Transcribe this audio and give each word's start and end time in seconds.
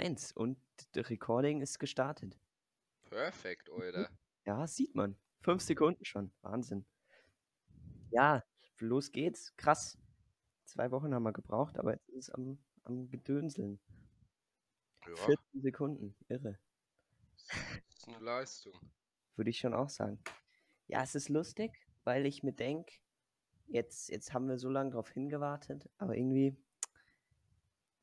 1 0.00 0.32
und 0.32 0.58
das 0.92 1.10
Recording 1.10 1.60
ist 1.60 1.78
gestartet. 1.78 2.38
Perfekt, 3.02 3.70
Alter. 3.70 4.08
Ja, 4.46 4.66
sieht 4.66 4.94
man. 4.94 5.16
Fünf 5.42 5.62
Sekunden 5.62 6.02
schon. 6.06 6.32
Wahnsinn. 6.40 6.86
Ja, 8.10 8.42
los 8.78 9.12
geht's. 9.12 9.54
Krass. 9.58 9.98
Zwei 10.64 10.90
Wochen 10.90 11.14
haben 11.14 11.24
wir 11.24 11.32
gebraucht, 11.32 11.78
aber 11.78 11.92
jetzt 11.92 12.08
ist 12.08 12.28
es 12.28 12.30
am, 12.30 12.58
am 12.84 13.10
Gedönseln. 13.10 13.78
Ja, 15.06 15.14
14 15.14 15.60
Sekunden. 15.60 16.16
Irre. 16.28 16.58
das 17.36 17.98
ist 17.98 18.08
eine 18.08 18.18
Leistung. 18.24 18.72
Würde 19.36 19.50
ich 19.50 19.58
schon 19.58 19.74
auch 19.74 19.90
sagen. 19.90 20.18
Ja, 20.86 21.02
es 21.02 21.14
ist 21.14 21.28
lustig, 21.28 21.72
weil 22.04 22.24
ich 22.24 22.42
mir 22.42 22.54
denke, 22.54 22.94
jetzt, 23.66 24.08
jetzt 24.08 24.32
haben 24.32 24.48
wir 24.48 24.58
so 24.58 24.70
lange 24.70 24.90
drauf 24.92 25.10
hingewartet, 25.10 25.88
aber 25.98 26.16
irgendwie 26.16 26.56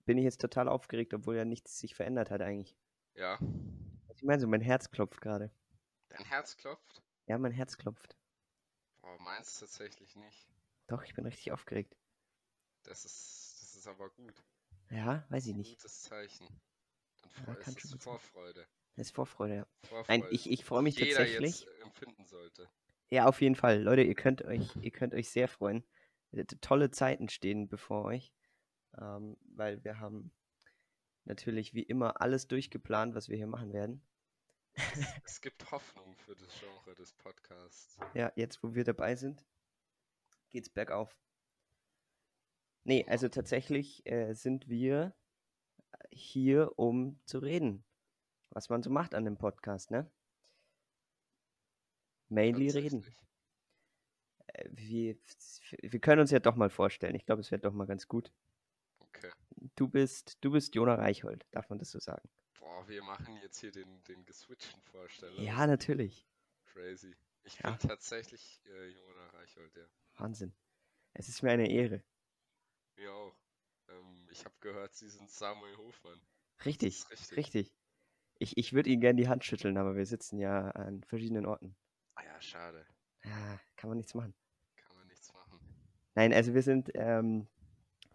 bin 0.08 0.18
ich 0.18 0.24
jetzt 0.24 0.42
total 0.42 0.68
aufgeregt, 0.68 1.14
obwohl 1.14 1.36
ja 1.36 1.46
nichts 1.46 1.78
sich 1.78 1.94
verändert 1.94 2.32
hat 2.32 2.42
eigentlich. 2.42 2.76
Ja. 3.14 3.38
Ich 4.16 4.24
meine, 4.24 4.40
so 4.40 4.48
mein 4.48 4.62
Herz 4.62 4.90
klopft 4.90 5.22
gerade. 5.22 5.52
Dein 6.10 6.26
Herz 6.26 6.58
klopft? 6.58 7.04
Ja, 7.28 7.38
mein 7.38 7.52
Herz 7.52 7.78
klopft. 7.78 8.18
Boah, 9.02 9.20
meins 9.20 9.60
tatsächlich 9.60 10.16
nicht. 10.16 10.48
Doch, 10.88 11.04
ich 11.04 11.14
bin 11.14 11.26
richtig 11.26 11.52
aufgeregt. 11.52 11.96
Das 12.84 13.06
ist, 13.06 13.60
das 13.62 13.76
ist 13.76 13.88
aber 13.88 14.10
gut. 14.10 14.42
Ja, 14.90 15.26
weiß 15.30 15.46
ich 15.48 15.56
nicht. 15.56 15.78
Gutes 15.78 16.04
Zeichen. 16.04 16.48
Dann 17.46 17.56
Ja, 17.56 17.60
es 17.60 17.68
ist 17.68 17.90
sein. 17.90 18.00
Vorfreude. 18.00 18.66
Das 18.96 19.08
ist 19.08 19.12
Vorfreude, 19.16 19.56
ja. 19.56 19.68
Vorfreude. 19.84 20.22
Nein, 20.22 20.32
ich, 20.32 20.50
ich 20.50 20.64
freue 20.64 20.82
mich 20.82 20.98
jeder 20.98 21.18
tatsächlich. 21.18 21.62
jetzt 21.62 21.82
empfinden 21.84 22.26
sollte. 22.26 22.70
Ja, 23.10 23.26
auf 23.28 23.42
jeden 23.42 23.56
Fall. 23.56 23.82
Leute, 23.82 24.04
ihr 24.04 24.16
könnt 24.16 24.44
euch, 24.44 24.74
ihr 24.78 24.92
könnt 24.92 25.14
euch 25.14 25.30
sehr 25.30 25.50
freuen. 25.50 25.84
Äh, 26.32 26.46
Tolle 26.62 26.92
Zeiten 26.92 27.28
stehen 27.28 27.68
bevor 27.68 28.06
euch. 28.06 28.34
Ähm, 29.00 29.38
weil 29.56 29.84
wir 29.84 30.00
haben 30.00 30.32
natürlich 31.26 31.74
wie 31.74 31.84
immer 31.84 32.22
alles 32.22 32.48
durchgeplant, 32.48 33.16
was 33.16 33.30
wir 33.30 33.38
hier 33.38 33.48
machen 33.48 33.74
werden. 33.74 34.02
Es 35.26 35.42
gibt 35.42 35.72
Hoffnung 35.72 36.16
für 36.18 36.36
das 36.36 36.48
Genre 36.60 36.96
des 36.96 37.14
Podcasts. 37.14 37.98
Ja, 38.14 38.32
jetzt 38.36 38.64
wo 38.64 38.76
wir 38.76 38.84
dabei 38.84 39.16
sind, 39.16 39.46
geht's 40.50 40.70
bergauf. 40.70 41.16
Nee, 42.84 43.06
also 43.08 43.28
tatsächlich 43.28 44.06
äh, 44.06 44.34
sind 44.34 44.70
wir 44.70 45.14
hier, 46.12 46.72
um 46.78 47.20
zu 47.26 47.40
reden. 47.40 47.84
Was 48.52 48.70
man 48.70 48.82
so 48.82 48.90
macht 48.90 49.14
an 49.14 49.26
dem 49.26 49.38
Podcast, 49.38 49.92
ne? 49.92 50.10
Mainly 52.30 52.70
reden. 52.70 53.06
Äh, 54.48 54.70
wir, 54.72 55.18
wir 55.82 56.00
können 56.00 56.22
uns 56.22 56.32
ja 56.32 56.40
doch 56.40 56.56
mal 56.56 56.70
vorstellen. 56.70 57.16
Ich 57.16 57.26
glaube, 57.26 57.42
es 57.42 57.52
wäre 57.52 57.62
doch 57.62 57.74
mal 57.74 57.88
ganz 57.88 58.08
gut. 58.08 58.32
Du 59.76 59.88
bist, 59.88 60.38
du 60.42 60.52
bist 60.52 60.76
Jona 60.76 60.96
Reichhold, 60.96 61.46
darf 61.52 61.70
man 61.70 61.80
das 61.80 61.92
so 61.92 62.00
sagen? 62.00 62.30
Boah, 62.60 62.88
wir 62.88 63.04
machen 63.04 63.38
jetzt 63.42 63.60
hier 63.60 63.72
den, 63.72 64.04
den 64.04 64.24
geswitchten 64.26 64.82
Vorsteller. 64.84 65.42
Ja, 65.42 65.66
natürlich. 65.66 66.28
Crazy. 66.66 67.16
Ich 67.44 67.58
Ja. 67.60 67.72
bin 67.72 67.80
tatsächlich 67.80 68.62
äh, 68.66 68.88
Jona 68.90 69.28
Reichhold, 69.30 69.76
ja. 69.76 69.86
Wahnsinn. 70.18 70.54
Es 71.14 71.30
ist 71.30 71.42
mir 71.42 71.52
eine 71.52 71.70
Ehre. 71.70 72.04
Mir 72.98 73.12
auch. 73.14 73.36
Ähm, 73.90 74.28
ich 74.32 74.44
habe 74.46 74.56
gehört, 74.60 74.96
Sie 74.96 75.10
sind 75.10 75.30
Samuel 75.30 75.78
Hofmann. 75.78 76.20
Richtig, 76.66 77.10
richtig. 77.10 77.38
richtig. 77.38 77.74
Ich, 78.40 78.58
ich 78.58 78.74
würde 78.74 78.90
Ihnen 78.90 79.02
gerne 79.02 79.20
die 79.20 79.28
Hand 79.28 79.46
schütteln, 79.46 79.78
aber 79.78 79.96
wir 79.96 80.06
sitzen 80.06 80.38
ja 80.40 80.70
an 80.72 81.04
verschiedenen 81.04 81.46
Orten. 81.46 81.76
Ah 82.16 82.24
ja, 82.24 82.42
schade. 82.42 82.86
Ah, 83.24 83.58
kann 83.76 83.90
man 83.90 83.98
nichts 83.98 84.14
machen. 84.14 84.36
Kann 84.76 84.96
man 84.96 85.08
nichts 85.08 85.34
machen. 85.34 85.60
Nein, 86.16 86.34
also 86.34 86.54
wir 86.54 86.62
sind 86.64 86.92
ähm, 86.96 87.48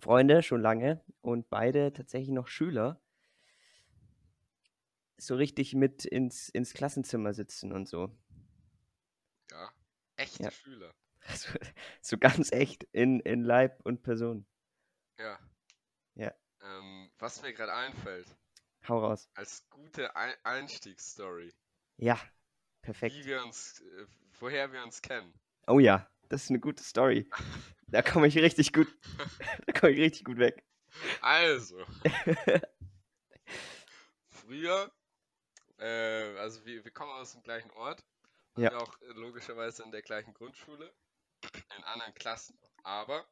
Freunde 0.02 0.42
schon 0.42 0.60
lange 0.60 1.00
und 1.20 1.48
beide 1.48 1.92
tatsächlich 1.92 2.30
noch 2.32 2.48
Schüler. 2.48 3.00
So 5.16 5.36
richtig 5.36 5.74
mit 5.74 6.04
ins, 6.04 6.48
ins 6.48 6.74
Klassenzimmer 6.74 7.32
sitzen 7.34 7.70
und 7.72 7.88
so. 7.88 8.10
Ja. 9.52 9.72
Echte 10.16 10.42
Ja. 10.42 10.50
Schüler. 10.50 10.92
So, 11.28 11.50
so 12.02 12.18
ganz 12.18 12.50
echt 12.50 12.82
in, 12.90 13.20
in 13.20 13.44
Leib 13.44 13.80
und 13.84 14.02
Person. 14.02 14.44
Ja. 15.18 15.38
Ja. 16.14 16.32
Ähm, 16.62 17.10
was 17.18 17.42
mir 17.42 17.52
gerade 17.52 17.72
einfällt, 17.74 18.26
Hau 18.88 18.98
raus. 19.00 19.28
als 19.34 19.68
gute 19.70 20.16
Ein 20.16 20.34
Einstiegsstory, 20.44 21.52
Ja, 21.96 22.18
perfekt. 22.82 23.14
wie 23.14 23.24
wir 23.24 23.42
uns, 23.44 23.80
äh, 23.80 24.06
woher 24.40 24.72
wir 24.72 24.82
uns 24.82 25.00
kennen. 25.02 25.32
Oh 25.66 25.78
ja, 25.80 26.08
das 26.32 26.44
ist 26.44 26.50
eine 26.50 26.60
gute 26.60 26.82
Story. 26.82 27.28
Da 27.88 28.00
komme 28.02 28.26
ich 28.26 28.36
richtig 28.38 28.72
gut, 28.72 28.88
da 29.66 29.72
komme 29.78 29.92
ich 29.92 30.00
richtig 30.00 30.24
gut 30.24 30.38
weg. 30.38 30.64
Also, 31.20 31.84
früher, 34.28 34.90
äh, 35.78 36.36
also 36.38 36.64
wir, 36.64 36.84
wir 36.84 36.90
kommen 36.90 37.12
aus 37.12 37.32
dem 37.32 37.42
gleichen 37.42 37.70
Ort, 37.72 38.04
Ja. 38.56 38.70
wir 38.70 38.80
auch 38.80 39.00
äh, 39.02 39.06
logischerweise 39.12 39.82
in 39.82 39.90
der 39.90 40.02
gleichen 40.02 40.34
Grundschule, 40.34 40.92
in 41.76 41.84
anderen 41.84 42.14
Klassen, 42.14 42.58
aber 42.82 43.26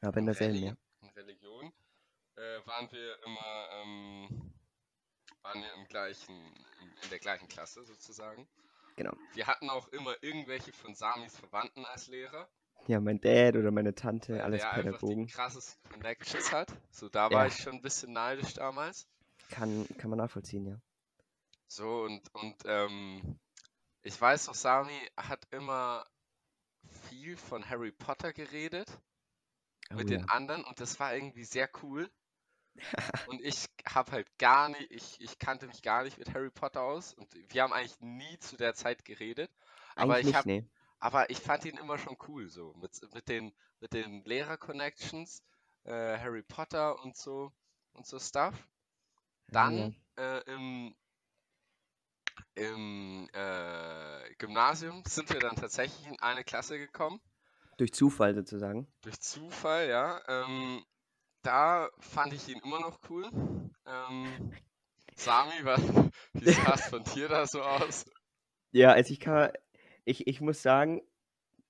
Aber 0.00 0.16
in 0.18 0.26
derselben, 0.26 0.56
ja. 0.56 0.70
Religi- 0.72 0.76
in 1.02 1.08
Religion 1.10 1.72
äh, 2.36 2.66
waren 2.66 2.90
wir 2.92 3.22
immer, 3.24 3.68
ähm, 3.72 4.52
waren 5.42 5.62
wir 5.62 5.72
im 5.74 5.86
gleichen, 5.86 6.36
in 7.02 7.10
der 7.10 7.18
gleichen 7.18 7.48
Klasse 7.48 7.84
sozusagen. 7.84 8.48
Genau. 9.00 9.16
Wir 9.32 9.46
hatten 9.46 9.70
auch 9.70 9.88
immer 9.88 10.14
irgendwelche 10.22 10.74
von 10.74 10.94
Samis 10.94 11.34
Verwandten 11.34 11.86
als 11.86 12.06
Lehrer, 12.08 12.50
Ja, 12.86 13.00
mein 13.00 13.18
Dad 13.18 13.56
oder 13.56 13.70
meine 13.70 13.94
Tante, 13.94 14.34
weil 14.34 14.42
alles 14.42 14.60
der 14.60 14.72
einfach 14.72 15.02
die 15.04 15.16
Pädagogen. 15.16 15.26
krassesten 15.26 15.82
Connections 15.90 16.52
hat. 16.52 16.68
So, 16.90 17.08
da 17.08 17.32
war 17.32 17.46
Ja. 17.46 17.46
ich 17.46 17.56
schon 17.56 17.76
ein 17.76 17.82
bisschen 17.82 18.12
neidisch 18.12 18.52
damals. 18.52 19.08
Kann, 19.50 19.86
kann 19.98 20.10
man 20.10 20.18
nachvollziehen, 20.18 20.66
ja. 20.66 20.80
So, 21.68 22.02
und, 22.02 22.22
und 22.34 22.56
ähm, 22.66 23.38
ich 24.02 24.20
weiß 24.20 24.48
noch, 24.48 24.54
Sami 24.54 24.98
hat 25.16 25.46
immer 25.50 26.06
viel 27.10 27.36
von 27.36 27.68
Harry 27.70 27.92
Potter 27.92 28.32
geredet 28.32 28.90
Oh 29.92 29.96
mit 29.96 30.10
ja. 30.10 30.18
den 30.18 30.28
anderen 30.28 30.64
und 30.64 30.80
das 30.80 30.98
war 31.00 31.14
irgendwie 31.14 31.44
sehr 31.44 31.68
cool. 31.82 32.10
Und 33.28 33.40
ich 33.42 33.66
habe 33.86 34.12
halt 34.12 34.38
gar 34.38 34.68
nicht, 34.68 34.90
ich, 34.90 35.20
ich 35.20 35.38
kannte 35.38 35.66
mich 35.66 35.82
gar 35.82 36.04
nicht 36.04 36.18
mit 36.18 36.34
Harry 36.34 36.50
Potter 36.50 36.82
aus 36.82 37.14
und 37.14 37.28
wir 37.52 37.62
haben 37.62 37.72
eigentlich 37.72 38.00
nie 38.00 38.38
zu 38.38 38.56
der 38.56 38.74
Zeit 38.74 39.04
geredet. 39.04 39.50
Aber 39.96 40.14
Eigentlich 40.14 40.28
ich 40.28 40.34
hab, 40.34 40.46
nee. 40.46 40.66
aber 40.98 41.30
ich 41.30 41.38
fand 41.38 41.64
ihn 41.64 41.76
immer 41.76 41.98
schon 41.98 42.16
cool, 42.28 42.48
so 42.48 42.74
mit, 42.80 42.92
mit 43.14 43.28
den, 43.28 43.52
mit 43.80 43.92
den 43.92 44.24
Lehrer-Connections, 44.24 45.42
äh, 45.84 46.18
Harry 46.18 46.42
Potter 46.42 47.02
und 47.02 47.16
so 47.16 47.52
und 47.92 48.06
so 48.06 48.18
Stuff. 48.18 48.54
Dann 49.48 49.96
äh, 50.16 50.40
im, 50.52 50.94
im 52.54 53.28
äh, 53.32 54.34
Gymnasium 54.38 55.02
sind 55.06 55.30
wir 55.30 55.40
dann 55.40 55.56
tatsächlich 55.56 56.06
in 56.06 56.18
eine 56.20 56.44
Klasse 56.44 56.78
gekommen. 56.78 57.20
Durch 57.78 57.92
Zufall 57.92 58.34
sozusagen. 58.34 58.86
Durch 59.00 59.18
Zufall, 59.20 59.88
ja. 59.88 60.20
Ähm, 60.28 60.84
da 61.42 61.88
fand 61.98 62.32
ich 62.32 62.48
ihn 62.48 62.60
immer 62.64 62.80
noch 62.80 62.98
cool. 63.08 63.28
Ähm, 63.86 64.52
Sami, 65.14 65.64
was, 65.64 65.80
wie 66.34 66.50
sah 66.50 66.74
es 66.74 66.86
von 66.88 67.02
dir 67.04 67.28
da 67.28 67.46
so 67.46 67.62
aus? 67.62 68.06
Ja, 68.72 68.92
also 68.92 69.12
ich 69.12 69.20
kann, 69.20 69.50
ich, 70.04 70.26
ich 70.26 70.40
muss 70.40 70.62
sagen, 70.62 71.02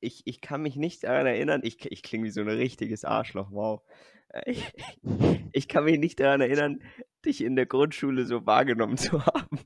ich, 0.00 0.22
ich 0.26 0.41
kann 0.41 0.62
mich 0.62 0.76
nicht 0.76 1.04
daran 1.04 1.26
erinnern, 1.26 1.60
ich, 1.64 1.84
ich 1.91 2.03
klinge 2.03 2.25
wie 2.25 2.31
so 2.31 2.41
ein 2.41 2.48
richtiges 2.48 3.04
Arschloch, 3.04 3.50
wow. 3.50 3.82
Äh, 4.28 4.50
Ich, 4.53 4.72
ich 5.53 5.69
kann 5.69 5.84
mich 5.84 5.98
nicht 5.98 6.20
daran 6.20 6.41
erinnern, 6.41 6.82
dich 7.25 7.42
in 7.42 7.56
der 7.56 7.66
Grundschule 7.66 8.25
so 8.25 8.47
wahrgenommen 8.47 8.97
zu 8.97 9.25
haben. 9.25 9.60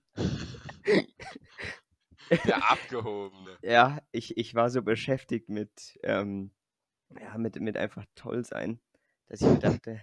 Der 2.47 2.71
Abgehobene. 2.71 3.59
Ja, 3.63 4.01
ich, 4.11 4.37
ich 4.37 4.55
war 4.55 4.71
so 4.71 4.83
beschäftigt 4.83 5.49
mit, 5.49 5.99
ähm, 6.03 6.51
ja, 7.21 7.37
mit, 7.39 7.61
mit 7.61 7.77
einfach 7.77 8.05
toll 8.15 8.45
sein, 8.45 8.81
dass 9.29 9.41
ich 9.41 9.47
mir 9.49 9.59
dachte, 9.59 10.01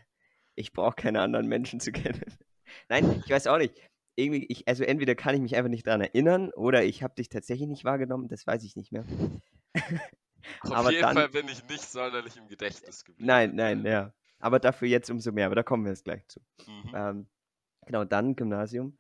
ich 0.56 0.74
brauche 0.74 0.96
keine 0.96 1.22
anderen 1.22 1.48
Menschen 1.48 1.80
zu 1.80 1.92
kennen. 1.92 2.22
Nein, 2.90 3.22
ich 3.26 3.32
weiß 3.32 3.48
auch 3.48 3.58
nicht. 3.58 3.74
Irgendwie, 4.16 4.46
ich, 4.48 4.68
also 4.68 4.84
entweder 4.84 5.16
kann 5.16 5.36
ich 5.36 5.42
mich 5.42 5.56
einfach 5.56 5.70
nicht 5.70 5.88
daran 5.88 6.02
erinnern 6.02 6.52
oder 6.52 6.84
ich 6.84 7.02
habe 7.02 7.16
dich 7.16 7.30
tatsächlich 7.30 7.68
nicht 7.68 7.86
wahrgenommen, 7.86 8.28
das 8.28 8.46
weiß 8.46 8.64
ich 8.64 8.76
nicht 8.76 8.92
mehr. 8.92 9.06
Auf 10.62 10.72
Aber 10.72 10.92
jeden 10.92 11.02
dann- 11.04 11.16
Fall 11.16 11.30
bin 11.30 11.48
ich 11.48 11.64
nicht 11.68 11.82
sonderlich 11.82 12.36
im 12.38 12.48
Gedächtnis 12.48 13.06
geblieben. 13.06 13.28
Nein, 13.28 13.56
nein, 13.56 13.86
ja. 13.86 14.14
Aber 14.40 14.60
dafür 14.60 14.88
jetzt 14.88 15.10
umso 15.10 15.32
mehr, 15.32 15.46
aber 15.46 15.56
da 15.56 15.64
kommen 15.64 15.86
wir 15.86 15.92
jetzt 15.92 16.04
gleich 16.04 16.28
zu. 16.28 16.40
Mhm. 16.68 16.92
Ähm, 16.94 17.28
genau, 17.86 18.04
dann 18.06 18.36
Gymnasium. 18.36 18.98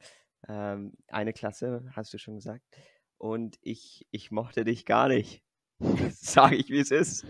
Ähm, 0.47 0.93
eine 1.07 1.33
Klasse, 1.33 1.83
hast 1.95 2.13
du 2.13 2.17
schon 2.19 2.35
gesagt. 2.35 2.63
Und 3.17 3.57
ich, 3.61 4.07
ich 4.11 4.31
mochte 4.31 4.63
dich 4.65 4.85
gar 4.85 5.07
nicht. 5.07 5.43
Sage 6.11 6.55
ich, 6.55 6.69
wie 6.69 6.79
es 6.79 6.91
ist. 6.91 7.25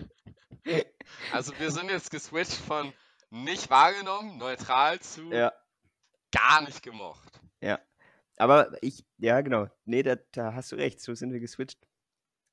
Also 1.31 1.57
wir 1.59 1.71
sind 1.71 1.89
jetzt 1.89 2.11
geswitcht 2.11 2.57
von 2.57 2.93
nicht 3.29 3.69
wahrgenommen, 3.69 4.37
neutral 4.37 4.99
zu 4.99 5.31
Ja, 5.31 5.53
gar 6.31 6.61
nicht 6.61 6.83
gemocht. 6.83 7.41
aber 8.41 8.75
ich, 8.81 9.05
ja, 9.19 9.39
genau. 9.41 9.67
Nee, 9.85 10.01
da, 10.01 10.15
da 10.31 10.55
hast 10.55 10.71
du 10.71 10.75
recht, 10.75 10.99
so 10.99 11.13
sind 11.13 11.31
wir 11.31 11.39
geswitcht. 11.39 11.87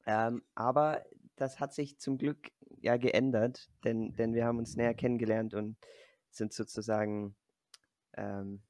Ähm, 0.04 0.44
aber 0.54 1.02
das 1.36 1.60
hat 1.60 1.72
sich 1.72 1.98
zum 1.98 2.18
Glück 2.18 2.50
ja 2.80 2.98
geändert, 2.98 3.70
denn, 3.84 4.14
denn 4.14 4.34
wir 4.34 4.44
haben 4.44 4.58
uns 4.58 4.76
näher 4.76 4.92
kennengelernt 4.92 5.54
und 5.54 5.78
sind 6.30 6.52
sozusagen 6.52 7.34
ähm, 8.14 8.62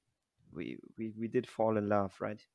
we, 0.52 0.78
we, 0.96 1.12
we 1.16 1.28
did 1.28 1.48
fall 1.48 1.76
in 1.76 1.88
love, 1.88 2.12
right? 2.20 2.48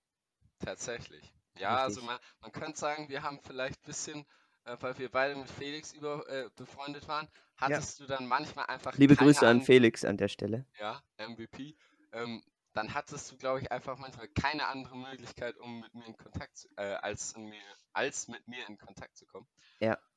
Tatsächlich. 0.59 1.33
Ja, 1.57 1.77
also 1.77 1.99
Richtig. 1.99 2.05
man, 2.05 2.19
man 2.41 2.51
könnte 2.53 2.79
sagen, 2.79 3.09
wir 3.09 3.21
haben 3.21 3.41
vielleicht 3.41 3.81
ein 3.81 3.85
bisschen, 3.85 4.25
äh, 4.65 4.77
weil 4.79 4.97
wir 4.97 5.09
beide 5.09 5.35
mit 5.35 5.49
Felix 5.49 5.93
über, 5.93 6.27
äh, 6.29 6.49
befreundet 6.55 7.07
waren, 7.07 7.27
hattest 7.57 7.99
du 7.99 8.05
dann 8.05 8.27
manchmal 8.27 8.65
einfach 8.65 8.95
Liebe 8.97 9.15
Grüße 9.15 9.47
an 9.47 9.61
Felix 9.61 10.03
an 10.05 10.17
der 10.17 10.27
Stelle. 10.27 10.65
ja, 10.79 11.01
MVP, 11.17 11.75
ähm, 12.11 12.43
dann 12.73 12.93
hattest 12.93 13.31
du, 13.31 13.37
glaube 13.37 13.59
ich, 13.61 13.71
einfach 13.71 13.97
manchmal 13.99 14.27
keine 14.29 14.67
andere 14.67 14.97
Möglichkeit, 14.97 15.57
um 15.59 15.81
mit 15.81 15.93
mir 15.93 16.05
in 16.07 16.17
Kontakt 16.17 16.57
zu, 16.57 16.67
äh, 16.77 16.95
als, 16.95 17.33
in 17.33 17.45
mir, 17.45 17.61
als 17.93 18.27
mit 18.27 18.47
mir 18.47 18.67
in 18.67 18.77
Kontakt 18.77 19.15
zu 19.15 19.25
kommen. 19.25 19.47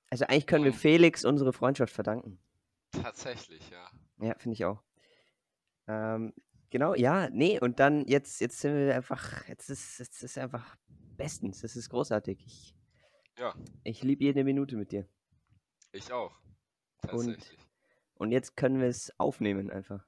Also 0.09 0.25
eigentlich 0.27 0.47
können 0.47 0.65
wir 0.65 0.71
Und- 0.73 0.79
Felix 0.79 1.25
unsere 1.25 1.53
Freundschaft 1.53 1.93
verdanken. 1.93 2.39
Tatsächlich, 2.93 3.69
ja. 3.71 3.91
Ja, 4.25 4.35
finde 4.39 4.55
ich 4.55 4.65
auch. 4.65 4.81
Ähm, 5.89 6.33
genau, 6.71 6.95
ja, 6.95 7.29
nee, 7.31 7.59
und 7.61 7.81
dann 7.81 8.07
jetzt, 8.07 8.41
jetzt 8.41 8.61
sind 8.61 8.75
wir 8.75 8.95
einfach, 8.95 9.47
jetzt 9.49 9.69
ist, 9.69 9.99
jetzt 9.99 10.23
ist 10.23 10.39
einfach 10.39 10.77
bestens, 11.17 11.61
das 11.61 11.75
ist 11.77 11.89
großartig. 11.91 12.41
Ich, 12.47 12.75
Ja, 13.39 13.55
ich 13.85 14.03
liebe 14.03 14.25
jede 14.25 14.45
Minute 14.45 14.77
mit 14.77 14.93
dir. 14.93 15.07
ich 15.93 16.13
auch. 16.13 16.33
Und- 17.03 17.11
Tatsächlich. 17.27 17.59
Und 18.15 18.33
jetzt 18.33 18.57
können 18.57 18.81
wir 18.81 18.89
es 18.89 19.13
aufnehmen 19.21 19.71
einfach. 19.71 20.03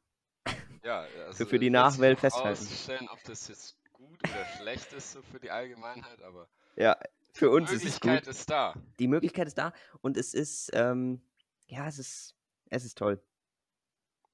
Ja, 0.83 1.01
also 1.27 1.45
für 1.45 1.59
die 1.59 1.69
Nachwelt 1.69 2.21
festhalten. 2.21 2.63
ausstellen, 2.67 3.09
ob 3.11 3.23
das 3.25 3.49
jetzt 3.49 3.77
gut 3.93 4.19
oder 4.25 4.45
schlecht 4.57 4.93
ist 4.95 5.13
so 5.13 5.21
für 5.23 5.39
die 5.39 5.51
Allgemeinheit, 5.51 6.23
aber 6.23 6.49
Ja, 6.77 6.97
für 7.35 7.47
die 7.51 7.53
uns 7.57 7.71
ist 7.71 7.85
es 7.85 7.85
Möglichkeit 8.03 8.25
gut. 8.25 8.31
ist 8.31 8.49
da. 8.49 8.75
Die 8.99 9.09
Möglichkeit 9.09 9.47
ist 9.47 9.59
da 9.59 9.75
und 10.01 10.17
es 10.17 10.33
ist, 10.33 10.71
ähm, 10.73 11.21
ja, 11.67 11.87
es 11.87 11.99
ist, 11.99 12.35
es 12.71 12.85
ist 12.87 12.97
toll. 12.97 13.23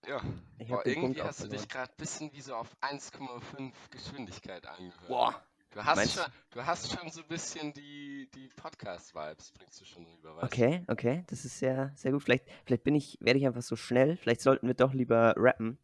Ja, 0.07 0.23
Ich 0.59 0.69
Boah, 0.69 0.83
Punkt 0.83 0.87
irgendwie 0.87 1.23
hast 1.23 1.43
du 1.43 1.49
dich 1.49 1.67
gerade 1.69 1.91
ein 1.91 1.97
bisschen 1.97 2.33
wie 2.33 2.43
so 2.43 2.55
auf 2.55 2.71
1,5 2.83 3.73
Geschwindigkeit 3.91 4.65
angehört. 4.67 5.09
Boah, 5.09 5.43
Du 5.75 5.85
hast, 5.85 5.97
meinst 5.97 6.15
schon, 6.15 6.25
du 6.51 6.65
hast 6.65 6.97
schon 6.97 7.11
so 7.11 7.21
ein 7.21 7.27
bisschen 7.27 7.73
die, 7.73 8.31
die 8.33 8.49
Podcast-Vibes, 8.55 9.51
bringst 9.51 9.81
du 9.81 9.85
schon 9.85 10.07
rüber, 10.07 10.37
weißt 10.37 10.43
du? 10.43 10.47
okay, 10.47 10.85
okay, 10.87 11.25
das 11.27 11.45
ist 11.45 11.59
sehr, 11.59 11.91
sehr 11.97 12.13
gut. 12.13 12.23
Vielleicht, 12.23 12.45
vielleicht 12.65 12.85
bin 12.85 12.95
ich, 12.95 13.19
werde 13.21 13.41
ich 13.41 13.47
einfach 13.47 13.61
so 13.63 13.75
schnell. 13.75 14.17
Vielleicht 14.17 14.41
sollten 14.41 14.69
wir 14.69 14.75
doch 14.75 14.95
lieber 14.95 15.35
rappen. 15.37 15.79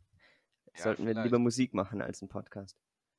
Ja, 0.76 0.84
sollten 0.84 1.06
wir 1.06 1.14
vielleicht. 1.14 1.24
lieber 1.24 1.40
Musik 1.40 1.74
machen 1.74 2.02
als 2.02 2.22
einen 2.22 2.28
Podcast. 2.28 2.76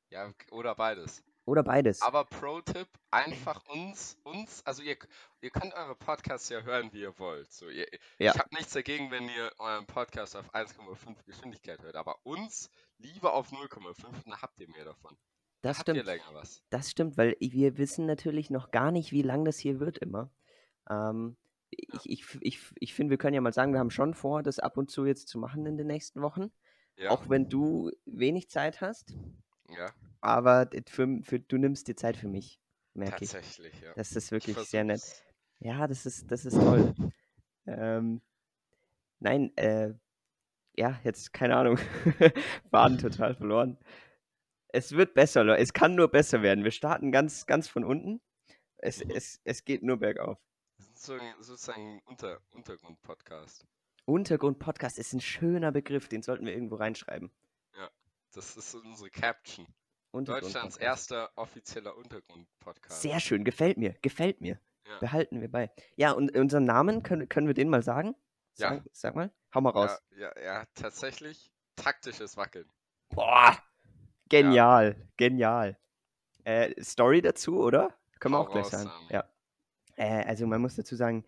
Ja, 0.08 0.32
oder 0.50 0.74
beides. 0.74 1.22
Oder 1.44 1.62
beides. 1.62 2.00
Aber 2.00 2.24
Pro-Tipp, 2.24 2.88
einfach 3.10 3.62
uns, 3.66 4.16
uns, 4.22 4.64
also 4.64 4.82
ihr, 4.82 4.96
ihr 5.42 5.50
könnt 5.50 5.74
eure 5.74 5.94
Podcasts 5.94 6.48
ja 6.48 6.62
hören, 6.62 6.90
wie 6.94 7.02
ihr 7.02 7.18
wollt. 7.18 7.52
So, 7.52 7.68
ihr, 7.68 7.86
Ja. 8.18 8.32
Ich 8.32 8.38
habe 8.38 8.54
nichts 8.54 8.72
dagegen, 8.72 9.10
wenn 9.10 9.28
ihr 9.28 9.52
euren 9.58 9.84
Podcast 9.84 10.36
auf 10.36 10.54
1,5 10.54 11.22
Geschwindigkeit 11.26 11.82
hört, 11.82 11.96
aber 11.96 12.24
uns 12.24 12.70
lieber 12.96 13.34
auf 13.34 13.50
0,5, 13.52 14.24
dann 14.24 14.40
habt 14.40 14.58
ihr 14.58 14.70
mehr 14.70 14.86
davon. 14.86 15.18
Das 15.62 15.78
habt 15.78 15.88
stimmt. 15.88 15.98
Das 16.70 16.90
stimmt, 16.90 17.16
weil 17.16 17.36
wir 17.40 17.78
wissen 17.78 18.06
natürlich 18.06 18.50
noch 18.50 18.70
gar 18.70 18.90
nicht, 18.92 19.12
wie 19.12 19.22
lang 19.22 19.44
das 19.44 19.58
hier 19.58 19.80
wird 19.80 19.98
immer. 19.98 20.30
Ähm, 20.90 21.36
ich 21.70 22.04
ich, 22.04 22.38
ich, 22.40 22.60
ich 22.78 22.94
finde, 22.94 23.10
wir 23.10 23.18
können 23.18 23.34
ja 23.34 23.40
mal 23.40 23.52
sagen, 23.52 23.72
wir 23.72 23.80
haben 23.80 23.90
schon 23.90 24.14
vor, 24.14 24.42
das 24.42 24.58
ab 24.58 24.76
und 24.76 24.90
zu 24.90 25.06
jetzt 25.06 25.28
zu 25.28 25.38
machen 25.38 25.64
in 25.66 25.76
den 25.76 25.86
nächsten 25.86 26.20
Wochen. 26.20 26.50
Ja, 26.98 27.10
Auch 27.10 27.28
wenn 27.28 27.48
du 27.48 27.90
wenig 28.04 28.50
Zeit 28.50 28.80
hast. 28.80 29.14
ja 29.68 29.90
Aber 30.20 30.68
für, 30.88 31.18
für, 31.22 31.40
du 31.40 31.56
nimmst 31.56 31.88
dir 31.88 31.96
Zeit 31.96 32.16
für 32.16 32.28
mich, 32.28 32.60
merke 32.94 33.24
ich. 33.24 33.30
tatsächlich, 33.30 33.80
ja. 33.80 33.92
Das 33.94 34.12
ist 34.12 34.26
Ich 34.26 34.32
wirklich 34.32 34.56
sehr 34.58 34.84
nett. 34.84 35.00
Ja, 35.60 35.86
das 35.86 36.06
ist, 36.06 36.30
das 36.30 36.44
ist 36.44 36.54
toll. 36.54 36.94
ähm, 37.66 38.20
nein, 39.20 39.56
äh, 39.56 39.94
ja, 40.76 41.00
jetzt 41.04 41.32
keine 41.32 41.56
Ahnung. 41.56 41.78
Baden 42.70 42.98
total 42.98 43.34
verloren. 43.34 43.78
Es 44.74 44.92
wird 44.92 45.12
besser, 45.14 45.44
Leute. 45.44 45.62
Es 45.62 45.72
kann 45.74 45.94
nur 45.94 46.08
besser 46.08 46.42
werden. 46.42 46.64
Wir 46.64 46.70
starten 46.70 47.12
ganz, 47.12 47.46
ganz 47.46 47.68
von 47.68 47.84
unten. 47.84 48.20
Es, 48.78 49.04
Mhm. 49.04 49.10
es, 49.10 49.40
es 49.44 49.64
geht 49.64 49.82
nur 49.82 49.98
bergauf. 49.98 50.38
Sozusagen 50.94 51.96
ein 51.96 52.00
Unter, 52.06 52.40
Untergrund-Podcast. 52.52 53.66
Untergrund-Podcast 54.06 54.98
ist 54.98 55.12
ein 55.12 55.20
schöner 55.20 55.72
Begriff, 55.72 56.08
den 56.08 56.22
sollten 56.22 56.46
wir 56.46 56.52
irgendwo 56.54 56.76
reinschreiben. 56.76 57.30
Das 58.34 58.56
ist 58.56 58.74
unsere 58.74 59.10
Caption. 59.10 59.66
Deutschlands 60.12 60.78
erster 60.78 61.30
offizieller 61.36 61.94
Untergrund-Podcast. 61.98 63.02
Sehr 63.02 63.20
schön, 63.20 63.44
gefällt 63.44 63.76
mir, 63.76 63.94
gefällt 64.00 64.40
mir. 64.40 64.58
Ja. 64.86 64.98
Behalten 65.00 65.42
wir 65.42 65.50
bei. 65.50 65.70
Ja, 65.96 66.12
und 66.12 66.34
unseren 66.34 66.64
Namen, 66.64 67.02
können, 67.02 67.28
können 67.28 67.46
wir 67.46 67.52
den 67.52 67.68
mal 67.68 67.82
sagen? 67.82 68.14
Ja. 68.56 68.76
Sag, 68.76 68.82
sag 68.92 69.14
mal, 69.16 69.30
hau 69.54 69.60
mal 69.60 69.68
raus. 69.70 70.02
Ja, 70.16 70.32
ja, 70.36 70.42
ja, 70.42 70.64
tatsächlich 70.74 71.52
taktisches 71.76 72.38
Wackeln. 72.38 72.70
Boah, 73.10 73.62
genial, 74.32 74.96
genial. 75.16 75.78
Äh, 76.44 76.82
Story 76.82 77.22
dazu, 77.22 77.62
oder? 77.62 77.96
Können 78.18 78.34
wir 78.34 78.40
auch 78.40 78.50
gleich 78.50 78.66
sagen. 78.66 78.90
Ja. 79.10 79.24
Äh, 79.96 80.24
also 80.24 80.46
man 80.46 80.60
muss 80.60 80.76
dazu 80.76 80.96
sagen, 80.96 81.24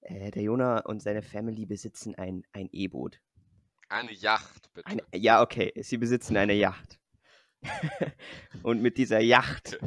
äh, 0.00 0.30
der 0.30 0.42
Jona 0.42 0.80
und 0.80 1.00
seine 1.00 1.22
Family 1.22 1.66
besitzen 1.66 2.14
ein 2.14 2.44
ein 2.52 2.68
E-Boot. 2.72 3.20
Eine 3.88 4.12
Yacht, 4.12 4.72
bitte. 4.72 4.86
Eine, 4.86 5.02
ja, 5.14 5.42
okay, 5.42 5.72
sie 5.82 5.98
besitzen 5.98 6.36
eine 6.36 6.54
Yacht. 6.54 6.98
und 8.62 8.82
mit 8.82 8.98
dieser 8.98 9.20
Yacht, 9.20 9.78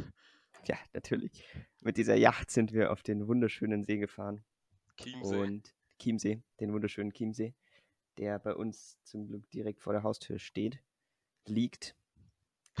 ja, 0.66 0.76
natürlich, 0.92 1.44
mit 1.82 1.96
dieser 1.96 2.16
Yacht 2.16 2.50
sind 2.50 2.72
wir 2.72 2.90
auf 2.92 3.02
den 3.02 3.28
wunderschönen 3.28 3.84
See 3.84 3.98
gefahren. 3.98 4.44
Chiemsee. 4.96 5.36
Und 5.36 5.74
Chiemsee, 6.00 6.42
den 6.60 6.72
wunderschönen 6.72 7.12
Chiemsee, 7.12 7.54
der 8.18 8.38
bei 8.38 8.54
uns 8.54 8.98
zum 9.04 9.26
Glück 9.26 9.48
direkt 9.50 9.80
vor 9.80 9.92
der 9.92 10.02
Haustür 10.02 10.38
steht, 10.38 10.80
liegt. 11.46 11.94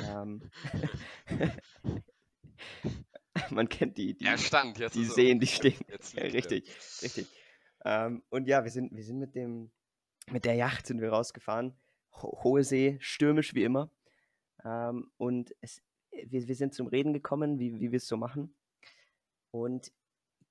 Ähm, 0.06 0.50
man 3.50 3.68
kennt 3.68 3.98
die, 3.98 4.16
die, 4.16 4.24
er 4.24 4.38
stand 4.38 4.78
jetzt. 4.78 4.94
die 4.94 5.32
um. 5.32 5.40
die 5.40 5.46
stehen. 5.46 5.80
Jetzt 5.88 6.16
richtig, 6.16 6.68
richtig. 7.02 7.26
Ähm, 7.84 8.22
und 8.30 8.48
ja, 8.48 8.64
wir 8.64 8.70
sind, 8.70 8.94
wir 8.94 9.04
sind 9.04 9.18
mit 9.18 9.34
dem, 9.34 9.70
mit 10.30 10.44
der 10.44 10.54
Yacht 10.54 10.86
sind 10.86 11.00
wir 11.00 11.10
rausgefahren. 11.10 11.78
Ho 12.22 12.42
hohe 12.42 12.64
See, 12.64 12.98
stürmisch 13.00 13.54
wie 13.54 13.64
immer. 13.64 13.90
Ähm, 14.64 15.10
und 15.16 15.54
es, 15.60 15.82
wir, 16.10 16.48
wir 16.48 16.54
sind 16.54 16.74
zum 16.74 16.86
Reden 16.88 17.12
gekommen, 17.12 17.58
wie, 17.58 17.80
wie 17.80 17.92
wir 17.92 17.98
es 17.98 18.08
so 18.08 18.16
machen. 18.16 18.56
Und 19.50 19.92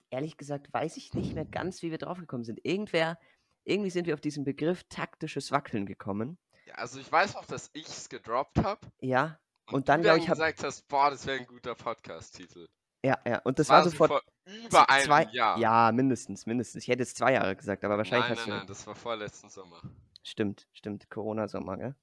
ehrlich 0.09 0.38
gesagt 0.38 0.71
weiß 0.73 0.97
ich 0.97 1.13
nicht 1.13 1.33
mehr 1.33 1.45
ganz, 1.45 1.81
wie 1.81 1.91
wir 1.91 1.97
draufgekommen 1.97 2.45
sind. 2.45 2.59
Irgendwer, 2.63 3.19
irgendwie 3.63 3.89
sind 3.89 4.07
wir 4.07 4.13
auf 4.13 4.21
diesen 4.21 4.43
Begriff 4.43 4.83
taktisches 4.89 5.51
Wackeln 5.51 5.85
gekommen. 5.85 6.38
Ja, 6.67 6.73
also 6.75 6.99
ich 6.99 7.09
weiß 7.11 7.33
noch, 7.35 7.45
dass 7.45 7.69
ich 7.73 7.87
es 7.87 8.09
gedroppt 8.09 8.61
habe. 8.61 8.81
Ja, 8.99 9.39
Und, 9.67 9.73
Und 9.75 9.89
dann, 9.89 10.01
du 10.01 10.03
glaub 10.07 10.15
dann 10.15 10.23
ich, 10.23 10.29
hab- 10.29 10.35
gesagt 10.35 10.63
hast, 10.63 10.88
boah, 10.89 11.09
das 11.09 11.25
wäre 11.25 11.39
ein 11.39 11.45
guter 11.47 11.75
Podcast-Titel. 11.75 12.67
ja, 13.05 13.17
ja. 13.25 13.39
Und 13.45 13.57
das 13.59 13.69
war 13.69 13.83
so 13.83 13.89
so 13.89 13.95
vor 13.95 14.07
vor 14.09 14.21
über 14.65 14.89
einem 14.89 15.05
zwei, 15.05 15.24
Jahr. 15.31 15.57
ja, 15.57 15.91
mindestens, 15.93 16.45
mindestens. 16.45 16.83
Ich 16.83 16.89
hätte 16.89 17.03
jetzt 17.03 17.15
zwei 17.17 17.33
Jahre 17.33 17.55
gesagt, 17.55 17.86
aber 17.86 17.97
wahrscheinlich 17.97 18.27
nein, 18.29 18.38
hast 18.38 18.47
nein, 18.47 18.55
du. 18.55 18.57
nein, 18.59 18.67
das 18.67 18.86
war 18.86 18.95
vorletzten 18.95 19.50
Sommer. 19.50 19.81
Stimmt, 20.24 20.67
stimmt. 20.74 21.09
Corona-Sommer, 21.09 21.77
gell? 21.77 21.95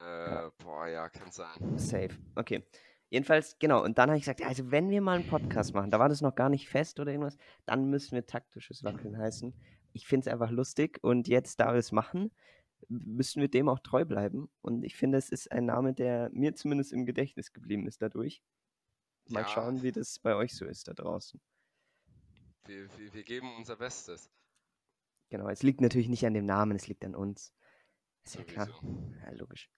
Äh, 0.00 0.50
boah, 0.62 0.86
ja, 0.86 1.08
kann 1.10 1.30
sein. 1.30 1.78
Safe. 1.78 2.10
Okay. 2.36 2.64
Jedenfalls, 3.10 3.58
genau. 3.58 3.82
Und 3.82 3.98
dann 3.98 4.10
habe 4.10 4.16
ich 4.18 4.22
gesagt, 4.24 4.40
ja, 4.40 4.46
also 4.48 4.70
wenn 4.70 4.90
wir 4.90 5.00
mal 5.00 5.16
einen 5.18 5.28
Podcast 5.28 5.74
machen, 5.74 5.90
da 5.90 5.98
war 5.98 6.08
das 6.08 6.20
noch 6.20 6.34
gar 6.34 6.48
nicht 6.50 6.68
fest 6.68 7.00
oder 7.00 7.10
irgendwas, 7.10 7.38
dann 7.66 7.86
müssen 7.90 8.12
wir 8.14 8.26
taktisches 8.26 8.84
Wackeln 8.84 9.16
heißen. 9.18 9.54
Ich 9.92 10.06
finde 10.06 10.28
es 10.28 10.32
einfach 10.32 10.50
lustig 10.50 10.98
und 11.02 11.26
jetzt, 11.26 11.58
da 11.60 11.72
wir 11.72 11.78
es 11.78 11.90
machen, 11.90 12.30
müssen 12.88 13.40
wir 13.40 13.48
dem 13.48 13.68
auch 13.68 13.80
treu 13.80 14.04
bleiben. 14.04 14.48
Und 14.62 14.82
ich 14.84 14.96
finde, 14.96 15.18
es 15.18 15.28
ist 15.30 15.50
ein 15.52 15.66
Name, 15.66 15.94
der 15.94 16.30
mir 16.32 16.54
zumindest 16.54 16.92
im 16.92 17.06
Gedächtnis 17.06 17.52
geblieben 17.52 17.86
ist 17.86 18.00
dadurch. 18.02 18.42
Mal 19.28 19.42
Ja. 19.42 19.48
schauen, 19.48 19.82
wie 19.82 19.92
das 19.92 20.18
bei 20.18 20.34
euch 20.34 20.54
so 20.54 20.64
ist 20.64 20.88
da 20.88 20.94
draußen. 20.94 21.40
Wir, 22.66 22.88
wir, 22.98 23.12
wir 23.14 23.22
geben 23.22 23.54
unser 23.56 23.76
Bestes. 23.76 24.30
Genau, 25.30 25.48
es 25.48 25.62
liegt 25.62 25.80
natürlich 25.80 26.08
nicht 26.08 26.24
an 26.24 26.34
dem 26.34 26.46
Namen, 26.46 26.76
es 26.76 26.88
liegt 26.88 27.04
an 27.04 27.14
uns. 27.14 27.52
Ist 28.24 28.36
ja 28.36 28.44
klar. 28.44 28.68
Ja, 29.22 29.32
logisch. 29.32 29.70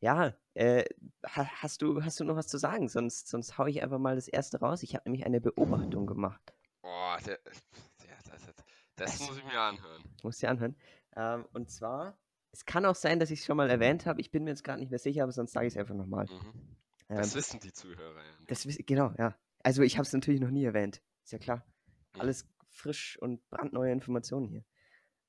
Ja, 0.00 0.34
äh, 0.54 0.84
ha, 1.26 1.46
hast, 1.62 1.82
du, 1.82 2.04
hast 2.04 2.20
du 2.20 2.24
noch 2.24 2.36
was 2.36 2.46
zu 2.46 2.58
sagen? 2.58 2.88
Sonst, 2.88 3.28
sonst 3.28 3.58
hau 3.58 3.66
ich 3.66 3.82
einfach 3.82 3.98
mal 3.98 4.14
das 4.14 4.28
erste 4.28 4.60
raus. 4.60 4.82
Ich 4.82 4.94
habe 4.94 5.04
nämlich 5.08 5.26
eine 5.26 5.40
Beobachtung 5.40 6.06
gemacht. 6.06 6.54
Boah, 6.82 7.18
der, 7.26 7.38
der, 8.06 8.16
das, 8.30 8.44
das, 8.46 8.54
das 8.96 9.14
Es- 9.14 9.26
muss 9.26 9.38
ich 9.38 9.44
mir 9.44 9.58
anhören. 9.60 10.02
Muss 10.22 10.38
dir 10.38 10.50
anhören. 10.50 10.76
Ähm, 11.18 11.44
und 11.52 11.68
zwar, 11.70 12.16
es 12.52 12.64
kann 12.64 12.86
auch 12.86 12.94
sein, 12.94 13.18
dass 13.18 13.30
ich 13.30 13.40
es 13.40 13.44
schon 13.46 13.56
mal 13.56 13.68
erwähnt 13.68 14.06
habe. 14.06 14.20
Ich 14.20 14.30
bin 14.30 14.44
mir 14.44 14.50
jetzt 14.50 14.62
gerade 14.64 14.78
nicht 14.80 14.90
mehr 14.90 14.98
sicher, 15.00 15.24
aber 15.24 15.32
sonst 15.32 15.52
sage 15.52 15.66
ich 15.66 15.74
es 15.74 15.76
einfach 15.78 15.94
nochmal. 15.96 16.26
Mhm. 16.26 16.76
Ähm, 17.08 17.16
Das 17.16 17.34
wissen 17.34 17.60
die 17.60 17.72
Zuhörer 17.72 18.22
ja 18.22 18.32
das 18.46 18.66
genau, 18.86 19.12
ja. 19.18 19.36
Also 19.62 19.82
ich 19.82 19.96
habe 19.98 20.06
es 20.06 20.12
natürlich 20.12 20.40
noch 20.40 20.50
nie 20.50 20.64
erwähnt. 20.64 21.02
Ist 21.24 21.32
ja 21.32 21.38
klar. 21.38 21.66
Mhm. 22.14 22.20
Alles 22.20 22.46
frisch 22.70 23.18
und 23.20 23.46
brandneue 23.50 23.92
Informationen 23.92 24.46
hier. 24.48 24.64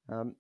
Ähm, 0.08 0.36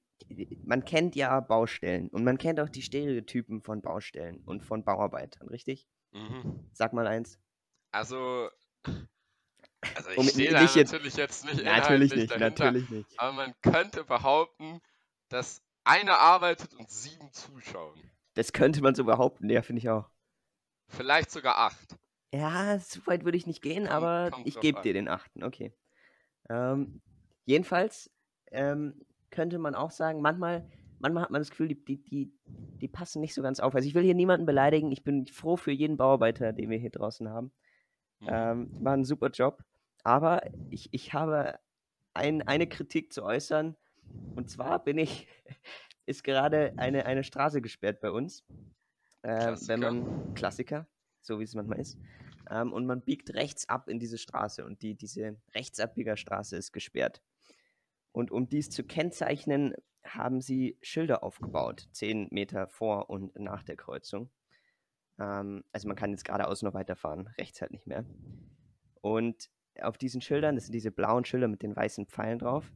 man 0.63 0.85
kennt 0.85 1.15
ja 1.15 1.39
Baustellen 1.39 2.09
und 2.09 2.23
man 2.23 2.37
kennt 2.37 2.59
auch 2.59 2.69
die 2.69 2.81
Stereotypen 2.81 3.61
von 3.61 3.81
Baustellen 3.81 4.41
und 4.45 4.63
von 4.63 4.83
Bauarbeitern, 4.83 5.47
richtig? 5.47 5.87
Mhm. 6.11 6.69
Sag 6.73 6.93
mal 6.93 7.07
eins. 7.07 7.39
Also, 7.91 8.49
also 9.95 10.09
ich 10.11 10.17
Um- 10.17 10.27
stehe 10.27 10.51
da 10.51 10.61
natürlich 10.61 11.15
jetzt 11.15 11.45
nicht 11.45 11.63
Natürlich 11.63 12.13
nicht, 12.13 12.29
dahinter, 12.31 12.65
natürlich 12.65 12.89
nicht. 12.89 13.19
aber 13.19 13.31
man 13.31 13.53
könnte 13.61 14.03
behaupten, 14.03 14.81
dass 15.29 15.61
einer 15.83 16.19
arbeitet 16.19 16.73
und 16.73 16.89
sieben 16.89 17.31
zuschauen. 17.31 17.99
Das 18.33 18.53
könnte 18.53 18.81
man 18.81 18.95
so 18.95 19.05
behaupten, 19.05 19.49
ja, 19.49 19.61
finde 19.61 19.79
ich 19.79 19.89
auch. 19.89 20.09
Vielleicht 20.87 21.31
sogar 21.31 21.57
acht. 21.57 21.97
Ja, 22.33 22.77
so 22.79 23.05
weit 23.07 23.25
würde 23.25 23.37
ich 23.37 23.47
nicht 23.47 23.61
gehen, 23.61 23.83
Kommt- 23.83 23.91
aber 23.91 24.31
kommt 24.31 24.47
ich 24.47 24.59
gebe 24.59 24.81
dir 24.81 24.93
den 24.93 25.07
achten, 25.07 25.43
okay. 25.43 25.73
Ähm, 26.49 27.01
jedenfalls 27.45 28.11
ähm, 28.51 29.05
könnte 29.29 29.57
man 29.59 29.75
auch 29.75 29.91
sagen, 29.91 30.21
manchmal, 30.21 30.69
manchmal 30.99 31.23
hat 31.23 31.31
man 31.31 31.41
das 31.41 31.49
Gefühl, 31.49 31.69
die, 31.69 31.83
die, 31.85 32.03
die, 32.03 32.33
die 32.45 32.87
passen 32.87 33.21
nicht 33.21 33.33
so 33.33 33.41
ganz 33.41 33.59
auf. 33.59 33.73
Also 33.75 33.87
ich 33.87 33.95
will 33.95 34.03
hier 34.03 34.15
niemanden 34.15 34.45
beleidigen, 34.45 34.91
ich 34.91 35.03
bin 35.03 35.27
froh 35.27 35.57
für 35.57 35.71
jeden 35.71 35.97
Bauarbeiter, 35.97 36.53
den 36.53 36.69
wir 36.69 36.77
hier 36.77 36.91
draußen 36.91 37.29
haben. 37.29 37.51
Mhm. 38.19 38.27
Ähm, 38.29 38.71
die 38.73 38.79
machen 38.81 38.93
einen 38.93 39.05
super 39.05 39.29
Job. 39.29 39.63
Aber 40.03 40.41
ich, 40.69 40.89
ich 40.91 41.13
habe 41.13 41.59
ein, 42.13 42.47
eine 42.47 42.67
Kritik 42.67 43.11
zu 43.11 43.23
äußern. 43.23 43.75
Und 44.35 44.49
zwar 44.49 44.83
bin 44.83 44.97
ich, 44.97 45.27
ist 46.05 46.23
gerade 46.23 46.73
eine, 46.77 47.05
eine 47.05 47.23
Straße 47.23 47.61
gesperrt 47.61 48.01
bei 48.01 48.11
uns. 48.11 48.45
Äh, 49.21 49.29
wenn 49.67 49.81
Klassiker. 49.81 49.91
man, 49.91 50.33
Klassiker, 50.33 50.87
so 51.21 51.39
wie 51.39 51.43
es 51.43 51.55
manchmal 51.55 51.79
ist. 51.79 51.97
Ähm, 52.49 52.73
und 52.73 52.85
man 52.85 53.01
biegt 53.01 53.33
rechts 53.33 53.67
ab 53.67 53.89
in 53.89 53.99
diese 53.99 54.17
Straße 54.17 54.65
und 54.65 54.81
die, 54.81 54.95
diese 54.95 55.37
Rechtsabbiegerstraße 55.53 56.55
ist 56.55 56.71
gesperrt. 56.71 57.21
Und 58.11 58.31
um 58.31 58.49
dies 58.49 58.69
zu 58.69 58.83
kennzeichnen, 58.83 59.73
haben 60.05 60.41
sie 60.41 60.77
Schilder 60.81 61.23
aufgebaut, 61.23 61.87
zehn 61.91 62.27
Meter 62.31 62.67
vor 62.67 63.09
und 63.09 63.37
nach 63.37 63.63
der 63.63 63.75
Kreuzung. 63.75 64.31
Ähm, 65.19 65.63
also 65.71 65.87
man 65.87 65.97
kann 65.97 66.11
jetzt 66.11 66.25
geradeaus 66.25 66.61
noch 66.61 66.73
weiterfahren, 66.73 67.27
rechts 67.37 67.61
halt 67.61 67.71
nicht 67.71 67.87
mehr. 67.87 68.05
Und 69.01 69.49
auf 69.81 69.97
diesen 69.97 70.21
Schildern, 70.21 70.55
das 70.55 70.65
sind 70.65 70.73
diese 70.73 70.91
blauen 70.91 71.25
Schilder 71.25 71.47
mit 71.47 71.61
den 71.61 71.75
weißen 71.75 72.07
Pfeilen 72.07 72.39
drauf. 72.39 72.71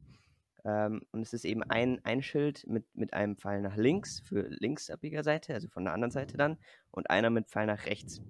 Ähm, 0.66 1.02
und 1.12 1.22
es 1.22 1.34
ist 1.34 1.46
eben 1.46 1.64
ein, 1.64 2.04
ein 2.06 2.22
Schild 2.22 2.66
mit, 2.68 2.86
mit 2.96 3.14
einem 3.14 3.38
Pfeil 3.38 3.62
nach 3.62 3.76
links 3.76 4.20
für 4.22 4.48
Linksabbiegerseite, 4.50 5.54
also 5.54 5.68
von 5.68 5.84
der 5.84 5.94
anderen 5.94 6.12
Seite 6.12 6.38
dann, 6.38 6.58
und 6.92 7.10
einer 7.10 7.30
mit 7.30 7.50
Pfeil 7.50 7.68
nach 7.68 7.86
rechts. 7.86 8.22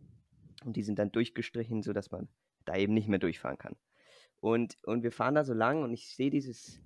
Und 0.66 0.76
die 0.76 0.84
sind 0.84 1.00
dann 1.00 1.12
durchgestrichen, 1.12 1.84
sodass 1.84 2.12
man 2.12 2.28
da 2.66 2.76
eben 2.76 2.94
nicht 2.94 3.08
mehr 3.08 3.20
durchfahren 3.20 3.58
kann. 3.58 3.76
Und, 4.40 4.78
und 4.84 5.04
wir 5.04 5.12
fahren 5.12 5.36
da 5.36 5.44
so 5.44 5.54
lang 5.54 5.84
und 5.84 5.94
ich 5.94 6.16
sehe 6.16 6.30
dieses, 6.30 6.82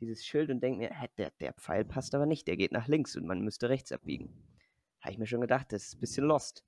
dieses 0.00 0.24
Schild 0.24 0.50
und 0.50 0.60
denke 0.62 0.78
mir, 0.78 0.90
hä, 0.90 1.08
der, 1.18 1.30
der 1.40 1.52
Pfeil 1.54 1.84
passt 1.84 2.14
aber 2.14 2.26
nicht, 2.26 2.46
der 2.46 2.56
geht 2.56 2.72
nach 2.72 2.88
links 2.88 3.16
und 3.16 3.26
man 3.26 3.40
müsste 3.42 3.68
rechts 3.68 3.92
abbiegen. 3.92 4.32
Habe 5.00 5.12
ich 5.12 5.18
mir 5.18 5.26
schon 5.26 5.40
gedacht, 5.40 5.72
das 5.72 5.84
ist 5.84 5.96
ein 5.96 6.00
bisschen 6.00 6.24
lost. 6.24 6.64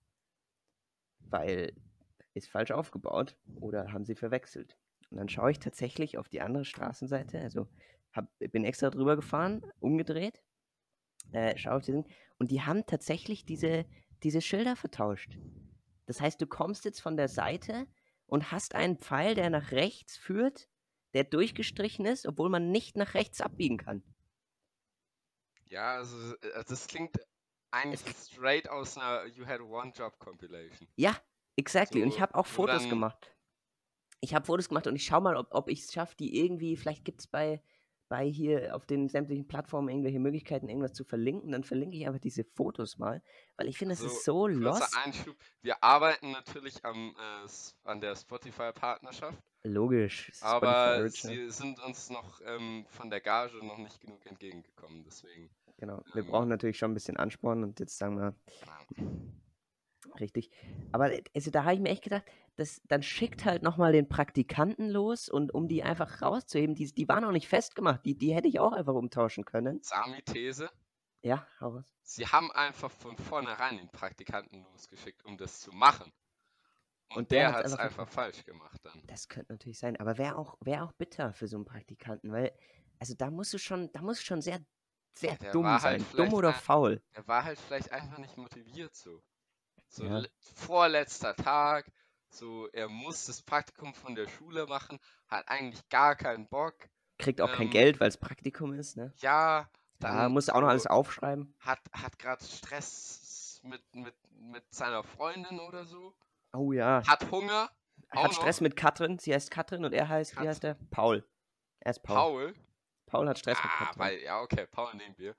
Weil 1.20 1.72
ist 2.34 2.50
falsch 2.50 2.70
aufgebaut 2.70 3.36
oder 3.60 3.92
haben 3.92 4.04
sie 4.04 4.14
verwechselt. 4.14 4.76
Und 5.10 5.16
dann 5.16 5.28
schaue 5.28 5.50
ich 5.50 5.58
tatsächlich 5.58 6.18
auf 6.18 6.28
die 6.28 6.42
andere 6.42 6.64
Straßenseite, 6.64 7.40
also 7.40 7.66
hab, 8.16 8.26
bin 8.38 8.64
extra 8.64 8.90
drüber 8.90 9.16
gefahren, 9.16 9.64
umgedreht, 9.80 10.42
äh, 11.32 11.56
schaue 11.56 11.74
auf 11.76 11.82
die 11.82 11.92
Ding, 11.92 12.06
und 12.38 12.50
die 12.50 12.62
haben 12.62 12.86
tatsächlich 12.86 13.44
diese, 13.44 13.86
diese 14.22 14.40
Schilder 14.40 14.76
vertauscht. 14.76 15.38
Das 16.06 16.20
heißt, 16.20 16.40
du 16.40 16.46
kommst 16.46 16.84
jetzt 16.84 17.00
von 17.00 17.16
der 17.16 17.28
Seite 17.28 17.86
und 18.26 18.52
hast 18.52 18.74
einen 18.74 18.98
Pfeil, 18.98 19.34
der 19.34 19.50
nach 19.50 19.72
rechts 19.72 20.16
führt, 20.16 20.68
der 21.14 21.24
durchgestrichen 21.24 22.06
ist, 22.06 22.26
obwohl 22.26 22.50
man 22.50 22.70
nicht 22.70 22.96
nach 22.96 23.14
rechts 23.14 23.40
abbiegen 23.40 23.78
kann. 23.78 24.02
Ja, 25.64 25.96
also 25.96 26.34
das 26.42 26.86
klingt 26.86 27.16
eigentlich 27.70 28.16
straight 28.16 28.68
aus 28.68 28.96
einer 28.96 29.26
You 29.26 29.46
Had 29.46 29.60
One 29.60 29.92
Job 29.94 30.18
Compilation. 30.18 30.88
Ja, 30.96 31.16
exactly. 31.56 32.02
und 32.02 32.08
ich 32.08 32.14
So, 32.14 32.20
habe 32.20 32.34
auch 32.34 32.46
Fotos 32.46 32.88
gemacht. 32.88 33.36
Ich 34.20 34.34
habe 34.34 34.44
Fotos 34.46 34.68
gemacht 34.68 34.86
und 34.86 34.96
ich 34.96 35.04
schaue 35.04 35.20
mal, 35.20 35.36
ob, 35.36 35.48
ob 35.52 35.68
ich 35.68 35.82
es 35.82 35.92
schaffe, 35.92 36.16
die 36.16 36.38
irgendwie, 36.40 36.76
vielleicht 36.76 37.04
gibt 37.04 37.20
es 37.20 37.26
bei, 37.26 37.62
bei 38.08 38.26
hier 38.26 38.74
auf 38.74 38.86
den 38.86 39.08
sämtlichen 39.08 39.46
Plattformen 39.48 39.88
irgendwelche 39.88 40.20
Möglichkeiten, 40.20 40.68
irgendwas 40.68 40.92
zu 40.92 41.04
verlinken. 41.04 41.52
Dann 41.52 41.64
verlinke 41.64 41.96
ich 41.96 42.06
einfach 42.06 42.20
diese 42.20 42.44
Fotos 42.44 42.98
mal, 42.98 43.22
weil 43.56 43.68
ich 43.68 43.78
finde, 43.78 43.94
das 43.94 44.04
ist 44.04 44.24
so 44.24 44.42
kurzer 44.42 44.60
lost. 44.60 44.96
Einschub. 45.04 45.36
Wir 45.62 45.82
arbeiten 45.82 46.30
natürlich 46.30 46.84
am, 46.84 47.14
äh, 47.16 47.48
an 47.84 48.00
der 48.00 48.14
Spotify-Partnerschaft, 48.16 49.42
Logisch. 49.66 50.30
Spotify 50.32 50.44
aber 50.44 51.08
sie 51.08 51.50
sind 51.50 51.80
uns 51.80 52.08
noch 52.10 52.40
ähm, 52.44 52.86
von 52.88 53.10
der 53.10 53.20
Gage 53.20 53.56
noch 53.64 53.78
nicht 53.78 54.00
genug 54.00 54.24
entgegengekommen. 54.26 55.02
Deswegen. 55.04 55.50
Genau. 55.78 56.02
Wir 56.12 56.22
ähm, 56.22 56.30
brauchen 56.30 56.48
natürlich 56.48 56.78
schon 56.78 56.92
ein 56.92 56.94
bisschen 56.94 57.16
Ansporn 57.16 57.64
und 57.64 57.80
jetzt 57.80 57.98
sagen 57.98 58.18
wir. 58.18 58.34
Richtig. 60.20 60.50
Aber 60.92 61.12
äh, 61.12 61.22
also 61.34 61.50
da 61.50 61.64
habe 61.64 61.74
ich 61.74 61.80
mir 61.80 61.90
echt 61.90 62.02
gedacht, 62.04 62.24
das, 62.56 62.80
dann 62.88 63.02
schickt 63.02 63.44
halt 63.44 63.62
nochmal 63.62 63.92
den 63.92 64.08
Praktikanten 64.08 64.88
los 64.88 65.28
und 65.28 65.52
um 65.54 65.68
die 65.68 65.82
einfach 65.82 66.22
rauszuheben, 66.22 66.74
die, 66.74 66.92
die 66.92 67.08
waren 67.08 67.24
auch 67.24 67.32
nicht 67.32 67.48
festgemacht, 67.48 68.04
die, 68.04 68.16
die 68.16 68.34
hätte 68.34 68.48
ich 68.48 68.60
auch 68.60 68.72
einfach 68.72 68.94
umtauschen 68.94 69.44
können. 69.44 69.82
Sami-These. 69.82 70.68
Ja, 71.22 71.46
hau 71.60 71.68
raus. 71.70 71.94
Sie 72.02 72.26
haben 72.26 72.50
einfach 72.52 72.90
von 72.90 73.18
vornherein 73.18 73.76
den 73.76 73.90
Praktikanten 73.90 74.62
losgeschickt, 74.62 75.24
um 75.26 75.36
das 75.36 75.60
zu 75.60 75.72
machen. 75.72 76.12
Und, 77.08 77.18
Und 77.18 77.30
der 77.32 77.52
der 77.52 77.52
hat 77.52 77.66
es 77.66 77.74
einfach 77.74 78.06
einfach 78.06 78.08
falsch 78.08 78.44
gemacht 78.44 78.80
dann. 78.84 79.02
Das 79.06 79.28
könnte 79.28 79.52
natürlich 79.52 79.78
sein, 79.78 79.96
aber 79.98 80.18
wäre 80.18 80.36
auch, 80.36 80.56
wär 80.60 80.84
auch 80.84 80.92
bitter 80.92 81.32
für 81.32 81.48
so 81.48 81.56
einen 81.56 81.64
Praktikanten, 81.64 82.32
weil, 82.32 82.52
also 82.98 83.14
da 83.14 83.30
musst 83.30 83.52
du 83.52 83.58
schon, 83.58 83.90
da 83.92 84.02
musst 84.02 84.20
du 84.20 84.24
schon 84.24 84.42
sehr, 84.42 84.60
sehr 85.16 85.36
der 85.36 85.52
dumm 85.52 85.64
war 85.64 85.80
sein. 85.80 86.00
halt 86.00 86.18
dumm 86.18 86.34
oder 86.34 86.52
faul. 86.52 87.02
Er 87.12 87.26
war 87.26 87.44
halt 87.44 87.58
vielleicht 87.58 87.90
einfach 87.92 88.18
nicht 88.18 88.36
motiviert 88.36 88.94
so. 88.94 89.22
So 89.88 90.04
Ja. 90.04 90.18
le- 90.18 90.30
vorletzter 90.54 91.34
Tag, 91.36 91.90
so 92.28 92.68
er 92.72 92.88
muss 92.88 93.26
das 93.26 93.42
Praktikum 93.42 93.94
von 93.94 94.14
der 94.14 94.28
Schule 94.28 94.66
machen, 94.66 94.98
hat 95.28 95.48
eigentlich 95.48 95.88
gar 95.88 96.16
keinen 96.16 96.48
Bock. 96.48 96.74
Kriegt 97.18 97.40
auch 97.40 97.50
kein 97.52 97.66
ähm, 97.68 97.70
Geld, 97.70 97.98
weil 98.00 98.08
es 98.08 98.16
Praktikum 98.18 98.74
ist, 98.74 98.96
ne? 98.96 99.12
Ja, 99.18 99.70
Da 100.00 100.28
muss 100.28 100.50
auch 100.50 100.60
noch 100.60 100.68
alles 100.68 100.86
aufschreiben. 100.86 101.54
hat 101.60 101.80
hat 101.92 102.18
gerade 102.18 102.44
Stress 102.44 103.60
mit, 103.62 103.82
mit, 103.94 104.14
mit 104.38 104.74
seiner 104.74 105.02
Freundin 105.02 105.58
oder 105.60 105.86
so, 105.86 106.14
Oh 106.52 106.72
ja. 106.72 107.02
hat 107.06 107.30
Hunger, 107.30 107.70
Hat 108.10 108.34
Stress 108.34 108.56
noch. 108.60 108.64
mit 108.68 108.76
Katrin. 108.76 109.18
Sie 109.18 109.32
heißt 109.34 109.50
Katrin 109.50 109.84
und 109.84 109.92
er 109.94 110.08
heißt, 110.08 110.38
wie 110.40 110.46
heißt 110.48 110.64
er? 110.64 110.74
Paul. 110.90 111.26
Er 111.80 111.90
ist 111.90 112.02
Paul. 112.02 112.16
Paul. 112.16 112.54
Paul 113.06 113.28
hat 113.28 113.38
Stress 113.38 113.56
mit 113.62 113.72
Ah, 113.72 113.84
Katrin. 113.86 113.98
weil, 114.02 114.18
ja, 114.20 114.40
okay, 114.40 114.66
Paul 114.66 114.94
nehmen 114.94 115.14
wir. 115.18 115.34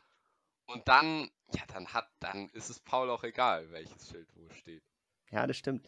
Und 0.68 0.88
dann, 0.88 1.30
ja, 1.54 1.64
dann 1.68 1.88
hat, 1.94 2.10
dann 2.20 2.50
ist 2.50 2.70
es 2.70 2.80
Paul 2.80 3.10
auch 3.10 3.24
egal, 3.24 3.70
welches 3.72 4.10
Schild 4.10 4.28
wo 4.36 4.50
steht. 4.54 4.84
Ja, 5.32 5.48
das 5.48 5.58
stimmt. 5.58 5.88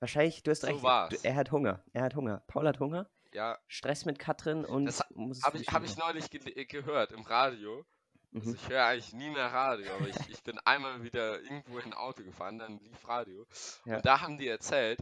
Wahrscheinlich, 0.00 0.42
du 0.42 0.50
hast 0.50 0.60
So 0.60 0.66
recht. 0.68 0.82
war's. 0.82 1.24
Er 1.24 1.34
hat 1.34 1.50
Hunger. 1.50 1.82
Er 1.92 2.02
hat 2.02 2.14
Hunger. 2.14 2.42
Paul 2.46 2.66
hat 2.68 2.78
Hunger. 2.80 3.08
Ja, 3.32 3.58
Stress 3.66 4.04
mit 4.06 4.18
Katrin 4.18 4.64
und 4.64 4.86
Das 4.86 5.00
habe 5.00 5.58
ich, 5.58 5.68
hab 5.68 5.84
ich 5.84 5.96
neulich 5.96 6.32
äh, 6.32 6.64
gehört 6.64 7.12
im 7.12 7.22
Radio. 7.22 7.84
Also 8.34 8.50
Mhm. 8.50 8.54
ich 8.56 8.68
höre 8.68 8.84
eigentlich 8.84 9.12
nie 9.14 9.30
mehr 9.30 9.46
Radio, 9.52 9.90
aber 9.94 10.06
ich, 10.08 10.28
ich 10.28 10.42
bin 10.42 10.58
einmal 10.60 11.02
wieder 11.02 11.40
irgendwo 11.40 11.78
in 11.78 11.86
ein 11.86 11.94
Auto 11.94 12.22
gefahren, 12.22 12.58
dann 12.58 12.78
lief 12.78 13.08
Radio. 13.08 13.46
Ja. 13.86 13.96
Und 13.96 14.04
da 14.06 14.20
haben 14.20 14.36
die 14.36 14.48
erzählt, 14.48 15.00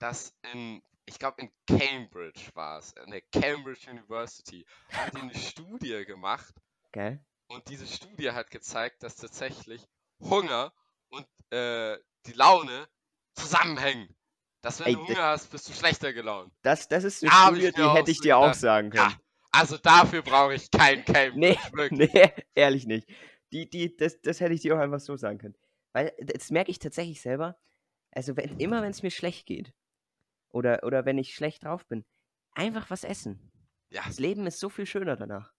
dass 0.00 0.34
in, 0.52 0.82
ich 1.06 1.18
glaube 1.20 1.42
in 1.42 1.52
Cambridge 1.68 2.50
war 2.54 2.78
es, 2.78 2.92
in 3.04 3.10
der 3.12 3.20
Cambridge 3.20 3.88
University, 3.90 4.66
haben 4.92 5.10
die 5.16 5.20
eine 5.22 5.34
Studie 5.36 6.04
gemacht 6.04 6.52
Gell? 6.92 7.20
Und 7.50 7.68
diese 7.68 7.86
Studie 7.86 8.30
hat 8.30 8.50
gezeigt, 8.50 9.02
dass 9.02 9.16
tatsächlich 9.16 9.82
Hunger 10.20 10.72
und 11.08 11.26
äh, 11.50 11.98
die 12.26 12.32
Laune 12.32 12.88
zusammenhängen. 13.34 14.14
Dass 14.62 14.80
wenn 14.80 14.88
Ey, 14.88 14.94
du 14.94 15.06
Hunger 15.08 15.22
hast, 15.22 15.50
bist 15.50 15.68
du 15.68 15.72
schlechter 15.72 16.12
gelaunt. 16.12 16.52
Das, 16.62 16.86
das 16.88 17.04
ist 17.04 17.22
eine 17.22 17.30
Da 17.30 17.46
Studie, 17.46 17.72
die 17.72 17.90
hätte 17.90 18.10
ich 18.10 18.20
dir 18.20 18.36
auch 18.36 18.54
sagen 18.54 18.90
können. 18.90 19.10
Ja, 19.10 19.18
also 19.50 19.78
dafür 19.78 20.22
brauche 20.22 20.54
ich 20.54 20.70
kein 20.70 21.04
Cambridge. 21.04 21.94
Nee, 21.96 22.10
nee, 22.12 22.32
ehrlich 22.54 22.86
nicht. 22.86 23.08
Die, 23.52 23.68
die, 23.68 23.96
das, 23.96 24.20
das 24.20 24.40
hätte 24.40 24.54
ich 24.54 24.60
dir 24.60 24.76
auch 24.76 24.80
einfach 24.80 25.00
so 25.00 25.16
sagen 25.16 25.38
können. 25.38 25.56
Weil 25.92 26.12
das 26.20 26.50
merke 26.50 26.70
ich 26.70 26.78
tatsächlich 26.78 27.20
selber. 27.20 27.58
Also 28.12 28.36
wenn, 28.36 28.58
immer 28.58 28.82
wenn 28.82 28.90
es 28.90 29.02
mir 29.02 29.10
schlecht 29.10 29.46
geht 29.46 29.72
oder, 30.50 30.84
oder 30.84 31.04
wenn 31.04 31.18
ich 31.18 31.34
schlecht 31.34 31.64
drauf 31.64 31.86
bin, 31.86 32.04
einfach 32.52 32.90
was 32.90 33.02
essen. 33.02 33.50
Ja, 33.88 34.02
Das 34.06 34.20
Leben 34.20 34.46
ist 34.46 34.60
so 34.60 34.68
viel 34.68 34.86
schöner 34.86 35.16
danach. 35.16 35.52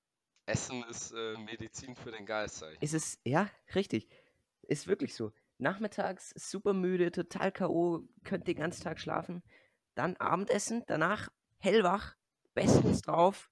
Essen 0.45 0.83
ist 0.89 1.12
äh, 1.12 1.38
Medizin 1.38 1.95
für 1.95 2.12
den 2.12 2.25
Geist, 2.25 2.57
sag 2.57 2.74
ich. 2.74 2.81
Ist 2.81 2.93
es, 2.93 3.19
ja, 3.24 3.50
richtig. 3.75 4.10
Ist 4.63 4.88
wirklich 4.88 5.15
so. 5.15 5.31
Nachmittags 5.57 6.33
super 6.36 6.74
müde, 6.74 7.12
total 7.12 7.51
K.O., 7.51 8.07
könnt 8.24 8.48
den 8.48 8.57
ganzen 8.57 8.83
Tag 8.83 9.00
schlafen. 9.00 9.43
Dann 9.95 10.17
Abendessen, 10.17 10.83
danach 10.88 11.29
hellwach, 11.60 12.15
bestens 12.53 13.01
drauf. 13.01 13.50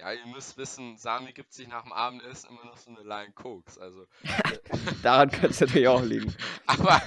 Ja, 0.00 0.12
ihr 0.12 0.26
müsst 0.26 0.56
wissen, 0.56 0.96
Sami 0.96 1.32
gibt 1.32 1.52
sich 1.52 1.66
nach 1.66 1.82
dem 1.82 1.92
Abendessen 1.92 2.50
immer 2.50 2.64
noch 2.66 2.76
so 2.76 2.90
eine 2.90 3.02
Line 3.02 3.32
Koks. 3.32 3.78
Also, 3.78 4.06
Daran 5.02 5.28
könnte 5.30 5.48
es 5.48 5.60
natürlich 5.60 5.88
auch 5.88 6.02
liegen. 6.02 6.32
aber 6.66 7.02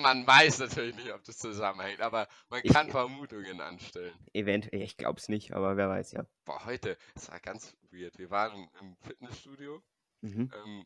man 0.00 0.26
weiß 0.26 0.60
natürlich 0.60 0.96
nicht, 0.96 1.12
ob 1.12 1.22
das 1.24 1.36
zusammenhängt. 1.36 2.00
Aber 2.00 2.28
man 2.48 2.60
Ich- 2.64 2.72
kann 2.72 2.90
Vermutungen 2.90 3.60
anstellen. 3.60 4.14
Eventuell, 4.32 4.80
ich 4.80 4.96
glaube 4.96 5.18
es 5.20 5.28
nicht, 5.28 5.52
aber 5.52 5.76
wer 5.76 5.90
weiß, 5.90 6.12
ja. 6.12 6.24
Boah, 6.46 6.64
heute, 6.64 6.96
das 7.14 7.30
war 7.30 7.40
ganz 7.40 7.76
weird. 7.90 8.16
Wir 8.18 8.30
waren 8.30 8.54
im, 8.54 8.70
im 8.80 8.96
Fitnessstudio 8.96 9.82
Mhm. 10.22 10.50
ähm, 10.54 10.84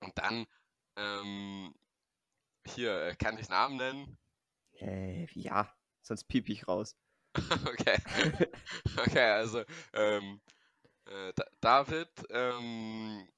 und 0.00 0.18
dann, 0.18 0.46
ähm, 0.96 1.74
hier, 2.66 3.00
äh, 3.06 3.14
kann 3.16 3.38
ich 3.38 3.48
Namen 3.48 3.76
nennen? 3.76 4.18
Äh, 4.80 5.26
ja, 5.32 5.72
sonst 6.00 6.24
piep 6.24 6.48
ich 6.48 6.66
raus. 6.68 6.96
Okay. 7.66 7.98
Okay, 8.98 9.30
also 9.30 9.64
ähm, 9.94 10.40
äh, 11.06 11.32
Da- 11.34 11.46
David 11.60 12.10
ähm, 12.30 13.28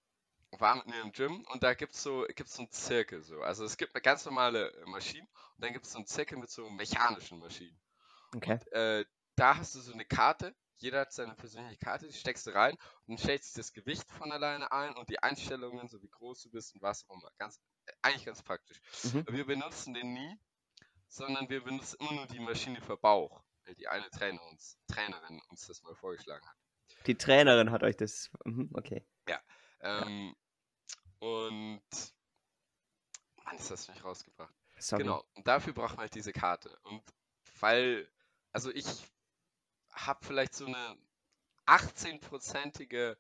war 0.58 0.76
mit 0.76 0.86
mir 0.86 1.00
im 1.02 1.12
Gym 1.12 1.44
und 1.52 1.62
da 1.62 1.74
gibt 1.74 1.94
es 1.94 2.02
so, 2.02 2.26
gibt's 2.34 2.54
so 2.54 2.62
einen 2.62 2.70
Zirkel 2.70 3.22
so. 3.22 3.40
Also 3.42 3.64
es 3.64 3.76
gibt 3.76 3.94
eine 3.94 4.02
ganz 4.02 4.24
normale 4.24 4.72
äh, 4.72 4.86
Maschine 4.86 5.26
und 5.56 5.64
dann 5.64 5.72
gibt 5.72 5.86
es 5.86 5.92
so 5.92 5.98
einen 5.98 6.06
Zirkel 6.06 6.38
mit 6.38 6.50
so 6.50 6.68
mechanischen 6.70 7.38
Maschinen. 7.38 7.78
Okay. 8.34 8.52
Und 8.52 8.72
äh, 8.72 9.04
da 9.36 9.56
hast 9.56 9.74
du 9.74 9.80
so 9.80 9.92
eine 9.92 10.04
Karte, 10.04 10.54
jeder 10.76 11.00
hat 11.00 11.12
seine 11.12 11.34
persönliche 11.34 11.78
Karte, 11.78 12.06
die 12.06 12.12
steckst 12.12 12.46
du 12.46 12.50
rein 12.50 12.72
und 13.06 13.08
dann 13.08 13.18
stellt 13.18 13.44
sich 13.44 13.54
das 13.54 13.72
Gewicht 13.72 14.10
von 14.10 14.32
alleine 14.32 14.70
ein 14.72 14.94
und 14.96 15.08
die 15.08 15.22
Einstellungen, 15.22 15.88
so 15.88 16.02
wie 16.02 16.08
groß 16.08 16.42
du 16.42 16.50
bist 16.50 16.74
und 16.74 16.82
was 16.82 17.04
auch 17.08 17.14
immer. 17.14 17.30
Ganz, 17.38 17.60
äh, 17.86 17.92
eigentlich 18.02 18.24
ganz 18.26 18.42
praktisch. 18.42 18.80
Mhm. 19.04 19.24
Wir 19.28 19.46
benutzen 19.46 19.94
den 19.94 20.12
nie, 20.12 20.38
sondern 21.08 21.48
wir 21.48 21.62
benutzen 21.62 21.96
immer 22.00 22.12
nur 22.12 22.26
die 22.26 22.40
Maschine 22.40 22.80
für 22.80 22.96
Bauch, 22.96 23.43
weil 23.64 23.74
die 23.74 23.88
eine 23.88 24.08
Trainer 24.10 24.42
uns, 24.50 24.78
Trainerin 24.88 25.40
uns 25.48 25.66
das 25.66 25.82
mal 25.82 25.94
vorgeschlagen 25.94 26.46
hat. 26.46 26.56
Die 27.06 27.16
Trainerin 27.16 27.70
hat 27.70 27.82
euch 27.82 27.96
das. 27.96 28.30
Mhm, 28.44 28.70
okay. 28.74 29.04
Ähm, 29.84 30.34
und 31.18 31.82
Mann, 33.44 33.56
ist 33.56 33.70
das 33.70 33.88
nicht 33.88 34.02
rausgebracht. 34.02 34.54
Sorry. 34.78 35.02
Genau, 35.02 35.24
und 35.34 35.46
dafür 35.46 35.74
braucht 35.74 35.96
man 35.96 36.00
halt 36.00 36.14
diese 36.14 36.32
Karte. 36.32 36.76
Und 36.84 37.02
weil, 37.60 38.10
also 38.52 38.70
ich 38.70 38.86
habe 39.92 40.24
vielleicht 40.24 40.54
so 40.54 40.66
eine 40.66 40.98
18-prozentige 41.66 43.16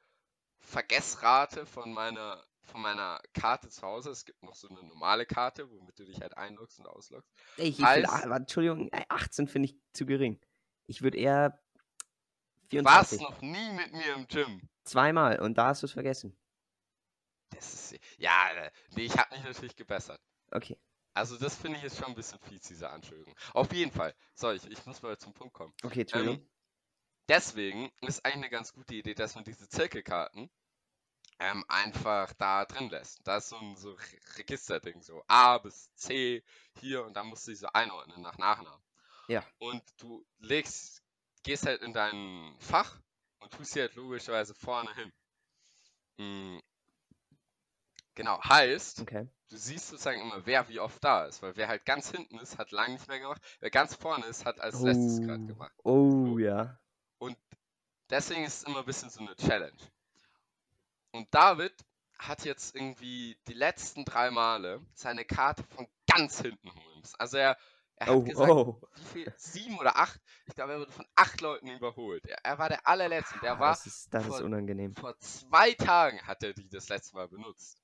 Vergessrate 0.58 1.66
von 1.66 1.92
meiner, 1.92 2.44
von 2.64 2.80
meiner 2.82 3.20
Karte 3.32 3.68
zu 3.68 3.82
Hause. 3.82 4.10
Es 4.10 4.24
gibt 4.24 4.42
noch 4.42 4.54
so 4.54 4.68
eine 4.68 4.82
normale 4.82 5.26
Karte, 5.26 5.70
womit 5.70 5.98
du 5.98 6.04
dich 6.04 6.20
halt 6.20 6.36
einloggst 6.36 6.78
und 6.80 6.86
ausloggst. 6.86 7.30
Ich 7.56 7.78
will, 7.78 7.84
Als- 7.84 8.08
warte, 8.08 8.28
Entschuldigung, 8.34 8.88
äh, 8.92 9.04
18 9.08 9.46
finde 9.48 9.66
ich 9.70 9.76
zu 9.92 10.06
gering. 10.06 10.40
Ich 10.86 11.02
würde 11.02 11.18
eher 11.18 11.60
Du 12.70 12.82
warst 12.84 13.10
24. 13.10 13.20
noch 13.20 13.40
nie 13.42 13.72
mit 13.72 13.92
mir 13.92 14.14
im 14.14 14.26
Gym. 14.26 14.68
Zweimal 14.84 15.38
und 15.40 15.56
da 15.56 15.66
hast 15.68 15.82
du 15.82 15.86
es 15.86 15.92
vergessen. 15.92 16.36
Das 17.50 17.72
ist, 17.92 18.00
ja, 18.18 18.50
äh, 18.56 18.70
nee, 18.96 19.04
ich 19.04 19.16
habe 19.16 19.34
mich 19.34 19.44
natürlich 19.44 19.76
gebessert. 19.76 20.20
Okay. 20.50 20.76
Also 21.12 21.36
das 21.38 21.54
finde 21.54 21.76
ich 21.76 21.84
jetzt 21.84 21.96
schon 21.98 22.08
ein 22.08 22.14
bisschen 22.16 22.40
fies, 22.40 22.62
diese 22.62 22.90
Anschuldigung. 22.90 23.34
Auf 23.52 23.72
jeden 23.72 23.92
Fall. 23.92 24.14
So, 24.34 24.50
ich, 24.50 24.68
ich 24.68 24.84
muss 24.86 25.00
mal 25.02 25.16
zum 25.16 25.32
Punkt 25.32 25.54
kommen. 25.54 25.72
Okay, 25.84 26.00
Entschuldigung. 26.00 26.38
Ähm, 26.38 26.48
deswegen 27.28 27.92
ist 28.00 28.24
eigentlich 28.24 28.36
eine 28.38 28.50
ganz 28.50 28.72
gute 28.72 28.94
Idee, 28.94 29.14
dass 29.14 29.36
man 29.36 29.44
diese 29.44 29.68
Zirkelkarten 29.68 30.50
ähm, 31.38 31.64
einfach 31.68 32.32
da 32.34 32.64
drin 32.64 32.90
lässt. 32.90 33.26
Da 33.26 33.38
ist 33.38 33.48
so 33.48 33.56
ein 33.56 33.76
so 33.76 33.92
Re- 33.92 34.38
Registerding, 34.38 35.02
so 35.02 35.22
A 35.26 35.58
bis 35.58 35.92
C 35.94 36.42
hier 36.80 37.04
und 37.04 37.14
dann 37.14 37.26
musst 37.26 37.46
du 37.46 37.50
die 37.52 37.56
so 37.56 37.68
einordnen 37.72 38.22
nach 38.22 38.38
Nachnamen. 38.38 38.82
Ja. 39.28 39.44
Und 39.58 39.82
du 39.98 40.24
legst, 40.38 41.02
gehst 41.42 41.66
halt 41.66 41.82
in 41.82 41.92
dein 41.92 42.54
Fach 42.58 43.00
und 43.40 43.52
tust 43.52 43.72
sie 43.72 43.80
halt 43.80 43.94
logischerweise 43.94 44.54
vorne 44.54 44.94
hin. 44.94 45.12
Mm. 46.18 46.58
Genau, 48.14 48.40
heißt, 48.44 49.00
okay. 49.00 49.28
du 49.48 49.56
siehst 49.56 49.88
sozusagen 49.88 50.20
immer, 50.20 50.46
wer 50.46 50.68
wie 50.68 50.78
oft 50.78 51.02
da 51.02 51.26
ist, 51.26 51.42
weil 51.42 51.56
wer 51.56 51.66
halt 51.68 51.84
ganz 51.84 52.10
hinten 52.12 52.38
ist, 52.38 52.58
hat 52.58 52.70
lange 52.70 52.94
nicht 52.94 53.08
mehr 53.08 53.18
gemacht, 53.18 53.42
wer 53.60 53.70
ganz 53.70 53.94
vorne 53.96 54.24
ist, 54.26 54.44
hat 54.44 54.60
als 54.60 54.82
letztes 54.82 55.20
gerade 55.20 55.42
Oh, 55.42 55.46
gemacht. 55.46 55.72
oh 55.82 56.38
ja. 56.38 56.78
Und 57.18 57.36
deswegen 58.10 58.44
ist 58.44 58.58
es 58.58 58.62
immer 58.64 58.80
ein 58.80 58.84
bisschen 58.86 59.10
so 59.10 59.20
eine 59.20 59.34
Challenge. 59.34 59.76
Und 61.14 61.32
David 61.32 61.72
hat 62.18 62.44
jetzt 62.44 62.74
irgendwie 62.74 63.38
die 63.46 63.52
letzten 63.54 64.04
drei 64.04 64.30
Male 64.32 64.84
seine 64.94 65.24
Karte 65.24 65.62
von 65.62 65.86
ganz 66.10 66.40
hinten 66.40 66.74
holen 66.74 66.98
müssen. 67.00 67.14
Also 67.18 67.36
er, 67.36 67.56
er 67.96 68.06
hat 68.08 68.14
Oh, 68.14 68.22
gesagt, 68.24 68.50
oh. 68.50 68.80
wie 68.96 69.04
viel? 69.04 69.34
Sieben 69.36 69.78
oder 69.78 69.96
acht? 69.96 70.20
Ich 70.46 70.54
glaube, 70.56 70.72
er 70.72 70.80
wurde 70.80 70.90
von 70.90 71.06
acht 71.14 71.40
Leuten 71.40 71.68
überholt. 71.68 72.26
Er, 72.26 72.38
er 72.44 72.58
war 72.58 72.68
der 72.68 72.86
allerletzte. 72.88 73.38
Der 73.40 73.52
Ah, 73.54 73.60
war 73.60 73.70
das 73.70 73.86
ist, 73.86 74.12
das 74.12 74.24
ist 74.24 74.28
vor- 74.30 74.42
unangenehm. 74.44 74.94
vor 74.96 75.16
zwei 75.20 75.72
Tagen 75.74 76.20
hat 76.26 76.42
er 76.42 76.52
die 76.52 76.68
das 76.68 76.88
letzte 76.88 77.14
Mal 77.14 77.28
benutzt. 77.28 77.80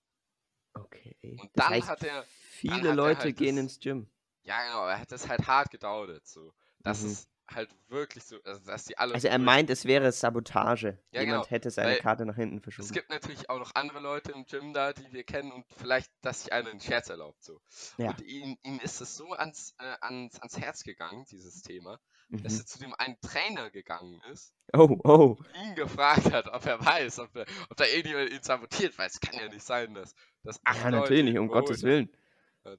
Okay. 0.75 1.17
Und 1.41 1.51
das 1.55 1.65
dann 1.67 1.75
heißt, 1.75 1.89
hat 1.89 2.03
er, 2.03 2.25
viele 2.51 2.75
hat 2.77 2.85
er 2.85 2.95
Leute 2.95 3.21
halt 3.23 3.37
gehen 3.37 3.57
das- 3.57 3.63
ins 3.65 3.79
Gym. 3.81 4.11
ja 4.43 4.65
genau, 4.67 4.87
er 4.87 4.99
hat 4.99 5.13
das 5.13 5.29
halt 5.29 5.47
hart 5.47 5.71
gedauert. 5.71 6.27
So. 6.27 6.53
Das 6.81 7.03
Mhm. 7.03 7.11
ist 7.13 7.30
halt 7.55 7.71
wirklich 7.89 8.25
so, 8.25 8.37
also, 8.45 8.61
dass 8.65 8.85
die 8.85 8.97
alle 8.99 9.15
Also 9.15 9.29
er 9.29 9.39
meint, 9.39 9.71
es 9.71 9.85
wäre 9.85 10.11
Sabotage. 10.13 10.99
Ja, 11.13 11.21
Jemand 11.23 11.43
genau, 11.45 11.51
hätte 11.51 11.71
seine 11.71 11.97
Karte 11.97 12.25
nach 12.27 12.37
hinten 12.37 12.59
Es 12.59 12.63
verschoben. 12.65 12.93
gibt 12.93 13.11
natürlich 13.11 13.49
auch 13.51 13.59
noch 13.59 13.75
andere 13.75 14.01
Leute 14.01 14.33
im 14.33 14.45
Gym 14.47 14.73
da, 14.73 14.93
die 14.93 15.13
wir 15.13 15.25
kennen 15.25 15.53
und 15.53 15.65
vielleicht, 15.77 16.11
dass 16.23 16.43
sich 16.43 16.53
einer 16.53 16.71
einen 16.71 16.81
Scherz 16.81 17.09
erlaubt. 17.09 17.43
So. 17.43 17.61
Ja. 17.99 18.11
Und 18.11 18.23
ihm, 18.23 18.57
ihm 18.63 18.79
ist 18.81 19.01
es 19.01 19.17
so 19.17 19.33
ans, 19.33 19.75
äh, 19.79 19.95
ans, 20.01 20.41
ans 20.41 20.59
Herz 20.59 20.83
gegangen, 20.85 21.25
dieses 21.31 21.63
Thema, 21.63 21.99
dass 22.31 22.53
Mhm. 22.55 22.59
er 22.61 22.67
zu 22.67 22.79
dem 22.79 22.95
einen 22.95 23.21
Trainer 23.21 23.71
gegangen 23.71 24.21
ist, 24.33 24.55
Oh, 24.73 24.99
oh. 25.03 25.37
ihn 25.65 25.75
gefragt 25.75 26.31
hat, 26.33 26.47
ob 26.49 26.65
er 26.67 26.79
weiß, 26.85 27.19
ob, 27.19 27.35
er, 27.35 27.45
ob 27.69 27.77
da 27.77 27.85
irgendjemand 27.87 28.31
ihn 28.31 28.43
sabotiert, 28.43 28.97
weil 28.99 29.09
es 29.09 29.19
kann 29.21 29.35
ja 29.41 29.49
nicht 29.49 29.65
sein, 29.65 29.95
dass, 29.95 30.15
dass 30.45 30.61
acht 30.65 30.79
Ja, 30.85 30.91
natürlich 30.93 31.25
nicht, 31.25 31.39
um 31.39 31.49
Gottes. 31.49 31.83
Willen. 31.83 32.09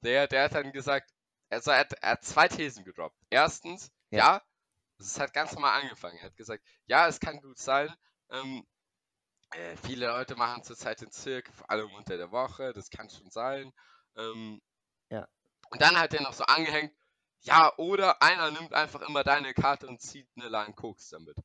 Der, 0.02 0.26
der 0.26 0.44
hat 0.44 0.54
dann 0.54 0.72
gesagt, 0.72 1.10
also 1.50 1.70
er, 1.70 1.80
hat, 1.80 1.92
er 2.00 2.12
hat 2.12 2.24
zwei 2.24 2.48
Thesen 2.48 2.82
gedroppt. 2.84 3.18
Erstens, 3.28 3.90
Ja. 4.10 4.18
ja, 4.18 4.42
es 5.06 5.20
hat 5.20 5.32
ganz 5.34 5.52
normal 5.52 5.80
angefangen. 5.82 6.16
Er 6.18 6.26
hat 6.26 6.36
gesagt, 6.36 6.64
ja, 6.86 7.06
es 7.08 7.20
kann 7.20 7.40
gut 7.40 7.58
sein. 7.58 7.92
Ähm, 8.30 8.66
äh, 9.54 9.76
viele 9.76 10.06
Leute 10.06 10.36
machen 10.36 10.62
zurzeit 10.62 11.00
den 11.00 11.10
Zirk, 11.10 11.52
vor 11.52 11.70
allem 11.70 11.90
unter 11.94 12.16
der 12.16 12.30
Woche, 12.30 12.72
das 12.72 12.90
kann 12.90 13.10
schon 13.10 13.30
sein. 13.30 13.72
Ähm, 14.16 14.60
Ja. 15.10 15.28
Und 15.70 15.80
dann 15.80 15.98
hat 15.98 16.14
er 16.14 16.22
noch 16.22 16.32
so 16.32 16.44
angehängt, 16.44 16.92
ja, 17.40 17.72
oder 17.76 18.22
einer 18.22 18.50
nimmt 18.50 18.72
einfach 18.72 19.02
immer 19.02 19.24
deine 19.24 19.52
Karte 19.52 19.86
und 19.88 20.00
zieht 20.00 20.28
eine 20.36 20.48
Line 20.48 20.74
Koks 20.74 21.08
damit. 21.08 21.36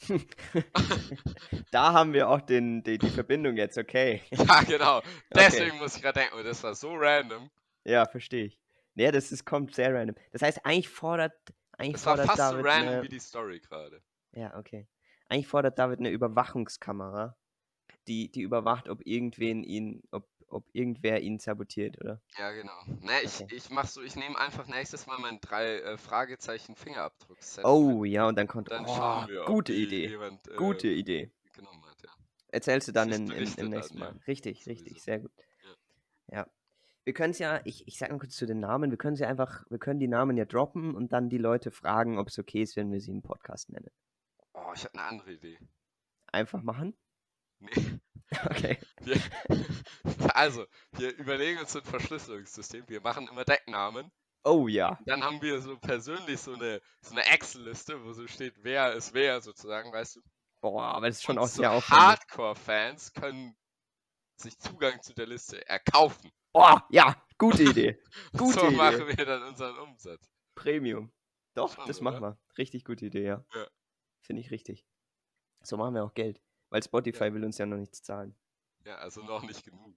da 1.70 1.92
haben 1.92 2.12
wir 2.12 2.28
auch 2.28 2.42
den, 2.42 2.82
die, 2.82 2.98
die 2.98 3.08
Verbindung 3.08 3.56
jetzt, 3.56 3.78
okay. 3.78 4.22
Ja, 4.30 4.62
genau. 4.62 5.02
Deswegen 5.34 5.78
muss 5.78 5.96
ich 5.96 6.02
gerade 6.02 6.20
denken, 6.20 6.36
oh, 6.38 6.42
das 6.42 6.62
war 6.62 6.74
so 6.74 6.92
random. 6.94 7.50
Ja, 7.84 8.04
verstehe 8.04 8.46
ich. 8.46 8.60
Ja, 8.94 9.10
das 9.12 9.32
ist, 9.32 9.44
kommt 9.44 9.74
sehr 9.74 9.94
random. 9.94 10.16
Das 10.32 10.42
heißt, 10.42 10.64
eigentlich 10.64 10.88
fordert, 10.88 11.32
eigentlich 11.78 11.92
Das 11.92 12.06
war 12.06 12.16
fast 12.16 12.36
so 12.36 12.42
David 12.42 12.66
random 12.66 12.94
eine, 12.94 13.02
wie 13.02 13.08
die 13.08 13.18
Story 13.20 13.60
gerade. 13.60 14.02
Ja, 14.32 14.56
okay. 14.58 14.86
Eigentlich 15.28 15.48
fordert 15.48 15.78
David 15.78 15.98
eine 16.00 16.10
Überwachungskamera, 16.10 17.36
die, 18.06 18.30
die 18.30 18.42
überwacht, 18.42 18.88
ob 18.88 19.04
irgendwen 19.04 19.64
ihn, 19.64 20.02
ob, 20.10 20.28
ob 20.48 20.68
irgendwer 20.72 21.20
ihn 21.20 21.38
sabotiert, 21.38 22.00
oder? 22.00 22.20
Ja, 22.38 22.52
genau. 22.52 22.78
Ne, 23.02 23.22
ich, 23.24 23.40
Okay. 23.42 23.56
ich 23.56 23.70
mach 23.70 23.86
so, 23.86 24.02
ich 24.02 24.14
nehme 24.16 24.38
einfach 24.38 24.66
nächstes 24.66 25.06
Mal 25.06 25.18
mein 25.18 25.40
drei 25.40 25.80
äh, 25.80 25.98
Fragezeichen 25.98 26.76
Fingerabdruckset. 26.76 27.64
Oh, 27.64 28.04
ja, 28.04 28.28
und 28.28 28.36
dann 28.38 28.46
kommt. 28.46 28.70
Dann 28.70 28.84
Oh, 28.86 29.26
wir, 29.28 29.44
gute 29.46 29.72
Idee. 29.72 30.08
jemand 30.08 30.46
äh, 30.48 30.54
Gute 30.56 30.88
Idee. 30.88 31.30
hat, 31.56 32.02
ja. 32.02 32.10
Erzählst 32.48 32.88
du 32.88 32.92
dann 32.92 33.10
in, 33.10 33.30
in, 33.30 33.44
im 33.44 33.54
dann, 33.56 33.70
nächsten 33.70 33.98
ja. 33.98 34.04
Mal. 34.12 34.20
Richtig, 34.26 34.66
richtig, 34.66 34.88
Sowieso. 34.88 35.04
sehr 35.04 35.18
gut. 35.20 35.32
Ja. 36.28 36.46
Wir 37.06 37.14
können 37.14 37.30
es 37.30 37.38
ja, 37.38 37.60
ich, 37.62 37.86
ich 37.86 37.98
sag 37.98 38.10
mal 38.10 38.18
kurz 38.18 38.34
zu 38.34 38.46
den 38.46 38.58
Namen, 38.58 38.90
wir 38.90 38.98
können 38.98 39.14
sie 39.14 39.24
einfach, 39.24 39.64
wir 39.70 39.78
können 39.78 40.00
die 40.00 40.08
Namen 40.08 40.36
ja 40.36 40.44
droppen 40.44 40.92
und 40.92 41.12
dann 41.12 41.28
die 41.28 41.38
Leute 41.38 41.70
fragen, 41.70 42.18
ob 42.18 42.26
es 42.26 42.36
okay 42.36 42.62
ist, 42.62 42.74
wenn 42.74 42.90
wir 42.90 43.00
sie 43.00 43.12
im 43.12 43.22
Podcast 43.22 43.70
nennen. 43.70 43.92
Oh, 44.54 44.72
ich 44.74 44.82
habe 44.82 44.94
eine 44.94 45.04
andere 45.04 45.32
Idee. 45.34 45.56
Einfach 46.26 46.62
machen? 46.62 46.98
Nee. 47.60 47.70
Okay. 48.44 48.76
Wir, 49.02 49.22
also, 50.34 50.66
wir 50.90 51.16
überlegen 51.16 51.60
uns 51.60 51.70
so 51.70 51.78
ein 51.78 51.84
Verschlüsselungssystem. 51.84 52.82
Wir 52.88 53.00
machen 53.00 53.28
immer 53.28 53.44
Decknamen. 53.44 54.10
Oh 54.42 54.66
ja. 54.66 54.98
Dann 55.06 55.22
haben 55.22 55.40
wir 55.42 55.60
so 55.60 55.78
persönlich 55.78 56.40
so 56.40 56.54
eine, 56.54 56.80
so 57.02 57.12
eine 57.12 57.24
Excel-Liste, 57.24 58.02
wo 58.02 58.12
so 58.12 58.26
steht, 58.26 58.54
wer 58.64 58.94
ist 58.94 59.14
wer 59.14 59.40
sozusagen, 59.40 59.92
weißt 59.92 60.16
du. 60.16 60.22
Boah, 60.60 60.94
aber 60.96 61.06
das 61.06 61.18
ist 61.18 61.22
schon 61.22 61.38
Und 61.38 61.44
auch 61.44 61.46
so 61.46 61.62
sehr 61.62 61.70
aufwendig. 61.70 62.04
Hardcore-Fans 62.04 63.12
können 63.12 63.56
sich 64.34 64.58
Zugang 64.58 65.00
zu 65.02 65.14
der 65.14 65.28
Liste 65.28 65.64
erkaufen. 65.68 66.32
Boah, 66.56 66.86
ja, 66.88 67.14
gute 67.36 67.62
Idee. 67.70 68.00
Gute 68.32 68.60
so 68.60 68.66
Idee. 68.68 68.76
machen 68.76 69.06
wir 69.08 69.26
dann 69.26 69.42
unseren 69.42 69.76
Umsatz. 69.78 70.32
Premium. 70.54 71.12
Doch, 71.52 71.74
Schon, 71.74 71.86
das 71.86 72.00
machen 72.00 72.22
wir. 72.22 72.38
Richtig 72.56 72.84
gute 72.86 73.04
Idee, 73.04 73.24
ja. 73.24 73.44
Ja. 73.54 73.66
Finde 74.22 74.40
ich 74.40 74.50
richtig. 74.50 74.86
So 75.62 75.76
machen 75.76 75.94
wir 75.94 76.02
auch 76.02 76.14
Geld. 76.14 76.42
Weil 76.70 76.82
Spotify 76.82 77.34
will 77.34 77.44
uns 77.44 77.58
ja 77.58 77.66
noch 77.66 77.76
nichts 77.76 78.02
zahlen. 78.02 78.34
Ja, 78.86 78.96
also 78.96 79.22
noch 79.22 79.42
nicht 79.42 79.64
genug. 79.64 79.94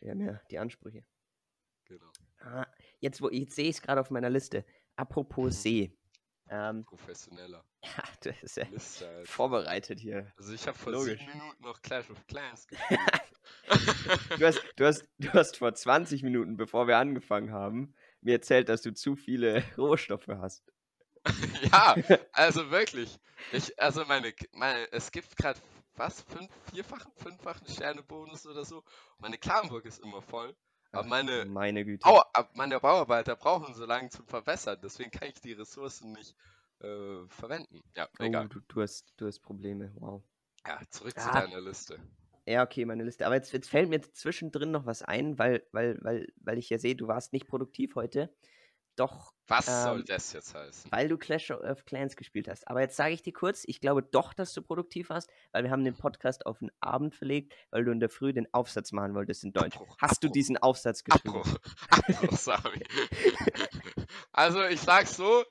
Wir 0.00 0.10
haben 0.10 0.20
ja 0.20 0.38
die 0.50 0.58
Ansprüche. 0.58 1.06
Genau. 1.86 2.10
Ah, 2.40 2.66
jetzt, 3.00 3.22
wo, 3.22 3.30
jetzt 3.30 3.56
sehe 3.56 3.68
ich 3.70 3.76
es 3.76 3.82
gerade 3.82 4.00
auf 4.02 4.10
meiner 4.10 4.28
Liste. 4.28 4.64
Apropos 4.96 5.46
Mhm. 5.46 5.50
See. 5.52 5.98
Ähm, 6.50 6.84
Professioneller. 6.84 7.64
Ja, 7.96 8.02
das 8.22 8.42
ist 8.42 8.56
ja 8.56 8.64
Liste, 8.68 9.08
Alter. 9.08 9.26
vorbereitet 9.30 10.00
hier. 10.00 10.32
Also 10.38 10.52
ich 10.52 10.66
habe 10.66 10.76
vor 10.78 10.92
Logisch. 10.92 11.18
sieben 11.20 11.32
Minuten 11.32 11.62
noch 11.62 11.80
Clash 11.82 12.10
of 12.10 12.26
Clans 12.26 12.66
gespielt. 12.68 13.00
Du 14.38 14.46
hast, 14.46 14.60
du, 14.76 14.84
hast, 14.86 15.04
du 15.18 15.32
hast 15.32 15.56
vor 15.58 15.74
20 15.74 16.22
Minuten, 16.22 16.56
bevor 16.56 16.86
wir 16.88 16.98
angefangen 16.98 17.52
haben, 17.52 17.94
mir 18.20 18.34
erzählt, 18.34 18.68
dass 18.68 18.82
du 18.82 18.92
zu 18.92 19.16
viele 19.16 19.62
Rohstoffe 19.78 20.28
hast. 20.28 20.64
ja, 21.72 21.96
also 22.32 22.70
wirklich. 22.70 23.18
Ich, 23.52 23.78
also 23.80 24.04
meine, 24.04 24.32
meine 24.52 24.90
es 24.92 25.10
gibt 25.10 25.36
gerade 25.36 25.58
was, 25.96 26.22
fünf, 26.22 26.48
vierfachen, 26.72 27.10
fünffachen 27.16 27.66
Sterne-Bonus 27.66 28.46
oder 28.46 28.64
so. 28.64 28.84
Meine 29.18 29.38
Klamburg 29.38 29.84
ist 29.86 29.98
immer 30.02 30.22
voll. 30.22 30.54
Aber 30.92 31.08
meine, 31.08 31.44
Meine 31.46 31.84
Güte. 31.84 32.06
Ab- 32.06 32.50
meine 32.54 32.78
Bauarbeiter 32.78 33.34
brauchen 33.34 33.74
so 33.74 33.84
lange 33.86 34.08
zum 34.08 34.26
Verbessern, 34.26 34.78
deswegen 34.82 35.10
kann 35.10 35.28
ich 35.28 35.40
die 35.40 35.52
Ressourcen 35.52 36.12
nicht 36.12 36.34
äh, 36.80 37.26
verwenden. 37.28 37.82
Ja, 37.96 38.08
Oh, 38.18 38.24
egal. 38.24 38.48
du, 38.48 38.60
du, 38.68 38.82
hast, 38.82 39.12
du 39.16 39.26
hast 39.26 39.40
Probleme. 39.40 39.92
Wow. 39.96 40.22
Ja, 40.66 40.80
zurück 40.90 41.18
zu 41.18 41.28
Ah. 41.30 41.40
deiner 41.42 41.60
Liste. 41.60 41.98
Ja, 42.46 42.62
okay, 42.62 42.84
meine 42.84 43.02
Liste. 43.04 43.26
Aber 43.26 43.34
jetzt, 43.34 43.52
jetzt 43.52 43.68
fällt 43.68 43.88
mir 43.88 44.00
zwischendrin 44.00 44.70
noch 44.70 44.86
was 44.86 45.02
ein, 45.02 45.38
weil, 45.38 45.66
weil, 45.72 45.98
weil, 46.02 46.32
weil 46.36 46.58
ich 46.58 46.70
ja 46.70 46.78
sehe, 46.78 46.94
du 46.94 47.08
warst 47.08 47.32
nicht 47.32 47.48
produktiv 47.48 47.94
heute. 47.96 48.32
Doch, 48.94 49.34
Was 49.46 49.66
soll 49.84 49.98
ähm, 49.98 50.04
das 50.06 50.32
jetzt 50.32 50.54
heißen? 50.54 50.90
weil 50.90 51.06
du 51.08 51.18
Clash 51.18 51.50
of 51.50 51.84
Clans 51.84 52.16
gespielt 52.16 52.48
hast. 52.48 52.66
Aber 52.66 52.80
jetzt 52.80 52.96
sage 52.96 53.12
ich 53.12 53.20
dir 53.22 53.32
kurz, 53.34 53.62
ich 53.66 53.80
glaube 53.82 54.02
doch, 54.02 54.32
dass 54.32 54.54
du 54.54 54.62
produktiv 54.62 55.10
warst, 55.10 55.28
weil 55.52 55.64
wir 55.64 55.70
haben 55.70 55.84
den 55.84 55.96
Podcast 55.98 56.46
auf 56.46 56.60
den 56.60 56.70
Abend 56.80 57.14
verlegt, 57.14 57.52
weil 57.70 57.84
du 57.84 57.92
in 57.92 58.00
der 58.00 58.08
Früh 58.08 58.32
den 58.32 58.46
Aufsatz 58.54 58.92
machen 58.92 59.14
wolltest 59.14 59.44
in 59.44 59.52
Deutsch. 59.52 59.76
Abbruch, 59.76 59.98
Hast 60.00 60.22
du 60.22 60.28
Abbruch, 60.28 60.32
diesen 60.34 60.56
Aufsatz 60.56 61.04
geschrieben? 61.04 61.36
Abbruch, 61.36 61.58
Abbruch, 61.90 62.38
Sami. 62.38 62.82
Also 64.32 64.62
ich 64.64 64.80
sag 64.80 65.06
so. 65.06 65.44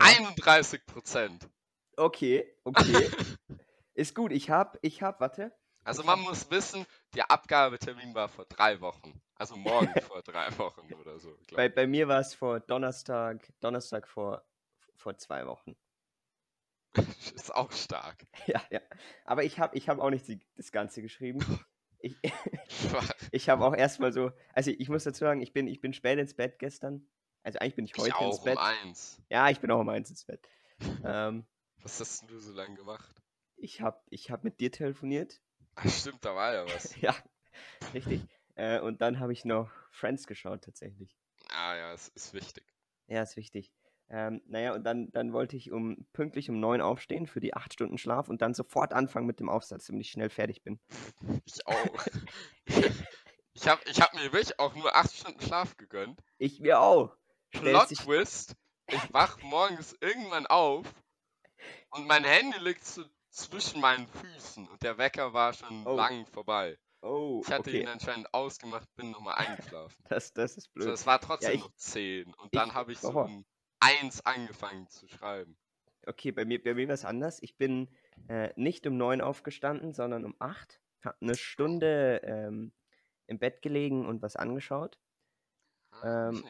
31 0.00 0.86
Prozent. 0.86 1.48
Okay, 1.96 2.46
okay. 2.64 3.10
Ist 3.94 4.14
gut. 4.14 4.32
Ich 4.32 4.50
hab, 4.50 4.78
ich 4.82 5.02
hab, 5.02 5.20
warte. 5.20 5.52
Also 5.84 6.02
man 6.02 6.20
muss 6.20 6.50
wissen, 6.50 6.86
der 7.14 7.30
Abgabetermin 7.30 8.14
war 8.14 8.28
vor 8.28 8.44
drei 8.46 8.80
Wochen. 8.80 9.20
Also 9.34 9.56
morgen 9.56 9.92
vor 10.02 10.22
drei 10.22 10.56
Wochen 10.58 10.92
oder 10.94 11.18
so. 11.18 11.36
Bei, 11.54 11.68
bei 11.68 11.86
mir 11.86 12.08
war 12.08 12.20
es 12.20 12.34
vor 12.34 12.60
Donnerstag, 12.60 13.48
Donnerstag 13.60 14.06
vor, 14.06 14.44
vor 14.96 15.16
zwei 15.16 15.46
Wochen. 15.46 15.76
Ist 17.34 17.54
auch 17.54 17.72
stark. 17.72 18.26
Ja, 18.46 18.62
ja. 18.70 18.80
Aber 19.24 19.44
ich 19.44 19.58
habe 19.58 19.76
ich 19.76 19.88
hab 19.88 19.98
auch 19.98 20.10
nicht 20.10 20.26
die, 20.28 20.40
das 20.56 20.72
Ganze 20.72 21.02
geschrieben. 21.02 21.40
Ich, 22.02 22.16
ich 23.30 23.48
habe 23.48 23.64
auch 23.64 23.76
erstmal 23.76 24.12
so, 24.12 24.32
also 24.54 24.70
ich 24.70 24.88
muss 24.88 25.04
dazu 25.04 25.20
sagen, 25.20 25.42
ich 25.42 25.52
bin, 25.52 25.66
ich 25.66 25.80
bin 25.80 25.92
spät 25.92 26.18
ins 26.18 26.34
Bett 26.34 26.58
gestern. 26.58 27.06
Also 27.42 27.58
eigentlich 27.58 27.76
bin 27.76 27.84
ich 27.86 27.94
heute 27.96 28.08
Ich 28.10 28.20
ins 28.20 28.38
auch 28.38 28.44
Bett. 28.44 28.58
um 28.58 28.62
eins. 28.64 29.20
Ja, 29.30 29.48
ich 29.50 29.60
bin 29.60 29.70
auch 29.70 29.80
um 29.80 29.88
eins 29.88 30.10
ins 30.10 30.24
Bett. 30.24 30.46
ähm, 31.04 31.46
Was 31.82 32.00
hast 32.00 32.30
du 32.30 32.38
so 32.38 32.52
lange 32.52 32.74
gemacht? 32.76 33.14
ich 33.56 33.80
habe 33.82 34.00
ich 34.10 34.30
hab 34.30 34.42
mit 34.44 34.58
dir 34.60 34.72
telefoniert. 34.72 35.40
Ach 35.74 35.88
stimmt, 35.88 36.24
da 36.24 36.34
war 36.34 36.54
ja 36.54 36.64
was. 36.66 36.96
ja, 37.00 37.14
richtig. 37.94 38.22
Äh, 38.54 38.80
und 38.80 39.00
dann 39.02 39.20
habe 39.20 39.32
ich 39.32 39.44
noch 39.44 39.70
Friends 39.90 40.26
geschaut 40.26 40.62
tatsächlich. 40.62 41.16
Ah 41.50 41.74
ja, 41.76 41.92
es 41.92 42.08
ist 42.08 42.32
wichtig. 42.34 42.64
Ja, 43.06 43.22
ist 43.22 43.36
wichtig. 43.36 43.72
Ähm, 44.08 44.42
naja, 44.46 44.74
und 44.74 44.82
dann, 44.84 45.10
dann 45.12 45.32
wollte 45.32 45.56
ich 45.56 45.70
um 45.70 46.06
pünktlich 46.12 46.50
um 46.50 46.58
neun 46.58 46.80
aufstehen 46.80 47.26
für 47.26 47.38
die 47.40 47.54
acht 47.54 47.72
Stunden 47.72 47.96
Schlaf 47.96 48.28
und 48.28 48.42
dann 48.42 48.54
sofort 48.54 48.92
anfangen 48.92 49.26
mit 49.26 49.38
dem 49.40 49.48
Aufsatz, 49.48 49.86
damit 49.86 50.02
ich 50.02 50.10
schnell 50.10 50.30
fertig 50.30 50.62
bin. 50.62 50.80
Ich 51.44 51.66
auch. 51.66 52.06
Ich 53.52 53.68
habe 53.68 53.80
ich 53.86 54.00
hab 54.00 54.14
mir 54.14 54.32
wirklich 54.32 54.58
auch 54.58 54.74
nur 54.74 54.94
acht 54.94 55.12
Stunden 55.14 55.40
Schlaf 55.40 55.76
gegönnt. 55.76 56.20
Ich 56.38 56.60
mir 56.60 56.80
auch. 56.80 57.16
Plot 57.50 57.88
Twist, 57.88 58.54
ich 58.88 59.12
wach 59.12 59.40
morgens 59.42 59.96
irgendwann 60.00 60.46
auf 60.46 60.86
und 61.90 62.06
mein 62.06 62.24
Handy 62.24 62.58
liegt 62.58 62.84
so 62.84 63.04
zwischen 63.30 63.80
meinen 63.80 64.06
Füßen 64.08 64.68
und 64.68 64.82
der 64.82 64.98
Wecker 64.98 65.32
war 65.32 65.52
schon 65.52 65.86
Oh. 65.86 65.94
lang 65.96 66.26
vorbei. 66.26 66.78
oh, 67.02 67.42
Ich 67.44 67.50
hatte 67.52 67.70
okay. 67.70 67.80
ihn 67.82 67.88
anscheinend 67.88 68.32
ausgemacht, 68.34 68.88
bin 68.96 69.10
nochmal 69.10 69.34
eingeschlafen. 69.36 70.02
Das, 70.08 70.32
das 70.32 70.56
ist 70.56 70.64
So, 70.64 70.70
blöd. 70.74 70.88
es 70.88 71.06
war 71.06 71.20
trotzdem 71.20 71.54
ich- 71.54 71.60
noch 71.60 71.74
10 71.76 72.34
und 72.34 72.54
dann 72.54 72.74
habe 72.74 72.92
ich 72.92 72.98
so 72.98 73.10
um 73.10 73.44
1 73.80 74.24
angefangen 74.26 74.88
zu 74.88 75.06
schreiben. 75.08 75.56
Okay, 76.06 76.32
bei 76.32 76.44
mir, 76.44 76.62
bei 76.62 76.74
mir 76.74 76.88
war 76.88 76.94
es 76.94 77.04
anders. 77.04 77.42
Ich 77.42 77.56
bin 77.56 77.88
äh, 78.28 78.52
nicht 78.56 78.86
um 78.86 78.96
neun 78.96 79.20
aufgestanden, 79.20 79.92
sondern 79.92 80.24
um 80.24 80.34
acht. 80.38 80.80
Hab 81.04 81.20
eine 81.20 81.36
Stunde 81.36 82.20
ähm, 82.24 82.72
im 83.26 83.38
Bett 83.38 83.60
gelegen 83.62 84.06
und 84.06 84.22
was 84.22 84.34
angeschaut. 84.36 84.98
Ah, 85.92 86.28
Ähm, 86.30 86.44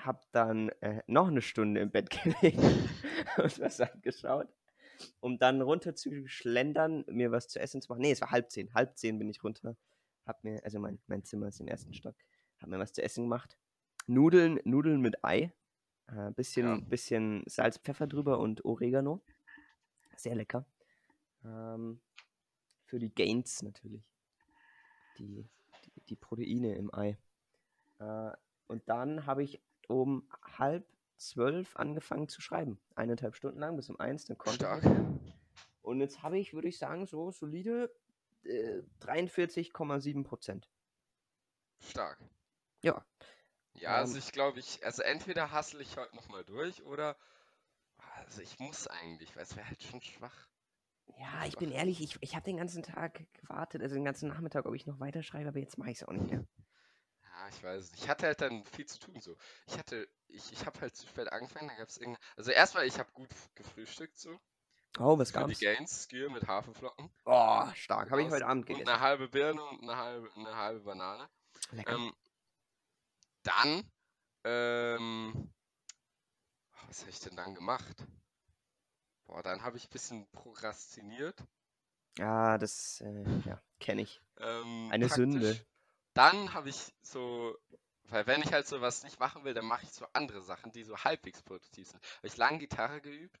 nicht. 0.00 0.06
Hab 0.06 0.30
dann 0.32 0.68
äh, 0.80 1.02
noch 1.06 1.28
eine 1.28 1.42
Stunde 1.42 1.80
im 1.80 1.90
Bett 1.90 2.10
gelegen 2.40 2.88
und 3.36 3.60
was 3.60 3.80
angeschaut. 3.80 4.48
Um 5.20 5.38
dann 5.38 5.62
runter 5.62 5.94
zu 5.94 6.26
schlendern, 6.26 7.04
mir 7.08 7.32
was 7.32 7.48
zu 7.48 7.58
essen 7.58 7.80
zu 7.80 7.90
machen. 7.90 8.02
Nee, 8.02 8.12
es 8.12 8.20
war 8.20 8.30
halb 8.30 8.50
zehn. 8.50 8.72
Halb 8.74 8.98
zehn 8.98 9.18
bin 9.18 9.30
ich 9.30 9.42
runter. 9.42 9.76
Hab 10.26 10.44
mir, 10.44 10.62
also 10.64 10.78
mein, 10.78 10.98
mein 11.06 11.24
Zimmer 11.24 11.48
ist 11.48 11.60
im 11.60 11.68
ersten 11.68 11.94
Stock. 11.94 12.14
Hab 12.60 12.68
mir 12.68 12.78
was 12.78 12.92
zu 12.92 13.02
essen 13.02 13.24
gemacht. 13.24 13.58
Nudeln, 14.06 14.60
Nudeln 14.64 15.00
mit 15.00 15.24
Ei. 15.24 15.52
Äh, 16.08 16.30
bisschen, 16.32 16.66
Ja. 16.66 16.80
bisschen 16.80 17.42
Salz, 17.46 17.78
Pfeffer 17.78 18.06
drüber 18.06 18.38
und 18.40 18.64
Oregano. 18.64 19.22
Sehr 20.16 20.34
lecker. 20.34 20.66
Ähm, 21.44 22.00
für 22.84 22.98
die 22.98 23.14
Gains 23.14 23.62
natürlich. 23.62 24.04
Die, 25.18 25.48
die, 25.84 26.00
die 26.10 26.16
Proteine 26.16 26.74
im 26.74 26.92
Ei. 26.92 27.16
Äh, 28.00 28.32
und 28.66 28.86
dann 28.88 29.24
habe 29.24 29.42
ich 29.42 29.60
um 29.90 30.28
halb 30.42 30.86
zwölf 31.16 31.76
angefangen 31.76 32.28
zu 32.28 32.40
schreiben. 32.40 32.80
Eineinhalb 32.94 33.34
Stunden 33.34 33.58
lang 33.58 33.76
bis 33.76 33.90
um 33.90 33.98
eins, 33.98 34.24
dann 34.24 34.38
konnte 34.38 34.56
Stark. 34.56 34.84
ich. 34.84 35.34
Und 35.82 36.00
jetzt 36.00 36.22
habe 36.22 36.38
ich, 36.38 36.54
würde 36.54 36.68
ich 36.68 36.78
sagen, 36.78 37.06
so 37.06 37.30
solide 37.30 37.92
äh, 38.44 38.82
43,7 39.00 40.24
Prozent. 40.24 40.68
Stark. 41.80 42.18
Ja. 42.82 43.04
Ja, 43.74 43.96
also 43.96 44.14
Ähm, 44.14 44.18
ich 44.18 44.32
glaube, 44.32 44.60
ich, 44.60 44.84
also 44.84 45.02
entweder 45.02 45.50
hassle 45.50 45.82
ich 45.82 45.96
heute 45.96 46.14
nochmal 46.16 46.44
durch 46.44 46.84
oder, 46.84 47.16
also 48.16 48.42
ich 48.42 48.58
muss 48.58 48.86
eigentlich, 48.86 49.34
weil 49.36 49.42
es 49.42 49.56
wäre 49.56 49.68
halt 49.68 49.82
schon 49.82 50.00
schwach. 50.02 50.48
Ja, 51.18 51.44
ich 51.46 51.56
bin 51.56 51.70
ehrlich, 51.70 52.00
ich, 52.00 52.16
ich 52.20 52.34
habe 52.34 52.44
den 52.44 52.56
ganzen 52.56 52.82
Tag 52.82 53.26
gewartet, 53.34 53.82
also 53.82 53.94
den 53.94 54.04
ganzen 54.04 54.28
Nachmittag, 54.28 54.66
ob 54.66 54.74
ich 54.74 54.86
noch 54.86 55.00
weiterschreibe, 55.00 55.48
aber 55.48 55.58
jetzt 55.58 55.78
mache 55.78 55.90
ich 55.90 55.98
es 56.00 56.04
auch 56.08 56.12
nicht 56.12 56.30
mehr. 56.30 56.46
Ich 57.50 57.62
weiß 57.62 57.90
nicht. 57.92 58.02
Ich 58.04 58.08
hatte 58.08 58.26
halt 58.26 58.40
dann 58.40 58.64
viel 58.64 58.86
zu 58.86 58.98
tun 58.98 59.20
so. 59.20 59.36
Ich 59.66 59.76
hatte, 59.78 60.08
ich, 60.28 60.52
ich 60.52 60.66
habe 60.66 60.80
halt 60.80 60.96
zu 60.96 61.06
spät 61.06 61.32
angefangen, 61.32 61.68
da 61.68 61.74
gab 61.74 61.88
es 61.88 61.98
irgendeine, 61.98 62.24
also 62.36 62.50
erstmal, 62.50 62.86
ich 62.86 62.98
habe 62.98 63.10
gut 63.12 63.28
gefrühstückt 63.54 64.18
so. 64.18 64.38
Oh, 64.98 65.18
was 65.18 65.30
Für 65.30 65.44
die 65.44 65.54
gab's? 65.54 65.60
Gains, 65.60 66.02
Skier 66.04 66.30
mit 66.30 66.46
Haferflocken. 66.48 67.10
Oh, 67.24 67.64
stark. 67.74 68.10
Habe 68.10 68.22
ich 68.22 68.30
heute 68.30 68.46
Abend 68.46 68.62
Und 68.68 68.74
gegessen. 68.74 68.88
eine 68.88 69.00
halbe 69.00 69.28
Birne 69.28 69.62
und 69.62 69.82
eine 69.82 69.96
halbe, 69.96 70.30
eine 70.34 70.56
halbe 70.56 70.80
Banane. 70.80 71.28
Lecker. 71.70 71.92
Ähm, 71.94 72.12
dann, 73.44 73.90
ähm, 74.44 75.52
was 76.88 77.00
habe 77.00 77.10
ich 77.10 77.20
denn 77.20 77.36
dann 77.36 77.54
gemacht? 77.54 78.04
Boah, 79.26 79.42
dann 79.42 79.62
habe 79.62 79.76
ich 79.76 79.84
ein 79.86 79.90
bisschen 79.92 80.28
prokrastiniert. 80.32 81.38
Ja, 82.18 82.58
das, 82.58 83.00
äh, 83.02 83.24
ja, 83.46 83.62
kenne 83.78 84.02
ich. 84.02 84.20
Ähm, 84.38 84.88
Eine 84.90 85.08
Sünde. 85.08 85.64
Dann 86.14 86.54
habe 86.54 86.68
ich 86.68 86.94
so, 87.02 87.56
weil 88.04 88.26
wenn 88.26 88.42
ich 88.42 88.52
halt 88.52 88.66
sowas 88.66 89.02
nicht 89.04 89.18
machen 89.20 89.44
will, 89.44 89.54
dann 89.54 89.64
mache 89.66 89.84
ich 89.84 89.92
so 89.92 90.06
andere 90.12 90.42
Sachen, 90.42 90.72
die 90.72 90.84
so 90.84 90.96
halbwegs 90.98 91.42
produktiv 91.42 91.88
sind. 91.88 92.02
Habe 92.18 92.26
ich 92.26 92.36
lange 92.36 92.58
Gitarre 92.58 93.00
geübt. 93.00 93.38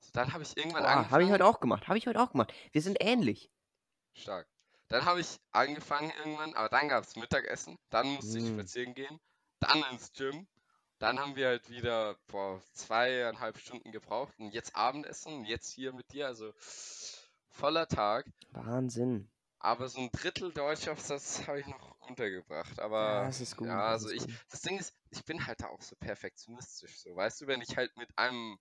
So, 0.00 0.10
dann 0.12 0.32
habe 0.32 0.42
ich 0.42 0.56
irgendwann 0.56 0.86
habe 0.86 0.86
angefangen. 0.86 1.24
ich 1.24 1.30
heute 1.30 1.44
auch 1.46 1.60
gemacht. 1.60 1.88
Habe 1.88 1.98
ich 1.98 2.06
heute 2.06 2.20
auch 2.20 2.32
gemacht. 2.32 2.52
Wir 2.72 2.82
sind 2.82 2.98
ähnlich. 3.00 3.50
Stark. 4.14 4.48
Dann 4.88 5.04
habe 5.04 5.20
ich 5.20 5.38
angefangen 5.52 6.10
irgendwann, 6.18 6.54
aber 6.54 6.68
dann 6.68 6.88
gab 6.88 7.04
es 7.04 7.16
Mittagessen, 7.16 7.76
dann 7.90 8.06
musste 8.08 8.38
ich 8.38 8.44
Mm. 8.44 8.54
spazieren 8.54 8.94
gehen, 8.94 9.20
dann 9.60 9.82
ins 9.90 10.12
Gym, 10.12 10.48
dann 10.98 11.18
haben 11.20 11.36
wir 11.36 11.46
halt 11.48 11.70
wieder 11.70 12.16
boah, 12.26 12.60
zweieinhalb 12.72 13.58
Stunden 13.58 13.92
gebraucht 13.92 14.34
und 14.38 14.52
jetzt 14.52 14.74
Abendessen 14.76 15.32
und 15.34 15.44
jetzt 15.44 15.70
hier 15.70 15.92
mit 15.92 16.12
dir, 16.12 16.26
also 16.26 16.52
voller 17.48 17.86
Tag. 17.88 18.26
Wahnsinn. 18.52 19.28
Aber 19.62 19.88
so 19.88 20.00
ein 20.00 20.10
Drittel 20.10 20.52
Deutschaufsatz 20.52 21.46
habe 21.46 21.60
ich 21.60 21.66
noch 21.66 22.00
untergebracht. 22.00 22.80
Aber 22.80 23.24
das 23.26 23.40
ist 23.42 23.56
gut, 23.56 23.68
ja, 23.68 23.76
das 23.92 24.04
also 24.04 24.08
ist 24.08 24.22
ich, 24.24 24.26
gut. 24.26 24.44
das 24.50 24.62
Ding 24.62 24.78
ist, 24.78 24.94
ich 25.10 25.24
bin 25.24 25.46
halt 25.46 25.60
da 25.60 25.66
auch 25.68 25.82
so 25.82 25.96
perfektionistisch. 25.96 26.98
So, 26.98 27.14
weißt 27.14 27.42
du, 27.42 27.46
wenn 27.46 27.60
ich 27.60 27.76
halt 27.76 27.94
mit 27.96 28.08
einem 28.18 28.58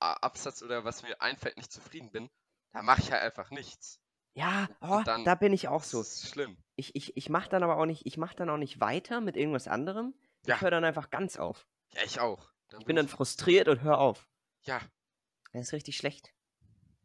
A- 0.00 0.14
Absatz 0.14 0.62
oder 0.62 0.84
was 0.84 1.02
mir 1.02 1.20
einfällt 1.20 1.56
nicht 1.58 1.70
zufrieden 1.72 2.10
bin, 2.10 2.30
dann 2.72 2.86
mache 2.86 3.02
ich 3.02 3.12
halt 3.12 3.22
einfach 3.22 3.50
nichts. 3.50 4.00
Ja, 4.34 4.68
oh, 4.80 5.02
dann- 5.04 5.24
da 5.24 5.34
bin 5.34 5.52
ich 5.52 5.68
auch 5.68 5.82
Das 5.82 5.90
so. 5.90 6.00
ist 6.00 6.28
schlimm. 6.28 6.56
Ich, 6.76 6.94
ich, 6.96 7.16
ich 7.16 7.28
mache 7.28 7.48
dann 7.50 7.62
aber 7.62 7.76
auch 7.76 7.86
nicht, 7.86 8.06
ich 8.06 8.16
mache 8.16 8.36
dann 8.36 8.48
auch 8.50 8.56
nicht 8.56 8.80
weiter 8.80 9.20
mit 9.20 9.36
irgendwas 9.36 9.68
anderem. 9.68 10.14
Ja. 10.46 10.54
Ich 10.54 10.60
höre 10.62 10.70
dann 10.70 10.84
einfach 10.84 11.10
ganz 11.10 11.36
auf. 11.36 11.66
Ja, 11.92 12.02
ich 12.04 12.20
auch. 12.20 12.48
Ich 12.78 12.86
bin 12.86 12.96
dann 12.96 13.08
frustriert 13.08 13.68
und 13.68 13.82
höre 13.82 13.98
auf. 13.98 14.28
Ja, 14.62 14.80
Das 15.52 15.62
ist 15.62 15.72
richtig 15.72 15.96
schlecht. 15.96 16.32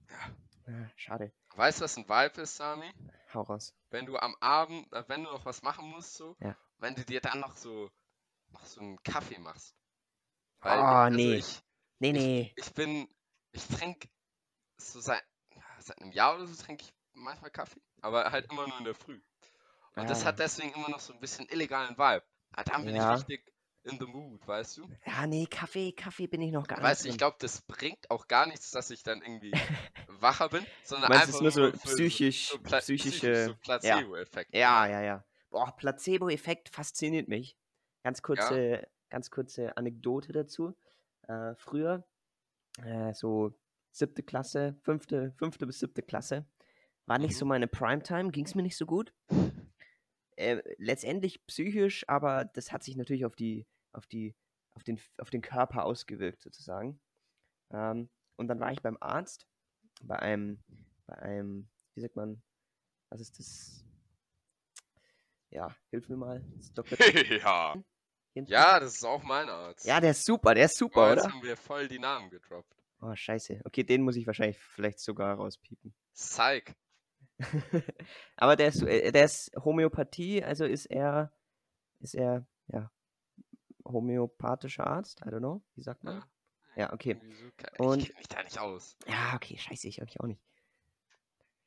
ja. 0.09 0.71
Ja, 0.71 0.89
schade. 0.95 1.33
Weißt 1.55 1.79
du, 1.79 1.83
was 1.83 1.97
ein 1.97 2.07
Vibe 2.07 2.41
ist, 2.41 2.55
Sami? 2.55 2.91
Hau 3.33 3.41
raus. 3.41 3.73
Wenn 3.89 4.05
du 4.05 4.17
am 4.17 4.35
Abend, 4.39 4.91
äh, 4.93 5.03
wenn 5.07 5.23
du 5.23 5.31
noch 5.31 5.45
was 5.45 5.61
machen 5.61 5.87
musst, 5.89 6.15
so, 6.15 6.35
Ja. 6.39 6.57
wenn 6.79 6.95
du 6.95 7.03
dir 7.05 7.21
dann 7.21 7.39
noch 7.39 7.55
so, 7.55 7.89
noch 8.51 8.65
so 8.65 8.81
einen 8.81 9.01
Kaffee 9.03 9.37
machst. 9.39 9.75
Oh, 10.61 10.67
also 10.67 11.09
nee. 11.09 11.35
Ich, 11.35 11.61
Nee, 11.99 12.11
ich, 12.11 12.15
nee. 12.15 12.53
ich 12.55 12.73
bin, 12.73 13.07
ich 13.51 13.65
trinke 13.67 14.09
so 14.77 14.99
seit, 14.99 15.23
ja, 15.55 15.61
seit 15.79 16.01
einem 16.01 16.11
Jahr 16.11 16.35
oder 16.35 16.47
so 16.47 16.61
trinke 16.61 16.83
ich 16.85 16.93
manchmal 17.13 17.51
Kaffee, 17.51 17.81
aber 18.01 18.31
halt 18.31 18.51
immer 18.51 18.67
nur 18.67 18.77
in 18.79 18.83
der 18.85 18.95
Früh. 18.95 19.21
Und 19.95 20.09
das 20.09 20.23
Ah. 20.23 20.27
hat 20.27 20.39
deswegen 20.39 20.73
immer 20.73 20.89
noch 20.89 20.99
so 20.99 21.13
ein 21.13 21.19
bisschen 21.19 21.47
illegalen 21.49 21.97
Vibe. 21.97 22.23
Ah, 22.53 22.63
dann 22.63 22.83
bin 22.83 22.95
Ja. 22.95 23.13
ich 23.13 23.19
richtig 23.19 23.45
in 23.83 23.99
the 23.99 24.05
mood, 24.05 24.45
weißt 24.47 24.77
du? 24.77 24.89
Ja, 25.05 25.27
nee, 25.27 25.45
Kaffee, 25.45 25.91
Kaffee 25.91 26.27
bin 26.27 26.41
ich 26.41 26.51
noch 26.51 26.67
gar 26.67 26.81
Weißt 26.81 27.01
du, 27.03 27.07
nicht 27.07 27.13
ich 27.15 27.17
glaube, 27.19 27.37
das 27.39 27.61
bringt 27.61 28.09
auch 28.09 28.27
gar 28.27 28.45
nichts, 28.47 28.71
dass 28.71 28.89
ich 28.89 29.03
dann 29.03 29.21
irgendwie 29.21 29.51
wacher 30.23 30.49
bin, 30.49 30.65
sondern 30.83 31.09
Meinst 31.09 31.27
einfach 31.27 31.41
nur 31.41 31.51
so 31.51 31.71
für 31.71 31.77
psychisch, 31.77 32.49
so 32.49 32.57
Pla 32.59 32.79
psychische... 32.79 33.45
so 33.45 33.55
Placebo-Effekt. 33.57 34.55
Ja, 34.55 34.87
ja, 34.87 35.01
ja. 35.01 35.25
Boah, 35.51 35.75
Placebo-Effekt 35.75 36.69
fasziniert 36.69 37.27
mich. 37.27 37.57
Ganz 38.03 38.21
kurze, 38.21 38.87
ganz 39.09 39.29
kurze 39.29 39.77
Anekdote 39.77 40.31
dazu. 40.33 40.75
Äh, 41.27 41.53
früher, 41.55 42.05
äh, 42.83 43.13
so 43.13 43.53
siebte 43.91 44.23
Klasse, 44.23 44.75
fünfte, 44.81 45.33
fünfte 45.37 45.67
bis 45.67 45.79
siebte 45.79 46.01
Klasse, 46.01 46.45
War 47.05 47.19
nicht 47.19 47.33
Mhm. 47.33 47.37
so 47.37 47.45
meine 47.45 47.67
Primetime, 47.67 48.31
ging 48.31 48.45
es 48.45 48.55
mir 48.55 48.63
nicht 48.63 48.77
so 48.77 48.85
gut. 48.85 49.13
Äh, 50.35 50.63
letztendlich 50.77 51.45
psychisch, 51.45 52.03
aber 52.07 52.45
das 52.45 52.71
hat 52.71 52.83
sich 52.83 52.95
natürlich 52.95 53.25
auf 53.25 53.35
die, 53.35 53.67
auf 53.91 54.07
die, 54.07 54.35
auf 54.73 54.83
den, 54.83 54.99
auf 55.17 55.29
den 55.29 55.41
Körper 55.41 55.85
ausgewirkt, 55.85 56.41
sozusagen. 56.41 56.99
Ähm, 57.71 58.09
und 58.37 58.47
dann 58.47 58.59
war 58.59 58.71
ich 58.71 58.81
beim 58.81 58.97
Arzt, 58.99 59.47
bei 60.01 60.17
einem, 60.19 60.59
bei 61.05 61.17
einem, 61.17 61.69
wie 61.95 62.01
sagt 62.01 62.15
man, 62.15 62.41
was 63.09 63.21
ist 63.21 63.39
das? 63.39 63.85
Ja, 65.49 65.75
hilf 65.89 66.09
mir 66.09 66.17
mal. 66.17 66.43
Dr. 66.73 66.97
ja. 67.39 67.75
Ja, 68.35 68.79
das 68.79 68.95
ist 68.95 69.05
auch 69.05 69.21
mein 69.23 69.47
Arzt. 69.47 69.85
Ja, 69.85 70.01
der 70.01 70.11
ist 70.11 70.25
super, 70.25 70.55
der 70.55 70.65
ist 70.65 70.77
super, 70.77 71.11
jetzt 71.11 71.25
oder? 71.25 71.33
haben 71.33 71.43
wir 71.43 71.55
voll 71.55 71.87
die 71.87 71.99
Namen 71.99 72.31
gedroppt. 72.31 72.75
Oh, 73.01 73.15
scheiße. 73.15 73.61
Okay, 73.65 73.83
den 73.83 74.01
muss 74.01 74.15
ich 74.15 74.25
wahrscheinlich 74.25 74.57
vielleicht 74.57 74.99
sogar 74.99 75.35
rauspiepen. 75.35 75.93
Psych. 76.15 76.73
Aber 78.37 78.55
der 78.55 78.69
ist, 78.69 78.81
äh, 78.81 79.11
der 79.11 79.25
ist 79.25 79.51
Homöopathie, 79.63 80.43
also 80.43 80.65
ist 80.65 80.85
er, 80.87 81.31
ist 81.99 82.15
er, 82.15 82.47
ja, 82.67 82.91
homöopathischer 83.85 84.87
Arzt? 84.87 85.21
I 85.21 85.29
don't 85.29 85.39
know. 85.39 85.61
Wie 85.75 85.83
sagt 85.83 86.03
man? 86.03 86.15
Ja. 86.15 86.27
Ja, 86.75 86.91
okay. 86.93 87.17
Und- 87.77 87.99
ich 87.99 88.07
kenne 88.07 88.17
mich 88.17 88.27
da 88.27 88.43
nicht 88.43 88.59
aus. 88.59 88.97
Ja, 89.07 89.33
okay, 89.35 89.57
scheiße, 89.57 89.87
ich, 89.87 89.99
ich 89.99 90.19
auch 90.19 90.27
nicht. 90.27 90.41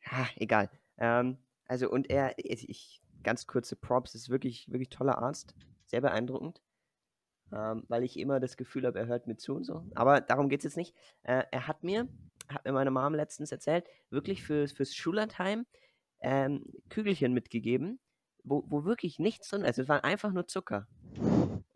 Ja, 0.04 0.28
egal. 0.36 0.70
Ähm, 0.98 1.38
also, 1.66 1.90
und 1.90 2.10
er, 2.10 2.34
ich, 2.38 2.68
ich, 2.68 3.02
ganz 3.22 3.46
kurze 3.46 3.76
Props, 3.76 4.14
ist 4.14 4.28
wirklich, 4.30 4.70
wirklich 4.70 4.88
toller 4.88 5.18
Arzt. 5.18 5.54
Sehr 5.86 6.00
beeindruckend. 6.00 6.62
Ähm, 7.52 7.84
weil 7.88 8.02
ich 8.02 8.18
immer 8.18 8.40
das 8.40 8.56
Gefühl 8.56 8.86
habe, 8.86 8.98
er 8.98 9.06
hört 9.06 9.26
mir 9.26 9.36
zu 9.36 9.54
und 9.54 9.64
so. 9.64 9.84
Aber 9.94 10.20
darum 10.20 10.48
geht 10.48 10.60
es 10.60 10.64
jetzt 10.64 10.76
nicht. 10.76 10.94
Äh, 11.22 11.44
er 11.50 11.68
hat 11.68 11.84
mir, 11.84 12.08
hat 12.48 12.64
mir 12.64 12.72
meine 12.72 12.90
Mom 12.90 13.14
letztens 13.14 13.52
erzählt, 13.52 13.86
wirklich 14.10 14.42
für, 14.42 14.66
fürs 14.68 14.94
Schullandheim 14.94 15.66
ähm, 16.20 16.64
Kügelchen 16.88 17.32
mitgegeben, 17.32 18.00
wo, 18.42 18.64
wo 18.66 18.84
wirklich 18.84 19.18
nichts 19.18 19.48
drin 19.48 19.60
ist. 19.62 19.66
Also, 19.68 19.82
es 19.82 19.88
waren 19.88 20.02
einfach 20.02 20.32
nur 20.32 20.46
Zucker. 20.48 20.88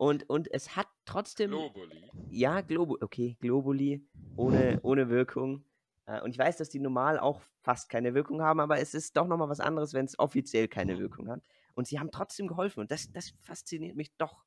Und, 0.01 0.27
und 0.31 0.51
es 0.51 0.75
hat 0.75 0.87
trotzdem. 1.05 1.51
Globuli. 1.51 2.09
Ja, 2.31 2.61
Globu 2.61 2.97
okay, 3.01 3.37
Globuli 3.39 4.03
ohne, 4.35 4.79
ohne 4.81 5.09
Wirkung. 5.09 5.63
Äh, 6.07 6.21
und 6.21 6.31
ich 6.31 6.39
weiß, 6.39 6.57
dass 6.57 6.69
die 6.69 6.79
normal 6.79 7.19
auch 7.19 7.39
fast 7.61 7.87
keine 7.87 8.15
Wirkung 8.15 8.41
haben, 8.41 8.59
aber 8.59 8.79
es 8.79 8.95
ist 8.95 9.15
doch 9.15 9.27
nochmal 9.27 9.47
was 9.47 9.59
anderes, 9.59 9.93
wenn 9.93 10.05
es 10.05 10.17
offiziell 10.17 10.67
keine 10.67 10.97
Wirkung 10.97 11.29
hat. 11.29 11.43
Und 11.75 11.85
sie 11.85 11.99
haben 11.99 12.09
trotzdem 12.09 12.47
geholfen. 12.47 12.79
Und 12.79 12.89
das, 12.89 13.11
das 13.11 13.35
fasziniert 13.43 13.95
mich 13.95 14.11
doch. 14.17 14.43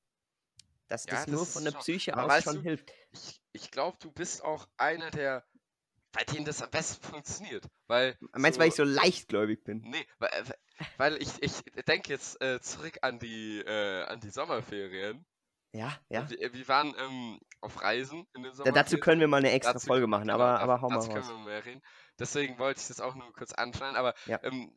Dass 0.89 1.07
Ja, 1.07 1.13
das 1.13 1.29
nur 1.29 1.47
von 1.47 1.63
der 1.63 1.71
schon- 1.71 1.81
Psyche 1.83 2.17
aber 2.17 2.35
aus 2.37 2.43
schon 2.43 2.57
du, 2.57 2.63
hilft. 2.63 2.91
Ich, 3.13 3.41
ich 3.53 3.71
glaube, 3.71 3.97
du 4.01 4.11
bist 4.11 4.43
auch 4.43 4.67
einer 4.77 5.13
der, 5.13 5.47
bei 6.11 6.25
denen 6.25 6.47
das 6.47 6.63
am 6.63 6.71
besten 6.73 7.01
funktioniert. 7.07 7.65
Weil. 7.87 8.19
Meinst 8.33 8.57
du, 8.57 8.61
weil 8.61 8.69
ich 8.71 8.75
so 8.75 8.83
leichtgläubig 8.83 9.63
bin? 9.63 9.83
Nee, 9.83 10.05
weil, 10.19 10.31
äh, 10.33 10.85
weil 10.97 11.23
ich, 11.23 11.31
ich 11.41 11.63
denke 11.87 12.11
jetzt 12.13 12.43
äh, 12.43 12.61
zurück 12.61 12.99
an 13.03 13.21
die, 13.21 13.61
äh, 13.61 14.03
an 14.07 14.19
die 14.19 14.31
Sommerferien. 14.31 15.25
Ja, 15.77 15.93
ja. 16.09 16.31
Wir, 16.31 16.53
wir 16.55 16.69
waren 16.69 16.95
ähm, 16.99 17.41
auf 17.61 17.83
Reisen 17.83 18.27
in 18.35 18.43
den 18.43 18.51
Da, 18.53 18.57
Sommerferien. 18.57 18.75
dazu 18.75 18.99
können 18.99 19.21
wir 19.21 19.27
mal 19.29 19.39
eine 19.39 19.51
extra 19.51 19.73
Dazu- 19.73 19.87
Folge 19.89 20.07
machen, 20.07 20.23
genau, 20.29 20.35
aber, 20.35 20.61
aber 20.61 20.81
hau 20.81 20.89
mal 20.89 20.97
dazu 20.97 21.11
raus. 21.11 21.27
können 21.27 21.39
wir 21.45 21.51
mehr 21.53 21.65
reden. 21.65 21.83
Deswegen 22.19 22.59
wollte 22.61 22.81
ich 22.81 22.87
das 22.87 23.01
auch 23.01 23.15
nur 23.17 23.33
kurz 23.33 23.53
anschneiden. 23.53 23.97
Aber 23.97 24.15
Ja. 24.27 24.39
ähm, 24.45 24.73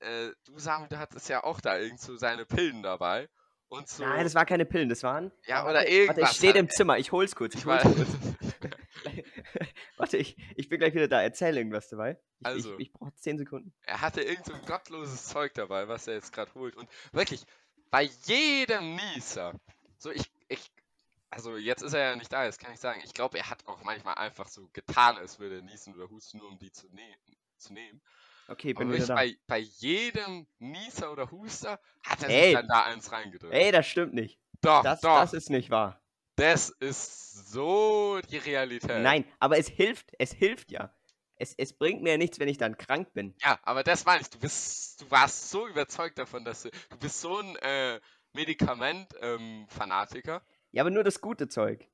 äh, 0.00 0.30
du, 0.44 0.58
Samuel, 0.58 0.88
du 0.90 0.98
hattest 0.98 1.28
ja 1.30 1.42
auch 1.44 1.60
da 1.62 1.78
irgend 1.78 1.98
so 2.00 2.16
seine 2.16 2.44
Pillen 2.44 2.82
dabei. 2.82 3.28
Und 3.68 3.88
so. 3.88 4.04
Nein, 4.04 4.22
das 4.24 4.34
war 4.34 4.44
keine 4.44 4.66
Pillen, 4.66 4.90
das 4.90 5.02
waren. 5.02 5.32
Ja, 5.46 5.64
oder 5.64 5.74
warte, 5.76 5.78
Warte, 5.78 5.90
irgendwas 5.90 6.30
es 6.32 6.36
steht 6.36 6.48
halt. 6.54 6.56
im 6.58 6.68
Zimmer, 6.68 6.98
ich 6.98 7.10
hol's 7.10 7.34
kurz. 7.34 7.54
Ich 7.54 7.60
ich 7.60 7.66
hol's 7.66 7.82
kurz. 7.82 8.44
Warte, 9.96 10.16
ich, 10.16 10.36
ich 10.56 10.68
bin 10.68 10.78
gleich 10.78 10.94
wieder 10.94 11.08
da. 11.08 11.22
Erzähl 11.22 11.56
irgendwas 11.56 11.88
dabei. 11.88 12.18
Ich, 12.40 12.46
Also. 12.46 12.74
ich, 12.74 12.88
ich 12.88 12.92
brauche 12.92 13.14
10 13.14 13.38
Sekunden. 13.38 13.72
er 13.82 14.00
hatte 14.00 14.20
irgend 14.22 14.44
so 14.46 14.52
ein 14.52 14.62
gottloses 14.66 15.24
Zeug 15.26 15.54
dabei, 15.54 15.88
was 15.88 16.06
er 16.06 16.14
jetzt 16.14 16.32
gerade 16.32 16.52
holt. 16.54 16.76
Und 16.76 16.88
wirklich, 17.12 17.44
bei 17.90 18.02
jedem 18.26 18.96
Nieser, 18.96 19.54
so 19.98 20.10
ich, 20.10 20.30
ich, 20.48 20.70
also 21.30 21.56
jetzt 21.56 21.82
ist 21.82 21.92
er 21.94 22.10
ja 22.10 22.16
nicht 22.16 22.32
da, 22.32 22.44
jetzt 22.44 22.58
kann 22.58 22.72
ich 22.72 22.80
sagen, 22.80 23.00
ich 23.04 23.12
glaube, 23.14 23.38
er 23.38 23.50
hat 23.50 23.66
auch 23.66 23.82
manchmal 23.84 24.14
einfach 24.14 24.48
so 24.48 24.68
getan, 24.72 25.16
als 25.16 25.38
würde 25.38 25.56
er 25.56 25.62
niesen 25.62 25.94
oder 25.94 26.08
husten, 26.10 26.38
nur 26.38 26.48
um 26.48 26.58
die 26.58 26.70
zu, 26.72 26.86
ne 26.94 27.16
zu 27.56 27.72
nehmen. 27.72 28.00
Okay, 28.46 28.74
bin 28.74 28.88
wieder 28.92 29.06
wirklich 29.06 29.08
da. 29.08 29.14
bei, 29.14 29.36
bei 29.46 29.58
jedem 29.58 30.46
Nieser 30.58 31.10
oder 31.12 31.30
Huster 31.30 31.80
hat 32.04 32.22
er 32.22 32.28
Ey. 32.28 32.44
sich 32.44 32.52
dann 32.54 32.68
da 32.68 32.84
eins 32.84 33.10
reingedrückt. 33.10 33.54
Ey, 33.54 33.72
das 33.72 33.86
stimmt 33.86 34.12
nicht. 34.12 34.38
doch, 34.60 34.82
Das, 34.82 35.00
doch, 35.00 35.20
das 35.20 35.32
ist 35.32 35.50
nicht 35.50 35.70
wahr. 35.70 36.02
das 36.36 36.68
ist 36.68 37.50
so 37.50 38.20
die 38.30 38.38
Realität. 38.38 39.02
Nein, 39.02 39.24
aber 39.38 39.58
es 39.58 39.68
hilft, 39.68 40.12
es 40.18 40.32
hilft 40.32 40.70
ja. 40.70 40.94
Es, 41.36 41.54
es 41.56 41.72
bringt 41.72 42.02
mir 42.02 42.10
ja 42.10 42.16
nichts, 42.16 42.38
wenn 42.38 42.48
ich 42.48 42.58
dann 42.58 42.76
krank 42.76 43.12
bin. 43.12 43.34
Ja, 43.40 43.58
aber 43.62 43.82
das 43.82 44.04
meine 44.04 44.20
ich. 44.22 44.30
Du 44.30 44.38
bist, 44.38 45.00
du 45.00 45.10
warst 45.10 45.50
so 45.50 45.66
überzeugt 45.66 46.18
davon, 46.18 46.44
dass 46.44 46.62
du, 46.62 46.70
du 46.90 46.96
bist 46.98 47.20
so 47.20 47.38
ein 47.38 47.56
äh, 47.56 48.00
Medikament-Fanatiker. 48.34 50.42
Ja, 50.72 50.82
aber 50.82 50.90
nur 50.90 51.04
das 51.04 51.20
gute 51.20 51.48
Zeug. 51.48 51.88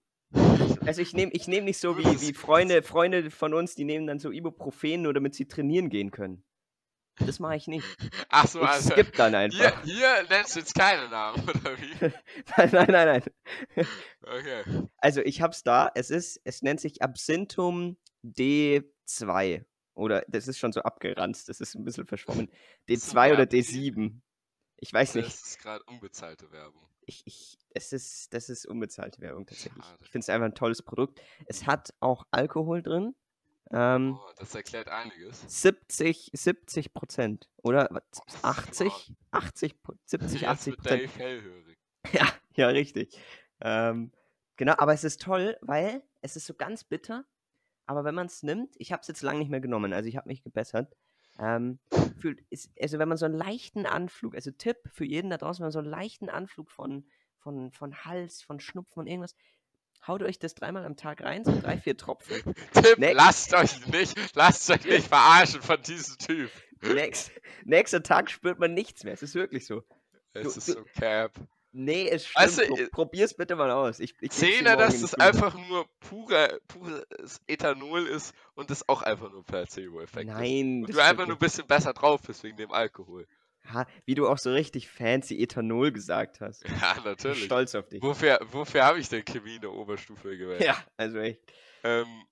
Also 0.87 1.03
ich 1.03 1.13
nehme 1.13 1.33
ich 1.33 1.49
nehm 1.49 1.65
nicht 1.65 1.79
so 1.79 1.99
wie, 1.99 2.05
wie 2.05 2.35
Freunde, 2.35 2.83
Freunde 2.83 3.31
von 3.31 3.53
uns, 3.53 3.75
die 3.75 3.85
nehmen 3.85 4.07
dann 4.07 4.19
so 4.19 4.31
Ibuprofen, 4.31 5.03
nur 5.03 5.13
damit 5.13 5.35
sie 5.35 5.47
trainieren 5.47 5.91
gehen 5.91 6.11
können. 6.11 6.43
Das 7.19 7.41
mache 7.41 7.57
ich 7.57 7.67
nicht. 7.67 7.85
Ach 8.31 8.47
so, 8.47 8.63
Ich 8.63 8.69
also 8.69 8.91
skipp 8.93 9.13
dann 9.15 9.33
hier, 9.33 9.41
einfach. 9.41 9.85
hier 9.85 10.25
nennst 10.31 10.55
du 10.55 10.61
jetzt 10.61 10.75
keine 10.75 11.09
Namen, 11.09 11.43
oder 11.49 11.77
wie? 11.79 11.95
Nein, 12.57 12.71
nein, 12.73 12.87
nein, 12.89 13.23
nein. 13.77 13.87
Okay. 14.23 14.63
Also 14.97 15.21
ich 15.21 15.43
hab's 15.43 15.63
da. 15.63 15.91
Es 15.95 16.09
ist, 16.11 16.41
es 16.45 16.63
nennt 16.63 16.81
sich 16.81 17.03
Absinthum 17.03 17.99
D2. 18.25 19.65
Oder 19.95 20.25
das 20.29 20.49
ist 20.49 20.59
schon 20.59 20.73
so 20.73 20.81
abgeranzt, 20.83 21.49
das 21.51 21.61
ist 21.61 21.75
ein 21.75 21.85
bisschen 21.85 22.07
verschwommen. 22.07 22.49
Ist 22.87 23.11
D2 23.11 23.33
oder 23.33 23.39
Werbung. 23.39 23.59
D7. 23.59 24.21
Ich 24.81 24.93
weiß 24.93 25.15
nicht. 25.17 25.27
Das 25.29 25.43
ist 25.43 25.59
gerade 25.61 25.85
unbezahlte 25.85 26.51
Werbung. 26.53 26.83
Ich, 27.07 27.23
ich, 27.27 27.59
es 27.75 27.93
ist, 27.93 28.33
das 28.35 28.49
ist 28.49 28.67
unbezahlte 28.67 29.21
Werbung 29.21 29.47
tatsächlich. 29.47 29.85
Schade. 29.85 29.99
Ich 30.03 30.11
finde 30.11 30.25
es 30.25 30.29
einfach 30.29 30.47
ein 30.47 30.55
tolles 30.55 30.83
Produkt. 30.83 31.21
Es 31.47 31.67
hat 31.67 31.93
auch 32.01 32.25
Alkohol 32.31 32.83
drin. 32.83 33.15
Ähm, 33.73 34.19
Oh, 34.21 34.33
das 34.37 34.55
erklärt 34.55 34.89
einiges. 34.89 35.43
70, 35.47 36.31
70 36.33 36.93
Prozent. 36.93 37.49
Oder 37.63 37.89
was, 37.91 38.03
80? 38.43 39.13
80, 39.31 39.83
Pro- 39.83 39.95
70, 40.07 40.41
Jetzt 40.41 40.51
80 40.51 40.67
wird 40.85 41.11
Prozent. 41.13 41.77
Ja, 42.13 42.27
ja, 42.55 42.69
richtig. 42.69 43.19
Ähm, 43.61 44.11
genau, 44.57 44.75
aber 44.79 44.95
es 44.95 45.05
ist 45.05 45.21
toll, 45.21 45.57
weil 45.61 46.03
es 46.23 46.35
ist 46.37 46.47
so 46.47 46.55
ganz 46.55 46.83
bitter. 46.85 47.25
Aber 47.87 48.05
wenn 48.05 48.15
man 48.15 48.27
es 48.27 48.43
nimmt, 48.43 48.75
ich 48.79 48.93
habe 48.93 49.03
es 49.03 49.09
jetzt 49.09 49.23
lange 49.23 49.41
nicht 49.41 49.51
mehr 49.51 49.61
genommen, 49.61 49.93
also 49.93 50.09
ich 50.09 50.17
habe 50.17 50.29
mich 50.29 50.43
gebessert. 50.43 50.97
Ähm, 51.41 51.79
fühlt, 52.21 52.43
ist, 52.51 52.71
also 52.81 52.99
wenn 52.99 53.09
man 53.09 53.17
so 53.17 53.25
einen 53.25 53.35
leichten 53.35 53.87
Anflug, 53.87 54.35
also 54.35 54.51
Tipp 54.51 54.77
für 54.93 55.07
jeden 55.07 55.31
da 55.31 55.39
draußen, 55.39 55.61
wenn 55.63 55.67
man 55.67 55.73
so 55.73 55.79
einen 55.79 55.89
leichten 55.89 56.29
Anflug 56.29 56.71
von, 56.71 57.07
von, 57.39 57.73
von 57.73 58.05
Hals, 58.05 58.43
von 58.43 58.61
Schnupfen 58.61 59.01
und 59.01 59.07
irgendwas, 59.07 59.35
haut 60.07 60.23
euch 60.23 60.39
das 60.39 60.55
dreimal 60.55 60.85
am 60.85 60.97
Tag 60.97 61.23
rein, 61.23 61.45
so 61.45 61.59
drei, 61.59 61.79
vier 61.79 61.97
Tropfen. 61.97 62.37
Tipp, 62.75 62.99
Ne- 62.99 63.13
lasst 63.15 63.55
euch 63.55 63.87
nicht, 63.87 64.37
lasst 64.37 64.71
euch 64.71 64.85
nicht 64.85 65.07
verarschen 65.09 65.63
von 65.63 65.81
diesem 65.83 66.19
Typ. 66.19 66.51
Nächst, 66.83 67.33
nächster 67.65 68.03
Tag 68.03 68.31
spürt 68.31 68.59
man 68.59 68.75
nichts 68.75 69.05
mehr, 69.05 69.15
es 69.15 69.23
ist 69.23 69.35
wirklich 69.35 69.67
so. 69.67 69.83
Es 70.33 70.55
Du- 70.55 70.59
ist 70.59 70.67
so 70.67 70.85
cap. 70.95 71.33
Nee, 71.73 72.09
es 72.09 72.27
stimmt. 72.27 72.45
Weißt 72.47 72.59
du, 72.59 72.75
äh, 72.77 72.89
probier's 72.91 73.35
bitte 73.35 73.55
mal 73.55 73.71
aus. 73.71 74.01
Ich, 74.01 74.15
ich 74.21 74.33
morgen 74.75 74.79
dass 74.79 75.11
Schule. 75.11 75.23
einfach 75.23 75.55
nur 75.69 75.87
pure, 76.01 76.61
pures 76.67 77.41
Ethanol 77.47 78.07
ist 78.07 78.35
und 78.55 78.71
das 78.71 78.89
auch 78.89 79.03
einfach 79.03 79.31
nur 79.31 79.45
Placebo-Effekt 79.45 80.29
ist. 80.29 80.37
Nein, 80.37 80.85
Und 80.85 80.93
du 80.95 80.99
einfach 81.01 81.27
nur 81.27 81.37
ein 81.37 81.39
bisschen 81.39 81.67
besser 81.69 81.93
drauf 81.93 82.23
bist 82.23 82.43
wegen 82.43 82.57
dem 82.57 82.73
Alkohol. 82.73 83.27
Ha, 83.73 83.87
wie 84.05 84.15
du 84.15 84.27
auch 84.27 84.39
so 84.39 84.51
richtig 84.53 84.89
fancy 84.89 85.41
Ethanol 85.41 85.93
gesagt 85.93 86.41
hast. 86.41 86.65
Ja, 86.69 86.75
Ich 86.89 86.95
bin 86.95 87.05
natürlich. 87.05 87.45
stolz 87.45 87.75
auf 87.75 87.89
dich. 87.89 88.03
Wofür, 88.03 88.41
wofür 88.51 88.85
habe 88.85 88.99
ich 88.99 89.09
denn 89.09 89.25
Chemie 89.25 89.57
in 89.57 89.61
der 89.61 89.73
Oberstufe 89.73 90.37
gewählt? 90.37 90.65
Ja, 90.65 90.77
also 90.97 91.19
echt. 91.19 91.41
Ähm, 91.85 92.25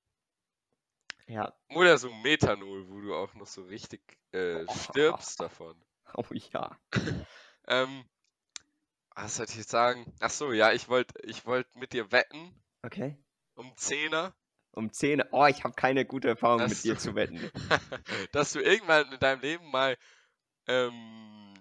Ja. 1.28 1.54
oder 1.74 1.96
so 1.98 2.10
Methanol, 2.12 2.88
wo 2.88 3.00
du 3.00 3.14
auch 3.14 3.34
noch 3.34 3.46
so 3.46 3.62
richtig 3.64 4.00
äh, 4.32 4.64
stirbst 4.68 5.40
davon. 5.40 5.76
Oh 6.14 6.24
ja. 6.32 6.76
Ähm, 7.70 8.04
was 9.20 9.36
sollte 9.36 9.58
ich 9.58 9.66
sagen? 9.66 10.12
Ach 10.20 10.30
so, 10.30 10.52
ja, 10.52 10.72
ich 10.72 10.88
wollte 10.88 11.14
ich 11.24 11.44
wollt 11.46 11.66
mit 11.76 11.92
dir 11.92 12.12
wetten 12.12 12.54
Okay. 12.84 13.16
um 13.56 13.76
Zehner, 13.76 14.32
Um 14.72 14.92
10. 14.92 15.22
Oh, 15.32 15.46
ich 15.46 15.64
habe 15.64 15.74
keine 15.74 16.04
gute 16.04 16.28
Erfahrung 16.28 16.60
dass 16.60 16.70
mit 16.70 16.84
dir 16.84 16.94
du, 16.94 17.00
zu 17.00 17.14
wetten. 17.14 17.50
dass 18.32 18.52
du 18.52 18.60
irgendwann 18.60 19.12
in 19.12 19.18
deinem 19.18 19.40
Leben 19.40 19.70
mal 19.70 19.96
ähm, 20.68 21.54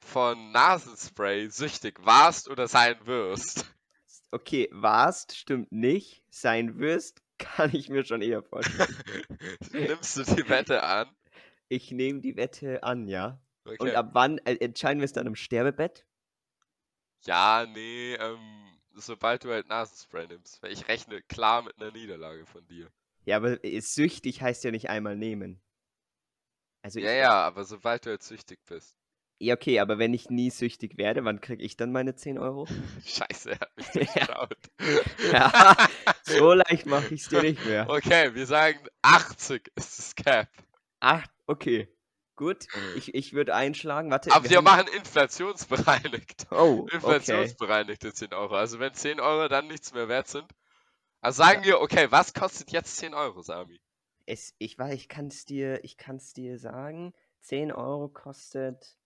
von 0.00 0.52
Nasenspray 0.52 1.48
süchtig 1.48 2.04
warst 2.04 2.48
oder 2.48 2.68
sein 2.68 2.96
wirst. 3.06 3.64
Okay, 4.30 4.68
warst, 4.72 5.36
stimmt 5.36 5.72
nicht. 5.72 6.22
Sein 6.30 6.78
wirst, 6.78 7.22
kann 7.38 7.74
ich 7.74 7.88
mir 7.88 8.04
schon 8.04 8.20
eher 8.22 8.42
vorstellen. 8.42 8.96
Nimmst 9.72 10.16
du 10.16 10.22
die 10.22 10.48
Wette 10.48 10.82
an? 10.82 11.08
Ich 11.68 11.90
nehme 11.90 12.20
die 12.20 12.36
Wette 12.36 12.82
an, 12.82 13.08
ja. 13.08 13.40
Und 13.64 13.88
Okay. 13.88 13.94
ab 13.94 14.10
wann 14.12 14.38
äh, 14.38 14.54
entscheiden 14.56 15.00
wir 15.00 15.04
es 15.04 15.12
dann 15.12 15.26
im 15.26 15.34
Sterbebett? 15.34 16.06
Ja, 17.26 17.66
nee, 17.66 18.14
ähm, 18.14 18.38
sobald 18.94 19.44
du 19.44 19.50
halt 19.50 19.68
Nasenspray 19.68 20.26
nimmst. 20.26 20.62
Weil 20.62 20.72
ich 20.72 20.88
rechne 20.88 21.22
klar 21.22 21.62
mit 21.62 21.80
einer 21.80 21.90
Niederlage 21.92 22.46
von 22.46 22.66
dir. 22.66 22.88
Ja, 23.24 23.36
aber 23.36 23.58
süchtig 23.80 24.40
heißt 24.42 24.64
ja 24.64 24.70
nicht 24.70 24.88
einmal 24.88 25.16
nehmen. 25.16 25.60
Also 26.82 27.00
Ja, 27.00 27.10
ja, 27.10 27.32
aber 27.32 27.64
sobald 27.64 28.06
du 28.06 28.10
jetzt 28.10 28.28
süchtig 28.28 28.60
bist. 28.66 28.96
ja, 29.38 29.54
okay, 29.54 29.80
aber 29.80 29.98
wenn 29.98 30.14
ich 30.14 30.30
nie 30.30 30.50
süchtig 30.50 30.96
werde, 30.96 31.24
wann 31.24 31.40
kriege 31.40 31.62
ich 31.62 31.76
dann 31.76 31.90
meine 31.92 32.14
10 32.14 32.38
Euro? 32.38 32.66
Scheiße, 33.04 33.50
er 33.50 33.60
hat 33.60 33.76
mich 33.76 33.86
durchschaut. 33.92 34.58
Ja, 35.32 35.76
so 36.22 36.52
leicht 36.54 36.86
mache 36.86 37.12
ich 37.14 37.22
es 37.22 37.28
dir 37.28 37.42
nicht 37.42 37.66
mehr. 37.66 37.90
Okay, 37.90 38.34
wir 38.34 38.46
sagen 38.46 38.78
80 39.02 39.72
ist 39.74 39.98
das 39.98 40.14
Cap. 40.14 40.48
Ach, 41.00 41.26
okay. 41.46 41.88
Gut, 42.36 42.66
ich, 42.96 43.14
ich 43.14 43.32
würde 43.32 43.54
einschlagen. 43.54 44.10
Warte, 44.10 44.30
Aber 44.32 44.48
wir 44.48 44.58
haben- 44.58 44.64
machen 44.64 44.88
inflationsbereinigt. 44.94 46.46
Oh, 46.50 46.82
okay. 46.82 46.94
Inflationsbereinigte 46.96 48.12
10 48.12 48.34
Euro. 48.34 48.54
Also 48.56 48.78
wenn 48.78 48.92
10 48.94 49.20
Euro 49.20 49.48
dann 49.48 49.68
nichts 49.68 49.92
mehr 49.94 50.08
wert 50.08 50.28
sind. 50.28 50.46
Also 51.22 51.42
sagen 51.42 51.64
wir, 51.64 51.80
okay, 51.80 52.08
was 52.10 52.34
kostet 52.34 52.70
jetzt 52.72 52.96
10 52.98 53.14
Euro, 53.14 53.40
Sami? 53.42 53.80
Es, 54.26 54.54
ich 54.58 54.78
weiß, 54.78 54.94
ich 54.94 55.08
kann 55.08 55.28
es 55.28 55.44
dir, 55.46 55.82
ich 55.84 55.96
kann's 55.96 56.32
dir 56.34 56.58
sagen. 56.58 57.14
10 57.40 57.72
Euro 57.72 58.08
kostet. 58.08 58.96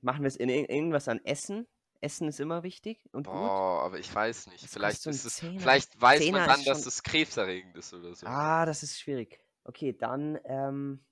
Machen 0.00 0.22
wir 0.22 0.28
es 0.28 0.36
in 0.36 0.48
ir- 0.48 0.70
irgendwas 0.70 1.08
an 1.08 1.20
Essen? 1.24 1.66
Essen 2.00 2.28
ist 2.28 2.40
immer 2.40 2.62
wichtig 2.62 3.04
und 3.12 3.26
gut. 3.26 3.34
Boah, 3.34 3.82
aber 3.84 3.98
ich 3.98 4.12
weiß 4.14 4.46
nicht. 4.46 4.66
Vielleicht 4.70 5.02
so 5.02 5.10
ist 5.10 5.26
es, 5.26 5.36
Zehner? 5.36 5.60
vielleicht 5.60 6.00
weiß 6.00 6.20
Zehner 6.20 6.38
man 6.38 6.48
dann, 6.48 6.60
ist 6.60 6.66
dass 6.68 6.78
schon- 6.78 6.88
es 6.88 7.02
krebserregend 7.02 7.76
ist 7.76 7.92
oder 7.92 8.14
so. 8.14 8.26
Ah, 8.26 8.64
das 8.64 8.82
ist 8.82 8.98
schwierig. 8.98 9.38
Okay, 9.64 9.92
dann, 9.92 10.38
ähm, 10.44 11.04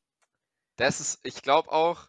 Das 0.79 1.01
ist, 1.01 1.21
ich 1.25 1.43
glaube 1.43 1.71
auch, 1.71 2.09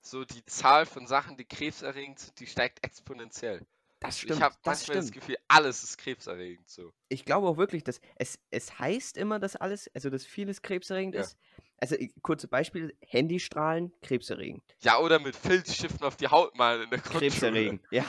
so 0.00 0.24
die 0.24 0.44
Zahl 0.44 0.86
von 0.86 1.06
Sachen, 1.06 1.36
die 1.36 1.44
krebserregend 1.44 2.18
sind, 2.18 2.38
die 2.40 2.46
steigt 2.46 2.84
exponentiell. 2.84 3.64
das 4.00 4.16
Ich 4.16 4.22
stimmt. 4.22 4.40
habe 4.42 4.54
das 4.62 4.80
manchmal 4.80 4.96
das 4.96 5.06
stimmt. 5.08 5.20
Gefühl, 5.20 5.36
alles 5.48 5.82
ist 5.84 5.96
krebserregend 5.98 6.68
so. 6.68 6.92
Ich 7.08 7.24
glaube 7.24 7.46
auch 7.48 7.56
wirklich, 7.56 7.84
dass 7.84 8.00
es, 8.16 8.38
es 8.50 8.78
heißt 8.78 9.16
immer, 9.16 9.38
dass 9.38 9.54
alles, 9.56 9.88
also 9.94 10.10
dass 10.10 10.26
vieles 10.26 10.60
krebserregend 10.62 11.14
Ja. 11.14 11.20
ist. 11.22 11.36
Also, 11.78 11.96
ich- 11.96 12.12
kurze 12.22 12.46
Beispiel: 12.48 12.96
Handystrahlen, 13.00 13.92
krebserregend. 14.02 14.62
Ja, 14.82 14.98
oder 14.98 15.18
mit 15.18 15.34
Filzstiften 15.34 16.04
auf 16.04 16.16
die 16.16 16.28
Haut 16.28 16.56
malen 16.56 16.82
in 16.82 16.90
der 16.90 16.98
Grundschule. 17.00 17.30
Krebserregend, 17.30 17.82
ja. 17.90 18.04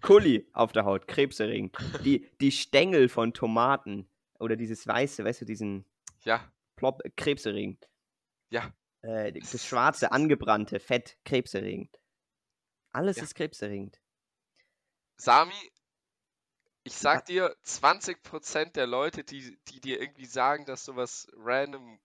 Kuli 0.00 0.48
auf 0.52 0.72
der 0.72 0.84
Haut, 0.84 1.06
krebserregend. 1.08 1.76
Die, 2.04 2.28
die 2.40 2.50
Stängel 2.52 3.08
von 3.08 3.32
Tomaten 3.34 4.08
oder 4.40 4.56
dieses 4.56 4.86
Weiße, 4.86 5.24
weißt 5.24 5.42
du, 5.42 5.44
diesen 5.44 5.84
Ja, 6.24 6.50
Plop, 6.76 7.00
äh, 7.04 7.10
krebserregend. 7.10 7.88
ja. 8.50 8.72
Äh, 9.02 9.32
das 9.32 9.66
schwarze, 9.66 10.12
angebrannte 10.12 10.80
Fett, 10.80 11.16
krebserregend. 11.24 11.98
Alles 12.92 13.16
Ja. 13.16 13.24
ist 13.24 13.34
krebserregend. 13.34 14.00
Sami, 15.16 15.52
ich 16.84 16.94
sag 16.94 17.26
dir, 17.26 17.54
20% 17.62 18.76
der 18.76 18.86
Leute, 18.86 19.22
die, 19.24 19.58
die 19.68 19.80
dir 19.80 20.00
irgendwie 20.00 20.26
sagen, 20.26 20.66
dass 20.66 20.84
sowas 20.84 21.28
random, 21.36 22.00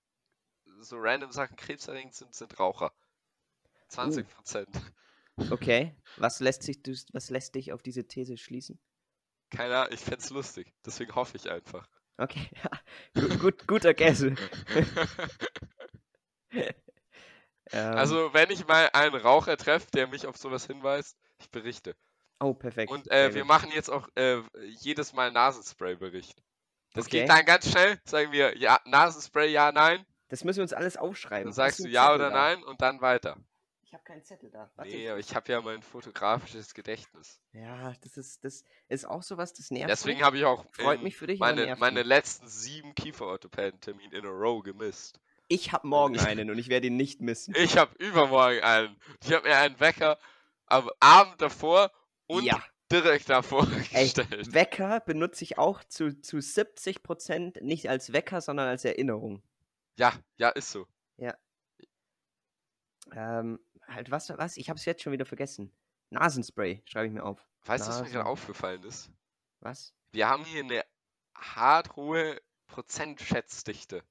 so 0.79 0.97
random 0.99 1.31
Sachen 1.31 1.55
krebserregend 1.55 2.13
sind, 2.13 2.35
sind 2.35 2.59
Raucher. 2.59 2.93
20%. 3.89 4.67
Okay, 5.51 5.95
was 6.17 6.39
lässt, 6.39 6.63
sich, 6.63 6.79
was 7.13 7.29
lässt 7.29 7.55
dich 7.55 7.73
auf 7.73 7.81
diese 7.81 8.07
These 8.07 8.37
schließen? 8.37 8.79
Keine 9.49 9.77
Ahnung, 9.77 9.93
ich 9.93 10.01
fänd's 10.01 10.29
lustig. 10.29 10.73
Deswegen 10.85 11.15
hoffe 11.15 11.37
ich 11.37 11.49
einfach. 11.49 11.87
Okay, 12.17 12.49
ja, 12.63 12.69
gut, 13.21 13.39
gut, 13.39 13.67
guter 13.67 13.93
Guess. 13.93 14.25
Ähm, 17.71 17.97
Also, 17.97 18.33
wenn 18.33 18.49
ich 18.51 18.67
mal 18.67 18.89
einen 18.93 19.15
Raucher 19.15 19.57
treffe, 19.57 19.87
der 19.93 20.07
mich 20.07 20.25
auf 20.27 20.37
sowas 20.37 20.65
hinweist, 20.67 21.17
ich 21.39 21.49
berichte. 21.51 21.95
oh, 22.39 22.53
perfekt. 22.53 22.91
Und 22.91 23.09
äh, 23.11 23.33
wir 23.33 23.45
machen 23.45 23.69
jetzt 23.73 23.89
auch 23.89 24.07
äh, 24.15 24.41
jedes 24.81 25.13
Mal 25.13 25.31
Nasenspray-Bericht. 25.31 26.41
Das 26.93 27.05
Okay. 27.05 27.21
geht 27.21 27.29
dann 27.29 27.45
ganz 27.45 27.69
schnell. 27.69 27.99
Sagen 28.05 28.31
wir 28.31 28.57
ja, 28.57 28.79
Nasenspray, 28.85 29.51
ja, 29.51 29.71
nein. 29.71 30.05
Das 30.29 30.43
müssen 30.43 30.57
wir 30.57 30.63
uns 30.63 30.73
alles 30.73 30.97
aufschreiben. 30.97 31.45
Dann 31.45 31.53
sagst 31.53 31.79
du 31.79 31.87
ja 31.87 32.03
Zettel 32.07 32.15
oder 32.15 32.29
da? 32.29 32.35
nein 32.35 32.63
und 32.63 32.81
dann 32.81 33.01
weiter. 33.01 33.37
Ich 33.83 33.93
habe 33.93 34.03
keinen 34.03 34.23
Zettel 34.23 34.49
da. 34.51 34.69
Warte, 34.75 34.91
Nee, 34.91 35.09
aber 35.09 35.19
ich 35.19 35.33
habe 35.33 35.49
ja 35.51 35.61
mein 35.61 35.81
fotografisches 35.81 36.73
Gedächtnis. 36.73 37.39
Ja, 37.53 37.93
das 38.01 38.17
ist, 38.17 38.43
das 38.43 38.65
ist 38.89 39.05
auch 39.05 39.23
sowas, 39.23 39.53
das 39.53 39.71
nervt 39.71 39.89
Deswegen 39.89 40.23
habe 40.23 40.37
ich 40.37 40.43
auch 40.43 40.65
Freut 40.71 41.01
mich 41.01 41.15
für 41.15 41.27
dich, 41.27 41.39
meine, 41.39 41.73
meine 41.77 42.03
letzten 42.03 42.47
sieben 42.47 42.93
Kieferorthopäden-Termine 42.95 44.13
in 44.13 44.25
a 44.25 44.29
row 44.29 44.61
gemisst. 44.61 45.21
Ich 45.47 45.71
habe 45.71 45.87
morgen 45.87 46.19
einen 46.19 46.49
und 46.49 46.57
ich 46.57 46.69
werde 46.69 46.87
ihn 46.87 46.97
nicht 46.97 47.21
missen. 47.21 47.53
Ich 47.57 47.77
habe 47.77 47.95
übermorgen 47.99 48.61
einen. 48.61 48.95
Ich 49.23 49.31
habe 49.31 49.47
mir 49.47 49.57
einen 49.57 49.79
Wecker 49.79 50.19
am 50.65 50.89
Abend 50.99 51.41
davor 51.41 51.91
und 52.27 52.43
ja, 52.43 52.61
direkt 52.91 53.29
davor 53.29 53.67
ey, 53.91 54.03
gestellt. 54.03 54.53
Wecker 54.53 54.99
benutze 54.99 55.43
ich 55.43 55.57
auch 55.57 55.83
zu, 55.85 56.19
zu 56.21 56.37
70% 56.37 57.63
nicht 57.63 57.89
als 57.89 58.11
Wecker, 58.11 58.41
sondern 58.41 58.67
als 58.67 58.83
Erinnerung. 58.83 59.41
Ja, 59.97 60.13
ja, 60.37 60.49
ist 60.49 60.71
so. 60.71 60.85
Ähm, 63.15 63.59
halt, 63.87 64.11
was, 64.11 64.29
was? 64.29 64.57
Ich 64.57 64.69
habe 64.69 64.77
es 64.77 64.85
jetzt 64.85 65.01
schon 65.01 65.13
wieder 65.13 65.25
vergessen. 65.25 65.71
Nasenspray, 66.09 66.81
schreibe 66.85 67.07
ich 67.07 67.13
mir 67.13 67.23
auf. 67.23 67.45
Weißt 67.65 67.85
du, 67.85 67.91
was 67.91 68.01
mir 68.01 68.09
gerade 68.09 68.25
aufgefallen 68.25 68.83
ist? 68.83 69.09
Was? 69.59 69.93
Wir 70.11 70.29
haben 70.29 70.45
hier 70.45 70.63
eine 70.63 70.85
hart 71.35 71.95
hohe 71.95 72.41
Prozentschätzdichte. 72.67 74.03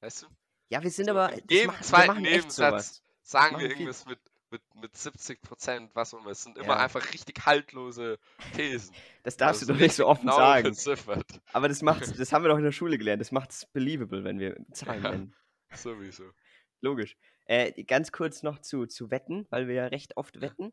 Weißt 0.00 0.22
du? 0.22 0.26
Ja, 0.68 0.82
wir 0.82 0.90
sind 0.90 1.06
So, 1.06 1.12
aber. 1.12 1.32
in 1.32 1.66
machen, 1.66 1.78
wir 1.78 1.82
zweiten 1.82 2.22
Nebensatz. 2.22 3.02
Sagen 3.22 3.56
wir 3.58 3.60
viel. 3.68 3.70
irgendwas 3.70 4.06
mit, 4.06 4.18
mit, 4.50 4.62
mit 4.74 4.96
70 4.96 5.42
Prozent, 5.42 5.94
was 5.94 6.14
auch 6.14 6.20
immer. 6.20 6.30
Es 6.30 6.42
sind 6.42 6.56
immer 6.56 6.68
Ja. 6.68 6.76
einfach 6.76 7.12
richtig 7.12 7.44
haltlose 7.44 8.18
Thesen. 8.54 8.94
Das 9.22 9.36
darfst 9.36 9.62
Also 9.62 9.72
du 9.72 9.78
doch 9.78 9.84
nicht 9.84 9.94
so 9.94 10.06
offen 10.06 10.22
genau 10.26 10.36
sagen. 10.36 10.68
beziffert. 10.70 11.40
Aber 11.52 11.68
das 11.68 11.82
macht's, 11.82 12.12
das 12.16 12.32
haben 12.32 12.44
wir 12.44 12.48
doch 12.48 12.58
in 12.58 12.64
der 12.64 12.72
Schule 12.72 12.96
gelernt. 12.98 13.20
Das 13.20 13.32
macht's 13.32 13.66
believable, 13.66 14.24
wenn 14.24 14.38
wir 14.38 14.56
Zahlen 14.72 15.02
Ja. 15.02 15.10
nennen. 15.10 15.34
Sowieso. 15.74 16.24
Logisch. 16.80 17.16
Äh, 17.46 17.82
ganz 17.84 18.12
kurz 18.12 18.42
noch 18.42 18.58
zu, 18.60 18.86
zu 18.86 19.10
Wetten, 19.10 19.46
weil 19.50 19.68
wir 19.68 19.74
ja 19.74 19.86
recht 19.86 20.16
oft 20.16 20.40
wetten. 20.40 20.72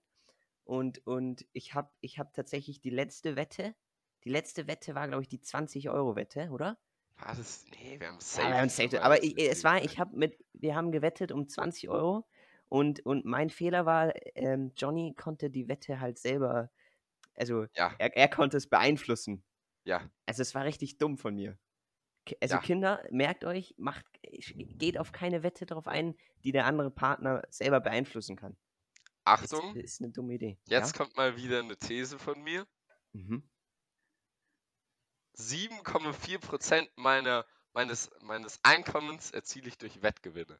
Und, 0.63 1.05
und 1.05 1.45
ich 1.53 1.73
habe 1.73 1.89
ich 2.01 2.17
hab 2.19 2.33
tatsächlich 2.33 2.79
die 2.81 2.89
letzte 2.89 3.35
Wette. 3.35 3.75
Die 4.23 4.29
letzte 4.29 4.67
Wette 4.67 4.95
war, 4.95 5.07
glaube 5.07 5.21
ich, 5.23 5.29
die 5.29 5.39
20-Euro-Wette, 5.39 6.49
oder? 6.51 6.77
War 7.17 7.35
das? 7.35 7.65
Nee, 7.71 7.99
wir 7.99 8.07
haben 8.07 8.19
Ja, 8.19 8.19
safe. 8.19 8.49
wir 8.49 8.57
haben 8.57 8.69
safe, 8.69 9.01
aber 9.03 9.23
ich, 9.23 9.35
wir 9.35 9.49
es 9.51 9.63
war, 9.63 9.83
ich 9.83 9.99
habe 9.99 10.15
mit, 10.17 10.37
wir 10.53 10.75
haben 10.75 10.91
gewettet 10.91 11.31
um 11.31 11.47
20 11.47 11.89
Euro 11.89 12.27
und, 12.69 13.05
und 13.05 13.25
mein 13.25 13.49
Fehler 13.49 13.85
war, 13.85 14.13
ähm, 14.35 14.73
Johnny 14.75 15.13
konnte 15.15 15.49
die 15.49 15.67
Wette 15.67 15.99
halt 15.99 16.19
selber, 16.19 16.71
also 17.35 17.65
Ja, 17.75 17.95
er, 17.99 18.15
er 18.17 18.27
konnte 18.29 18.57
es 18.57 18.67
beeinflussen. 18.67 19.43
ja. 19.85 20.09
Also 20.27 20.41
es 20.43 20.55
war 20.55 20.65
richtig 20.65 20.97
dumm 20.97 21.17
von 21.17 21.35
mir. 21.35 21.57
Also 22.41 22.55
Ja. 22.55 22.61
Kinder, 22.61 23.03
merkt 23.11 23.45
euch, 23.45 23.75
macht, 23.77 24.05
geht 24.23 24.97
auf 24.97 25.11
keine 25.11 25.43
Wette 25.43 25.65
darauf 25.65 25.87
ein, 25.87 26.15
die 26.43 26.51
der 26.51 26.65
andere 26.65 26.91
Partner 26.91 27.43
selber 27.49 27.79
beeinflussen 27.81 28.35
kann. 28.35 28.57
Achtung, 29.23 29.75
ist 29.75 30.01
eine 30.01 30.11
dumme 30.11 30.33
Idee. 30.35 30.57
jetzt 30.67 30.95
kommt 30.95 31.15
mal 31.17 31.35
wieder 31.37 31.59
eine 31.59 31.77
These 31.77 32.17
von 32.19 32.41
mir. 32.41 32.61
Ja? 32.61 32.65
Mhm. 33.13 33.43
7,4 35.35 36.39
Prozent 36.39 36.89
meiner, 36.95 37.45
meines, 37.73 38.09
meines 38.21 38.59
Einkommens 38.63 39.31
erziele 39.31 39.67
ich 39.67 39.77
durch 39.77 40.01
Wettgewinne. 40.01 40.59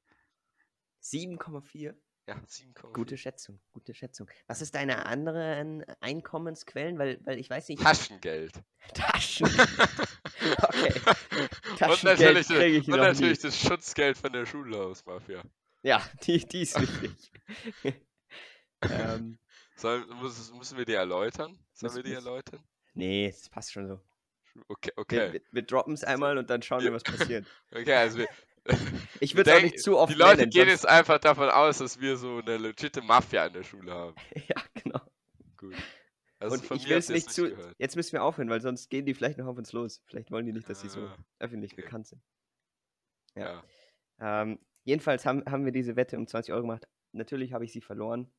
7,4. 1.02 1.96
Ja, 2.28 2.36
7,4. 2.36 2.94
Gute 2.94 3.18
Schätzung, 3.18 3.60
gute 3.72 3.94
Schätzung. 3.94 4.28
Was 4.48 4.62
ist 4.62 4.74
deine 4.74 5.06
anderen 5.06 5.84
Einkommensquellen? 6.00 6.98
Weil, 6.98 7.20
weil 7.24 7.38
ich 7.38 7.50
weiß 7.50 7.70
nicht. 7.70 7.84
Taschengeld. 7.84 8.54
Taschen. 8.94 9.48
Okay. 10.58 10.94
und 11.72 11.80
Taschengeld 11.80 12.36
natürlich, 12.36 12.48
krieg 12.48 12.74
ich 12.74 12.88
und 12.88 12.98
noch 12.98 12.98
nie. 12.98 13.14
natürlich 13.14 13.40
das 13.40 13.60
Schutzgeld 13.60 14.18
von 14.18 14.32
der 14.32 14.46
Schulhausmafia. 14.46 15.44
Ja, 15.82 16.08
die, 16.24 16.46
die 16.46 16.62
ist 16.62 16.80
wichtig. 16.80 17.32
ähm, 18.82 19.40
Sollen, 19.76 20.06
müssen 20.20 20.78
wir 20.78 20.86
die 20.86 20.94
erläutern? 20.94 21.58
Sollen 21.74 21.96
wir 21.96 22.04
die 22.04 22.14
erläutern? 22.14 22.64
nee, 22.94 23.30
das 23.30 23.50
passt 23.50 23.74
schon 23.74 23.88
so. 23.88 24.00
Okay, 24.68 24.92
Wir, 24.96 25.02
okay. 25.02 25.34
wir, 25.34 25.42
wir 25.52 25.62
droppen 25.64 25.94
es 25.94 26.04
einmal 26.04 26.38
und 26.38 26.50
dann 26.50 26.62
schauen 26.62 26.84
wir, 26.84 26.94
was 26.94 27.04
passiert. 27.04 27.46
Okay, 27.72 27.94
also 27.94 28.20
wir, 28.20 28.28
Ich 29.20 29.36
würde 29.36 29.52
es 29.52 29.58
auch 29.58 29.62
nicht 29.62 29.80
zu 29.80 29.98
oft 29.98 30.12
die 30.14 30.18
Leute 30.18 30.38
nennen. 30.42 30.50
gehen 30.52 30.68
jetzt 30.68 30.88
einfach 30.88 31.20
davon 31.20 31.50
aus, 31.50 31.78
dass 31.80 32.00
wir 32.00 32.18
so 32.18 32.40
eine 32.40 32.58
legitime 32.58 33.06
Mafia 33.06 33.46
in 33.46 33.54
der 33.54 33.64
Schule 33.64 33.94
haben. 33.94 34.16
Ja, 34.48 34.56
genau. 34.84 35.02
Gut. 35.58 35.76
Also 36.40 36.56
und 36.56 36.66
von 36.66 36.78
ich 36.78 36.90
will 36.90 36.98
es 36.98 37.10
nicht 37.10 37.30
zu. 37.32 37.50
gehört. 37.50 37.76
Jetzt 37.80 37.96
müssen 37.96 38.12
wir 38.14 38.24
aufhören, 38.24 38.50
weil 38.50 38.62
sonst 38.62 38.90
gehen 38.90 39.06
die 39.06 39.14
vielleicht 39.14 39.38
noch 39.38 39.48
auf 39.48 39.58
uns 39.58 39.72
los. 39.72 40.02
Vielleicht 40.06 40.32
wollen 40.32 40.46
die 40.46 40.52
nicht, 40.54 40.70
dass 40.70 40.82
sie 40.82 40.90
so 40.90 41.02
Ah, 41.02 41.18
öffentlich 41.40 41.74
okay. 41.74 41.82
bekannt 41.84 42.08
sind. 42.08 42.22
Ja. 43.36 43.64
Ja. 44.20 44.42
Ähm, 44.42 44.60
jedenfalls 44.84 45.26
haben, 45.26 45.44
haben 45.46 45.66
wir 45.66 45.72
diese 45.72 45.96
Wette 45.96 46.18
um 46.18 46.28
20 46.28 46.54
Euro 46.54 46.62
gemacht. 46.64 46.88
Natürlich 47.14 47.54
habe 47.54 47.66
ich 47.66 47.72
sie 47.72 47.82
verloren. 47.82 48.32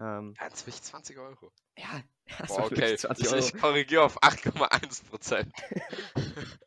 Ähm, 0.00 0.34
Ganz 0.34 0.66
wichtig, 0.66 0.82
20 0.84 1.18
Euro. 1.18 1.52
ja, 1.76 2.02
das 2.38 2.48
Boah, 2.48 2.64
okay. 2.64 2.76
wirklich 2.76 2.98
20 3.00 3.24
Ich, 3.26 3.32
Euro. 3.32 3.38
ich 3.44 3.52
korrigiere 3.60 4.02
auf 4.04 4.22
8,1 4.22 5.04
Prozent. 5.08 5.52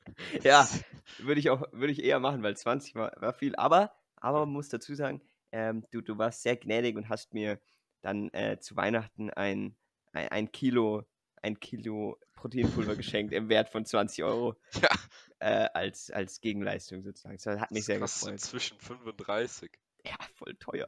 Ja, 0.44 0.68
würde 1.20 1.40
ich 1.40 1.50
auch, 1.50 1.64
würde 1.72 1.92
ich 1.92 2.04
eher 2.04 2.20
machen, 2.20 2.44
weil 2.44 2.56
20 2.56 2.96
war, 2.96 3.12
war 3.20 3.34
viel. 3.34 3.56
Aber, 3.56 3.92
aber 4.18 4.42
man 4.42 4.54
muss 4.54 4.70
dazu 4.70 4.94
sagen, 4.96 5.22
ähm, 5.52 5.86
du, 5.92 6.02
du 6.02 6.18
warst 6.18 6.44
sehr 6.44 6.56
gnädig 6.56 6.96
und 6.96 7.10
hast 7.10 7.34
mir 7.34 7.60
dann 8.02 8.30
äh, 8.34 8.60
zu 8.60 8.76
Weihnachten 8.76 9.30
ein, 9.32 9.76
ein, 10.14 10.30
ein 10.30 10.52
Kilo, 10.52 11.04
ein 11.42 11.60
Kilo 11.60 12.20
Proteinpulver 12.36 12.96
geschenkt 12.96 13.34
im 13.34 13.50
Wert 13.50 13.70
von 13.70 13.86
20 13.86 14.24
Euro 14.24 14.56
Ja. 14.82 14.90
äh, 15.40 15.70
als, 15.74 16.10
als 16.12 16.40
Gegenleistung 16.42 17.04
sozusagen. 17.04 17.38
Das 17.44 17.60
hat 17.60 17.72
mich 17.72 17.82
Das 17.82 17.86
sehr 17.88 18.00
gefreut. 18.00 18.32
inzwischen 18.34 18.80
35. 18.80 19.72
Ja, 20.06 20.16
voll 20.36 20.56
teuer. 20.56 20.88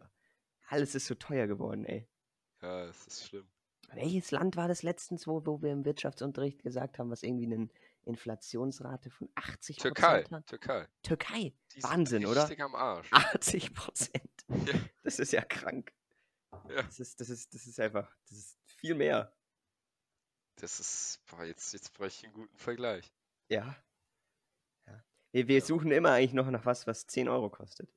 Alles 0.68 0.96
ist 0.96 1.08
so 1.08 1.16
teuer 1.16 1.48
geworden, 1.48 1.84
ey. 1.86 2.08
Ja, 2.66 2.86
es 2.86 3.06
ist 3.06 3.28
schlimm. 3.28 3.48
Welches 3.94 4.32
Land 4.32 4.56
war 4.56 4.68
das 4.68 4.82
letztens, 4.82 5.28
wo, 5.28 5.46
wo 5.46 5.62
wir 5.62 5.72
im 5.72 5.86
Wirtschaftsunterricht 5.86 6.64
gesagt 6.64 6.98
haben, 6.98 7.12
was 7.12 7.22
irgendwie 7.22 7.46
eine 7.46 7.70
Inflationsrate 8.04 9.12
von 9.12 9.30
80 9.36 9.78
Türkei, 9.78 10.24
hat? 10.24 10.48
Türkei. 10.48 10.88
Türkei. 11.04 11.54
Die 11.76 11.84
Wahnsinn, 11.84 12.26
oder? 12.26 12.50
Am 12.60 12.74
Arsch. 12.76 13.08
80 13.12 13.74
Prozent. 13.74 14.22
Ja. 14.50 14.74
Das 15.04 15.18
ist 15.20 15.32
ja 15.34 15.44
krank. 15.44 15.92
Ja. 16.70 16.82
Das 16.84 17.00
ist, 17.00 17.20
das 17.20 17.30
ist, 17.30 17.54
das 17.54 17.66
ist 17.68 17.80
einfach, 17.80 18.16
das 18.30 18.38
ist 18.38 18.60
viel 18.78 18.94
mehr. 18.96 19.36
Das 20.58 20.80
ist, 20.80 21.20
boah, 21.26 21.44
jetzt, 21.44 21.74
jetzt 21.74 21.94
bräuchte 21.94 22.20
ich 22.22 22.26
einen 22.26 22.34
guten 22.34 22.58
Vergleich. 22.58 23.12
Ja. 23.50 23.76
ja. 24.88 25.04
Wir, 25.32 25.48
wir 25.48 25.60
Ja. 25.60 25.66
suchen 25.66 25.92
immer 25.92 26.12
eigentlich 26.12 26.34
noch 26.34 26.50
nach 26.50 26.66
was, 26.66 26.86
was 26.88 27.06
10 27.08 27.28
Euro 27.28 27.50
kostet. 27.50 27.90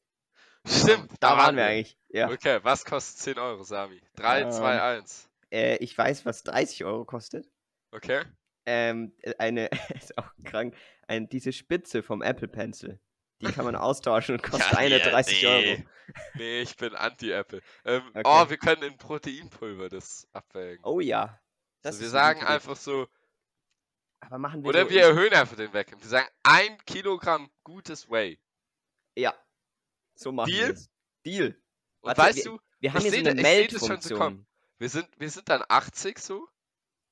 Stimmt, 0.67 1.11
Da 1.21 1.37
waren 1.37 1.57
wir 1.57 1.65
eigentlich. 1.67 1.99
Ja. 2.09 2.31
Okay, 2.31 2.61
was 2.63 2.85
kostet 2.85 3.19
10 3.19 3.39
Euro, 3.39 3.63
Sami? 3.63 4.01
3, 4.17 4.43
Ähm. 4.43 4.51
2, 4.53 4.83
1. 4.83 5.31
Äh, 5.51 5.77
ich 5.77 5.97
weiß, 5.97 6.25
was 6.27 6.43
30 6.43 6.85
Euro 6.85 7.05
kostet. 7.05 7.49
Okay? 7.93 8.23
Ähm, 8.67 9.15
äh, 9.23 9.35
eine, 9.39 9.71
ist 9.95 10.17
auch 10.19 10.31
krank, 10.45 10.75
ein, 11.07 11.29
diese 11.29 11.53
Spitze 11.53 12.03
vom 12.03 12.23
Apple 12.23 12.49
Pencil. 12.49 13.01
Die 13.41 13.47
kann 13.53 13.65
man 13.65 13.77
austauschen 13.77 14.35
und 14.35 14.43
kostet 14.43 14.73
Ja, 14.73 14.79
eine 14.79 14.97
nee, 14.97 15.03
30 15.11 15.47
Euro. 15.47 15.61
nee. 15.61 15.87
Nee, 16.35 16.61
ich 16.63 16.77
bin 16.77 16.95
Anti-Apple. 16.95 17.61
Ähm, 17.85 18.03
Okay. 18.11 18.23
Oh, 18.25 18.49
wir 18.51 18.57
können 18.57 18.83
in 18.83 18.97
Proteinpulver 18.99 19.89
das 19.89 20.27
abwägen. 20.33 20.83
Oh 20.85 21.01
ja. 21.01 21.39
Das 21.83 21.97
so, 21.97 22.01
wir 22.01 22.07
eine 22.07 22.11
sagen 22.13 22.41
Idee. 22.41 22.49
einfach 22.49 22.77
so, 22.77 23.07
Aber 24.21 24.39
machen 24.39 24.63
wir 24.65 24.69
oder 24.71 24.85
so 24.85 24.91
wir 24.91 25.03
erhöhen 25.03 25.33
einfach 25.33 25.57
den 25.57 25.73
Wettkampf. 25.73 26.03
Wir 26.03 26.09
sagen 26.11 26.29
ein 26.43 26.77
Kilogramm 26.87 27.51
gutes 27.63 28.11
Whey. 28.11 28.39
Ja. 29.17 29.35
So 30.19 30.33
machen 30.33 30.51
Deal? 30.51 30.67
wir 30.69 30.75
es. 30.75 30.91
Deal. 31.25 31.47
Und 32.01 32.09
Warte, 32.09 32.21
weißt 32.23 32.47
du, 32.47 32.59
Wir 32.81 32.93
haben 32.93 33.03
hier 33.03 33.11
so 33.13 33.17
seh 33.19 33.29
eine 33.29 33.37
so 33.37 33.43
Meldfunktion. 33.43 34.19
kommen. 34.19 34.47
wir 34.79 34.89
sind, 34.89 35.09
wir 35.19 35.31
sind 35.31 35.49
dann 35.49 35.63
80 35.69 36.19
so, 36.19 36.49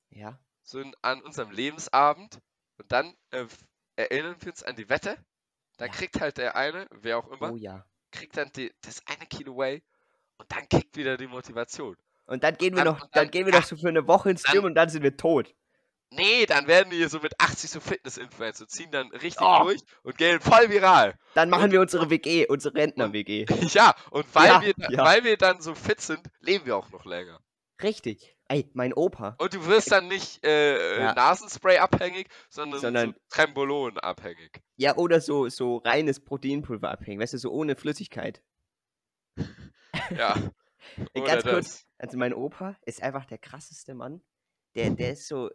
Ja. 0.09 0.39
so 0.63 0.79
in, 0.79 0.93
an 1.01 1.21
unserem 1.21 1.51
Lebensabend 1.51 2.39
und 2.77 2.91
dann 2.91 3.15
äh, 3.31 3.45
erinnern 3.95 4.35
wir 4.39 4.51
uns 4.51 4.63
an 4.63 4.75
die 4.75 4.89
Wette. 4.89 5.17
Dann 5.77 5.87
Ja. 5.89 5.93
kriegt 5.93 6.19
halt 6.19 6.37
der 6.37 6.55
eine, 6.55 6.87
wer 6.91 7.17
auch 7.17 7.27
immer, 7.29 7.53
Oh 7.53 7.55
ja. 7.55 7.85
kriegt 8.11 8.35
dann 8.37 8.51
die, 8.53 8.73
das 8.81 9.01
eine 9.07 9.25
Kilo 9.27 9.57
Whey 9.57 9.83
und 10.37 10.51
dann 10.51 10.67
kickt 10.67 10.95
wieder 10.97 11.17
die 11.17 11.27
Motivation. 11.27 11.95
Und 12.25 12.43
dann 12.43 12.57
gehen 12.57 12.75
wir 12.75 12.83
Dann- 12.83 12.93
noch, 12.95 12.99
dann, 13.01 13.09
dann- 13.13 13.31
gehen 13.31 13.45
wir 13.45 13.53
noch 13.53 13.63
so 13.63 13.77
für 13.77 13.87
eine 13.87 14.05
Woche 14.07 14.31
ins 14.31 14.43
Gym 14.43 14.65
und 14.65 14.75
dann 14.75 14.89
sind 14.89 15.03
wir 15.03 15.15
tot. 15.15 15.53
Nee, 16.09 16.45
dann 16.45 16.67
werden 16.67 16.89
die 16.89 17.03
so 17.09 17.19
mit 17.19 17.33
80 17.39 17.69
so 17.69 17.79
Fitness-Influencer, 17.81 18.67
ziehen 18.67 18.91
dann 18.91 19.09
richtig 19.11 19.41
Oh. 19.45 19.63
durch 19.63 19.81
und 20.03 20.17
gehen 20.17 20.39
voll 20.39 20.69
viral. 20.69 21.17
Dann 21.33 21.49
machen 21.49 21.65
Und- 21.65 21.71
wir 21.73 21.81
unsere 21.81 22.09
WG, 22.09 22.47
unsere 22.47 22.75
Rentner-WG. 22.75 23.45
Ja, 23.75 23.93
und 24.11 24.25
weil, 24.33 24.47
Ja, 24.47 24.61
wir, 24.61 24.73
ja. 24.89 25.03
weil 25.03 25.23
wir 25.25 25.35
dann 25.37 25.59
so 25.61 25.75
fit 25.75 25.99
sind, 25.99 26.21
leben 26.39 26.65
wir 26.65 26.77
auch 26.77 26.89
noch 26.91 27.03
länger. 27.05 27.41
Richtig. 27.83 28.33
Ey, 28.49 28.69
mein 28.73 28.93
Opa. 28.93 29.35
Und 29.39 29.53
du 29.53 29.65
wirst 29.67 29.91
dann 29.91 30.07
nicht 30.07 30.43
äh, 30.45 30.97
Ja. 31.01 31.11
äh, 31.11 31.15
Nasenspray 31.15 31.79
abhängig, 31.79 32.29
sondern, 32.49 32.79
Sondern- 32.79 33.11
so 33.13 33.19
Trembolon 33.29 33.97
abhängig. 33.99 34.61
Ja, 34.77 34.95
oder 34.95 35.19
so, 35.19 35.49
so 35.49 35.77
reines 35.77 36.21
Proteinpulver 36.23 36.89
abhängen. 36.89 37.19
Weißt 37.19 37.33
du, 37.33 37.37
so 37.37 37.51
ohne 37.51 37.75
Flüssigkeit. 37.75 38.41
Ja. 40.11 40.35
Ganz 41.13 41.43
kurz. 41.43 41.65
das. 41.65 41.85
Also 41.97 42.17
mein 42.17 42.33
Opa 42.33 42.77
ist 42.85 43.03
einfach 43.03 43.25
der 43.25 43.37
krasseste 43.37 43.93
Mann. 43.93 44.21
Der, 44.75 44.89
der 44.91 45.11
ist 45.11 45.27
so 45.27 45.49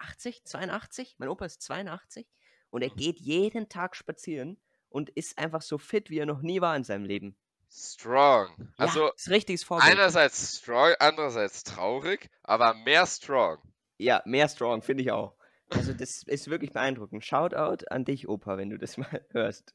80, 0.00 0.44
82. 0.44 1.16
Mein 1.18 1.28
Opa 1.28 1.44
ist 1.44 1.62
82 1.62 2.26
und 2.70 2.82
er 2.82 2.90
Mhm. 2.90 2.96
geht 2.96 3.18
jeden 3.20 3.68
Tag 3.68 3.94
spazieren 3.96 4.60
und 4.88 5.10
ist 5.10 5.38
einfach 5.38 5.62
so 5.62 5.78
fit, 5.78 6.10
wie 6.10 6.18
er 6.18 6.26
noch 6.26 6.42
nie 6.42 6.60
war 6.60 6.74
in 6.76 6.84
seinem 6.84 7.04
Leben. 7.04 7.36
Strong. 7.70 8.72
Also 8.76 9.06
ja, 9.06 9.12
ist 9.14 9.30
richtiges 9.30 9.62
Vorbild. 9.62 9.92
einerseits 9.92 10.58
strong, 10.58 10.94
andererseits 10.98 11.62
traurig, 11.62 12.28
aber 12.42 12.74
mehr 12.74 13.06
strong. 13.06 13.58
Ja, 13.98 14.22
mehr 14.24 14.48
strong, 14.48 14.82
finde 14.82 15.04
ich 15.04 15.10
auch. 15.12 15.36
Also 15.68 15.92
das 15.92 16.24
ist 16.24 16.48
wirklich 16.50 16.72
beeindruckend. 16.72 17.24
Shoutout 17.24 17.84
an 17.90 18.04
dich, 18.04 18.28
Opa, 18.28 18.56
wenn 18.56 18.70
du 18.70 18.78
das 18.78 18.96
mal 18.98 19.24
hörst. 19.30 19.72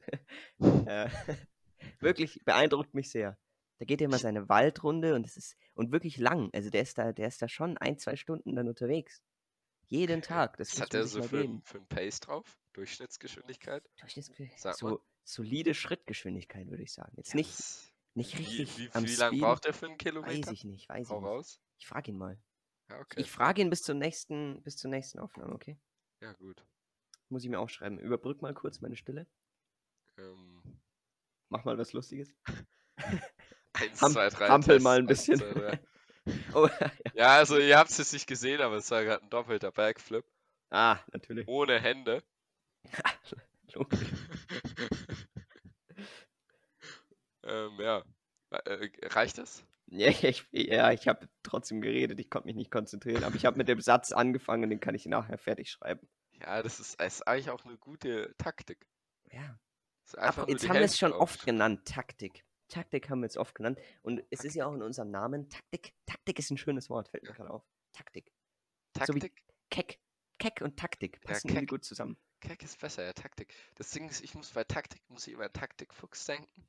äh, 0.60 1.08
wirklich 2.00 2.42
beeindruckt 2.44 2.92
mich 2.94 3.10
sehr. 3.10 3.38
Da 3.78 3.84
geht 3.84 4.00
er 4.02 4.08
mal 4.08 4.18
seine 4.18 4.48
Waldrunde 4.48 5.14
und 5.14 5.26
es 5.26 5.36
ist 5.36 5.56
und 5.74 5.92
wirklich 5.92 6.18
lang. 6.18 6.50
Also 6.54 6.70
der 6.70 6.82
ist 6.82 6.98
da, 6.98 7.12
der 7.12 7.28
ist 7.28 7.40
da 7.40 7.48
schon 7.48 7.76
ein, 7.78 7.98
zwei 7.98 8.16
Stunden 8.16 8.54
dann 8.56 8.68
unterwegs. 8.68 9.22
Jeden 9.88 10.22
Tag. 10.22 10.56
Das 10.56 10.72
Was 10.74 10.80
hat 10.80 10.94
er 10.94 11.06
so 11.06 11.22
für, 11.22 11.42
geben. 11.42 11.62
für 11.62 11.78
ein 11.78 11.86
Pace 11.86 12.20
drauf? 12.20 12.58
Durchschnittsgeschwindigkeit? 12.72 13.88
Durchschnittsge- 14.00 14.50
Sag 14.56 14.80
mal. 14.82 14.90
So 14.90 15.04
solide 15.24 15.74
Schrittgeschwindigkeit, 15.74 16.68
würde 16.68 16.82
ich 16.82 16.92
sagen. 16.92 17.12
Jetzt 17.16 17.34
nicht, 17.34 17.50
Das- 17.58 17.92
nicht 18.14 18.34
Wie, 18.38 18.42
richtig 18.42 18.78
wie, 18.78 18.90
am 18.92 19.04
wie 19.04 19.14
lange 19.16 19.38
braucht 19.40 19.66
er 19.66 19.72
für 19.74 19.86
einen 19.86 19.94
Weiß 19.94 19.98
Kilometer? 19.98 20.52
ich 20.52 20.64
nicht, 20.64 20.88
weiß 20.88 21.06
ich 21.06 21.10
Hau 21.10 21.20
nicht. 21.20 21.28
raus. 21.28 21.60
Ich 21.78 21.86
frage 21.86 22.10
ihn 22.10 22.18
mal. 22.18 22.38
Ja, 22.90 23.00
okay. 23.00 23.20
Ich 23.20 23.30
frage 23.30 23.60
ihn 23.62 23.70
bis 23.70 23.82
zur 23.82 23.94
nächsten, 23.94 24.62
bis 24.62 24.76
zur 24.76 24.90
nächsten 24.90 25.18
Aufnahme, 25.18 25.54
okay? 25.54 25.78
Ja, 26.20 26.32
gut. 26.34 26.64
Muss 27.28 27.42
ich 27.44 27.50
mir 27.50 27.58
auch 27.60 27.68
schreiben. 27.68 27.98
Überbrück 27.98 28.42
mal 28.42 28.54
kurz 28.54 28.80
meine 28.80 28.96
Stille. 28.96 29.26
Ähm, 30.18 30.62
Mach 31.48 31.64
mal 31.64 31.76
was 31.78 31.92
Lustiges. 31.92 32.34
eins, 33.72 34.00
Ham- 34.02 34.12
zwei, 34.12 34.28
drei. 34.30 34.48
hampel 34.48 34.74
Test, 34.76 34.84
mal 34.84 34.98
ein 34.98 35.06
bisschen. 35.06 35.38
zwei, 35.38 35.52
drei. 35.52 35.80
Oh, 36.54 36.68
ja. 36.80 36.90
Ja, 37.14 37.28
also 37.36 37.58
ihr 37.58 37.78
habt 37.78 37.90
es 37.90 37.98
jetzt 37.98 38.12
nicht 38.12 38.26
gesehen, 38.26 38.60
aber 38.60 38.76
es 38.76 38.90
war 38.90 39.04
gerade 39.04 39.22
ein 39.22 39.30
doppelter 39.30 39.70
Backflip. 39.70 40.24
Ah, 40.70 40.98
natürlich. 41.12 41.46
Ohne 41.46 41.80
Hände. 41.80 42.22
Logisch. 43.74 44.00
ähm, 47.44 47.78
ja. 47.78 48.02
Äh, 48.50 48.88
reicht 49.04 49.38
das? 49.38 49.64
Ja, 49.88 50.08
ich, 50.08 50.44
ja, 50.50 50.90
ich 50.92 51.06
habe 51.06 51.28
trotzdem 51.42 51.80
geredet. 51.80 52.18
Ich 52.18 52.28
konnte 52.28 52.46
mich 52.46 52.56
nicht 52.56 52.70
konzentrieren. 52.70 53.24
Aber 53.24 53.36
ich 53.36 53.46
habe 53.46 53.56
mit 53.56 53.68
dem 53.68 53.80
Satz 53.80 54.12
angefangen, 54.12 54.68
den 54.68 54.80
kann 54.80 54.94
ich 54.94 55.06
nachher 55.06 55.38
fertig 55.38 55.70
schreiben. 55.70 56.08
Ja, 56.40 56.62
das 56.62 56.80
ist, 56.80 57.00
ist 57.00 57.26
eigentlich 57.26 57.50
auch 57.50 57.64
eine 57.64 57.78
gute 57.78 58.34
Taktik. 58.38 58.86
Ja. 59.30 59.58
Jetzt 60.46 60.68
haben 60.68 60.74
wir 60.74 60.82
es 60.82 60.98
schon 60.98 61.12
oft 61.12 61.44
genannt. 61.44 61.86
Taktik. 61.86 62.44
Taktik 62.68 63.08
haben 63.10 63.20
wir 63.20 63.26
jetzt 63.26 63.36
oft 63.36 63.54
genannt. 63.54 63.78
Und 64.02 64.22
es 64.30 64.44
ist 64.44 64.54
ja 64.54 64.66
auch 64.66 64.74
in 64.74 64.82
unserem 64.82 65.10
Namen 65.10 65.48
Taktik. 65.48 65.94
Taktik 66.06 66.38
ist 66.38 66.50
ein 66.50 66.58
schönes 66.58 66.90
Wort, 66.90 67.08
fällt 67.08 67.22
mir 67.24 67.30
Ja. 67.30 67.36
gerade 67.36 67.50
auf. 67.50 67.64
Taktik. 67.92 68.32
so 68.94 69.00
Taktik? 69.12 69.44
Keck. 69.70 69.98
Keck 70.38 70.60
und 70.60 70.76
Taktik 70.78 71.18
Ja, 71.22 71.28
passen 71.32 71.48
irgendwie 71.48 71.60
keck. 71.60 71.68
gut 71.70 71.84
zusammen. 71.84 72.16
Keck 72.40 72.62
ist 72.62 72.78
besser, 72.78 73.04
ja, 73.04 73.12
Taktik. 73.12 73.54
Das 73.76 73.90
Ding 73.90 74.08
ist, 74.08 74.22
ich 74.22 74.34
muss 74.34 74.50
bei 74.50 74.64
Taktik, 74.64 75.02
muss 75.08 75.26
ich 75.26 75.32
immer 75.34 75.44
an 75.44 75.52
Taktikfuchs 75.52 76.26
denken. 76.26 76.68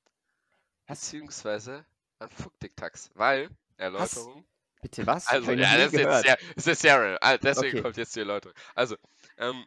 Was? 0.87 1.01
Beziehungsweise 1.01 1.85
an 2.19 2.29
Fuckdiktax. 2.29 3.11
Weil, 3.15 3.49
Erläuterung. 3.75 4.45
Bitte 4.81 5.05
was? 5.05 5.27
Also, 5.27 5.51
ja, 5.51 5.75
das 5.77 5.93
ist, 5.93 5.99
jetzt 5.99 6.21
sehr, 6.23 6.37
das 6.55 6.67
ist 6.67 6.81
sehr 6.81 7.01
real. 7.01 7.17
Ah, 7.21 7.37
Deswegen 7.37 7.73
Okay. 7.77 7.81
kommt 7.81 7.97
jetzt 7.97 8.15
die 8.15 8.19
Erläuterung. 8.19 8.55
Also, 8.75 8.95
ähm, 9.37 9.65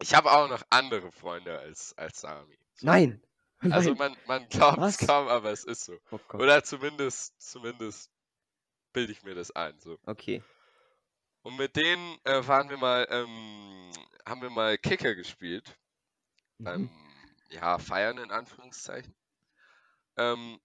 ich 0.00 0.14
habe 0.14 0.30
auch 0.32 0.48
noch 0.48 0.62
andere 0.70 1.12
Freunde 1.12 1.58
als, 1.58 1.96
als 1.96 2.20
Sami. 2.20 2.58
So. 2.74 2.86
Nein. 2.86 3.22
Also 3.70 3.94
man, 3.94 4.16
man 4.26 4.48
glaubt 4.48 4.78
es 4.82 4.98
kaum, 4.98 5.28
aber 5.28 5.50
es 5.50 5.64
ist 5.64 5.84
so. 5.86 5.98
Oh. 6.10 6.18
Oder 6.34 6.62
zumindest, 6.62 7.40
zumindest 7.40 8.10
bilde 8.92 9.12
ich 9.12 9.22
mir 9.22 9.34
das 9.34 9.50
ein. 9.50 9.78
So. 9.80 9.98
Okay. 10.04 10.42
Und 11.42 11.56
mit 11.56 11.74
denen 11.76 12.18
äh, 12.24 12.46
waren 12.46 12.68
wir 12.70 12.76
mal, 12.76 13.06
ähm, 13.10 13.90
haben 14.26 14.42
wir 14.42 14.50
mal 14.50 14.76
Kicker 14.78 15.14
gespielt. 15.14 15.78
Mhm. 16.58 16.64
Beim, 16.64 16.90
ja, 17.50 17.78
Feiern 17.78 18.18
in 18.18 18.30
Anführungszeichen. 18.30 19.14
Ähm, 20.18 20.58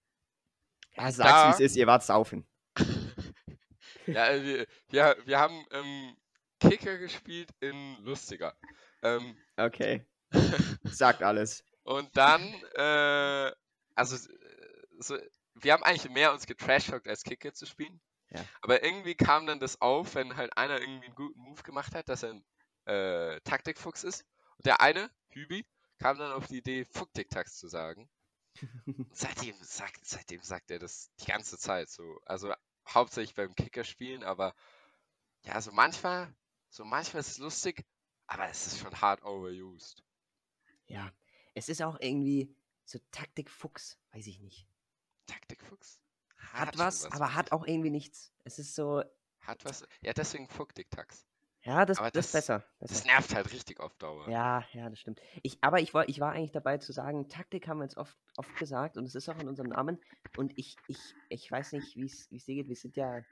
Ja, 0.96 1.10
sag's, 1.12 1.30
wie 1.46 1.50
es 1.52 1.58
da- 1.58 1.64
ist. 1.64 1.76
Ihr 1.76 1.86
wart 1.86 2.02
saufen. 2.02 2.46
ja, 4.06 4.42
wir, 4.42 4.66
wir, 4.88 5.16
wir 5.24 5.38
haben 5.38 5.64
ähm, 5.70 6.16
Kicker 6.60 6.98
gespielt 6.98 7.50
in 7.60 7.96
Lustiger. 8.04 8.56
Ähm, 9.02 9.36
Okay. 9.56 10.04
Sagt 10.84 11.22
alles. 11.22 11.64
Und 11.84 12.16
dann, 12.16 12.42
äh, 12.74 13.52
also, 13.94 14.16
äh, 14.16 14.86
so, 14.98 15.18
wir 15.54 15.72
haben 15.72 15.82
eigentlich 15.82 16.10
mehr 16.10 16.32
uns 16.32 16.46
getrashtalkt 16.46 17.08
als 17.08 17.24
Kicker 17.24 17.52
zu 17.52 17.66
spielen. 17.66 18.00
Ja. 18.30 18.44
Aber 18.62 18.82
irgendwie 18.82 19.14
kam 19.14 19.46
dann 19.46 19.60
das 19.60 19.80
auf, 19.80 20.14
wenn 20.14 20.36
halt 20.36 20.56
einer 20.56 20.80
irgendwie 20.80 21.06
einen 21.06 21.14
guten 21.14 21.40
Move 21.40 21.62
gemacht 21.62 21.94
hat, 21.94 22.08
dass 22.08 22.22
er 22.22 22.30
ein 22.30 22.44
äh, 22.86 23.40
Taktikfuchs 23.42 24.04
ist. 24.04 24.24
Und 24.56 24.66
der 24.66 24.80
eine, 24.80 25.10
Hübi, 25.28 25.66
kam 25.98 26.18
dann 26.18 26.32
auf 26.32 26.46
die 26.46 26.58
Idee, 26.58 26.84
Fucktiktax 26.84 27.58
zu 27.58 27.68
sagen. 27.68 28.08
Und 28.86 29.16
seitdem 29.16 29.56
sagt, 29.62 30.04
seitdem 30.04 30.42
sagt 30.42 30.70
er 30.70 30.78
das 30.78 31.10
die 31.20 31.26
ganze 31.26 31.58
Zeit 31.58 31.90
so. 31.90 32.20
Also 32.24 32.52
hauptsächlich 32.88 33.34
beim 33.34 33.54
Kicker 33.54 33.84
spielen, 33.84 34.24
aber 34.24 34.54
ja, 35.44 35.60
so 35.60 35.72
manchmal, 35.72 36.34
so 36.68 36.84
manchmal 36.84 37.20
ist 37.20 37.32
es 37.32 37.38
lustig, 37.38 37.84
aber 38.26 38.48
es 38.48 38.66
ist 38.66 38.78
schon 38.78 39.00
hart 39.00 39.22
overused. 39.22 40.02
Ja. 40.86 41.12
Es 41.54 41.68
ist 41.68 41.82
auch 41.82 41.98
irgendwie 42.00 42.54
so 42.84 42.98
Taktik-Fuchs. 43.10 43.98
Weiß 44.12 44.26
ich 44.26 44.40
nicht. 44.40 44.66
Taktikfuchs? 45.26 46.00
Hat 46.36 46.76
schon 46.76 46.78
was, 46.78 47.06
aber 47.06 47.18
finde 47.26 47.34
hat 47.34 47.52
auch 47.52 47.66
irgendwie 47.66 47.90
nichts. 47.90 48.32
Es 48.44 48.58
ist 48.58 48.74
so. 48.74 49.02
Hat 49.40 49.64
was. 49.64 49.86
Ja, 50.02 50.12
deswegen 50.12 50.48
Fucktiktax. 50.48 51.26
Ja, 51.64 51.86
das, 51.86 51.98
Aber 51.98 52.10
das 52.10 52.26
ist 52.26 52.34
das, 52.34 52.46
besser. 52.46 52.64
das 52.80 52.90
besser. 52.90 53.06
nervt 53.06 53.34
halt 53.36 53.52
richtig 53.52 53.78
auf 53.78 53.94
Dauer. 53.94 54.28
Ja, 54.28 54.64
ja, 54.72 54.90
das 54.90 54.98
stimmt. 54.98 55.20
Ich, 55.42 55.58
aber 55.60 55.80
ich 55.80 55.94
war, 55.94 56.08
ich 56.08 56.18
war 56.18 56.32
eigentlich 56.32 56.50
dabei 56.50 56.78
zu 56.78 56.92
sagen, 56.92 57.28
Taktik 57.28 57.68
haben 57.68 57.78
wir 57.78 57.84
jetzt 57.84 57.96
oft, 57.96 58.18
oft 58.36 58.56
gesagt 58.56 58.96
und 58.96 59.04
es 59.04 59.14
ist 59.14 59.28
auch 59.28 59.38
in 59.38 59.48
unserem 59.48 59.70
Namen. 59.70 60.00
Und 60.36 60.58
ich, 60.58 60.76
ich, 60.88 60.98
ich 61.28 61.48
weiß 61.48 61.72
nicht, 61.72 61.94
wie 61.96 62.06
es 62.06 62.28
dir 62.28 62.56
geht. 62.56 62.68
Wir 62.68 62.74
sind 62.74 62.96
ja, 62.96 63.22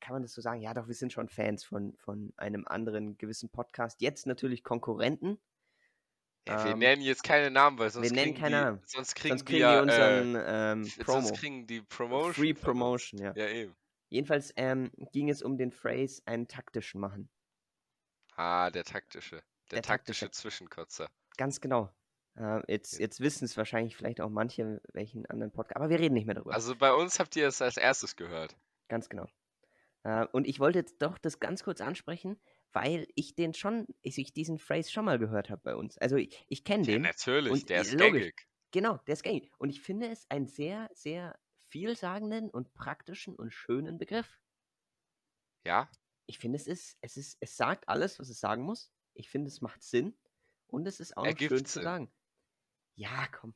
kann 0.00 0.12
man 0.12 0.22
das 0.22 0.32
so 0.32 0.40
sagen? 0.40 0.60
Ja, 0.60 0.74
doch, 0.74 0.86
wir 0.86 0.94
sind 0.94 1.12
schon 1.12 1.28
Fans 1.28 1.64
von, 1.64 1.94
von 1.96 2.32
einem 2.36 2.68
anderen 2.68 3.18
gewissen 3.18 3.48
Podcast. 3.50 4.00
Jetzt 4.00 4.26
natürlich 4.26 4.62
Konkurrenten. 4.62 5.38
Ja, 6.50 6.64
wir 6.64 6.72
Ähm, 6.72 6.78
nennen 6.78 7.02
jetzt 7.02 7.22
keine 7.22 7.50
Namen, 7.50 7.78
weil 7.78 7.90
sonst 7.90 8.10
wir 8.10 8.12
nennen 8.12 8.34
kriegen 8.34 8.40
keine 8.40 8.56
die, 8.56 8.62
Namen. 8.64 8.82
sonst 8.86 9.14
kriegen 9.14 9.38
Sonst 9.38 9.48
die 9.48 9.52
kriegen 9.52 9.60
ja, 9.60 9.76
die 9.76 9.82
unseren 9.82 10.34
äh, 10.34 10.72
ähm, 10.72 10.92
Promo. 11.04 11.20
sonst 11.20 11.34
kriegen 11.38 11.66
die 11.66 11.80
Promotion. 11.82 12.34
Free. 12.34 12.54
Promotion, 12.54 13.20
ja. 13.20 13.32
Ja, 13.36 13.48
eben. 13.48 13.76
Jedenfalls 14.08 14.52
ähm, 14.56 14.90
ging 15.12 15.30
es 15.30 15.42
um 15.42 15.56
den 15.56 15.70
Phrase 15.70 16.22
einen 16.26 16.48
taktischen 16.48 17.00
machen. 17.00 17.30
Ah, 18.36 18.70
der 18.70 18.84
taktische. 18.84 19.36
Der, 19.70 19.76
Der 19.76 19.82
taktische. 19.82 20.26
taktische 20.26 20.30
Zwischenkotzer. 20.30 21.08
Ganz 21.36 21.60
genau. 21.60 21.90
Äh, 22.36 22.60
jetzt 22.72 22.94
Ja. 22.94 23.00
jetzt 23.00 23.20
wissen 23.20 23.44
es 23.44 23.56
wahrscheinlich 23.56 23.96
vielleicht 23.96 24.20
auch 24.20 24.30
manche, 24.30 24.80
welchen 24.92 25.26
anderen 25.26 25.52
Podcast. 25.52 25.76
Aber 25.76 25.90
wir 25.90 26.00
reden 26.00 26.14
nicht 26.14 26.26
mehr 26.26 26.34
darüber. 26.34 26.54
Also 26.54 26.74
bei 26.76 26.92
uns 26.92 27.18
habt 27.20 27.36
ihr 27.36 27.46
es 27.46 27.62
als 27.62 27.76
erstes 27.76 28.16
gehört. 28.16 28.56
Ganz 28.88 29.08
genau. 29.08 29.28
Äh, 30.02 30.26
und 30.32 30.46
ich 30.46 30.58
wollte 30.58 30.78
jetzt 30.80 31.00
doch 31.02 31.18
das 31.18 31.38
ganz 31.38 31.62
kurz 31.62 31.80
ansprechen, 31.80 32.40
weil 32.72 33.06
ich 33.14 33.34
den 33.34 33.54
schon, 33.54 33.86
ich, 34.02 34.32
diesen 34.32 34.58
Phrase 34.58 34.90
schon 34.90 35.04
mal 35.04 35.18
gehört 35.18 35.50
habe 35.50 35.62
bei 35.62 35.74
uns. 35.76 35.98
Also 35.98 36.16
ich, 36.16 36.44
ich 36.48 36.64
kenne 36.64 36.84
Ja, 36.84 36.98
den. 36.98 37.02
natürlich, 37.02 37.50
und, 37.52 37.70
der 37.70 37.80
ist 37.80 37.92
logisch. 37.92 38.22
gängig. 38.22 38.46
Genau, 38.72 38.98
der 39.06 39.14
ist 39.14 39.22
gängig. 39.24 39.50
Und 39.58 39.70
ich 39.70 39.80
finde 39.82 40.08
es 40.08 40.26
einen 40.30 40.46
sehr, 40.46 40.90
sehr 40.94 41.38
vielsagenden 41.58 42.50
und 42.50 42.74
praktischen 42.74 43.34
und 43.36 43.52
schönen 43.52 43.98
Begriff. 43.98 44.40
Ja, 45.64 45.90
Ich 46.26 46.38
finde, 46.38 46.56
es 46.56 46.66
ist, 46.66 46.96
es 47.02 47.16
ist, 47.18 47.36
es 47.40 47.56
sagt 47.58 47.88
alles, 47.88 48.18
was 48.18 48.28
es 48.30 48.40
sagen 48.40 48.62
muss. 48.62 48.90
Ich 49.14 49.28
finde, 49.28 49.48
es 49.48 49.60
macht 49.60 49.82
Sinn. 49.82 50.16
Und 50.66 50.86
es 50.86 50.98
ist 51.00 51.16
auch 51.16 51.36
schön 51.38 51.64
zu 51.66 51.80
sagen. 51.80 52.10
Ja, 52.96 53.26
komm. 53.32 53.54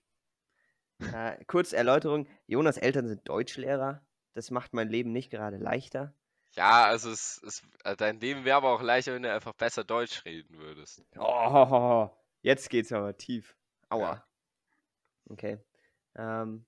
Äh, 1.10 1.42
kurz 1.46 1.72
Erläuterung: 1.72 2.26
Jonas 2.46 2.76
Eltern 2.76 3.08
sind 3.08 3.26
Deutschlehrer. 3.28 4.06
Das 4.34 4.50
macht 4.50 4.74
mein 4.74 4.88
Leben 4.90 5.12
nicht 5.12 5.30
gerade 5.30 5.56
leichter. 5.56 6.14
Ja, 6.54 6.84
also 6.84 7.10
es, 7.10 7.42
es, 7.44 7.62
äh, 7.84 7.96
dein 7.96 8.20
Leben 8.20 8.44
wäre 8.44 8.56
aber 8.56 8.70
auch 8.70 8.82
leichter, 8.82 9.14
wenn 9.14 9.22
du 9.22 9.32
einfach 9.32 9.54
besser 9.54 9.84
Deutsch 9.84 10.24
reden 10.24 10.58
würdest. 10.58 11.02
Oh, 11.18 12.10
jetzt 12.42 12.70
geht's 12.70 12.92
aber 12.92 13.16
tief. 13.16 13.56
Aua. 13.88 14.14
Ja. 14.14 14.28
Okay. 15.30 15.58
Ähm, 16.16 16.64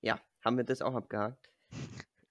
ja, 0.00 0.20
haben 0.44 0.56
wir 0.56 0.64
das 0.64 0.82
auch 0.82 0.94
abgehakt. 0.94 1.50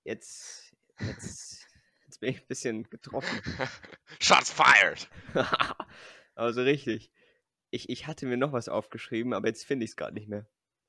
Jetzt, 0.04 0.76
jetzt, 1.00 1.68
jetzt 2.06 2.20
bin 2.20 2.30
ich 2.30 2.42
ein 2.42 2.48
bisschen 2.48 2.90
getroffen. 2.90 3.42
Shots 4.20 4.52
fired! 4.52 5.10
also 6.36 6.62
richtig. 6.62 7.12
Ich, 7.72 7.90
ich 7.90 8.08
hatte 8.08 8.26
mir 8.28 8.38
noch 8.38 8.54
was 8.54 8.70
aufgeschrieben, 8.70 9.34
aber 9.34 9.48
jetzt 9.48 9.66
finde 9.66 9.86
ich 9.86 9.92
es 9.92 9.98
gerade 9.98 10.14
nicht 10.14 10.30
mehr. 10.30 10.46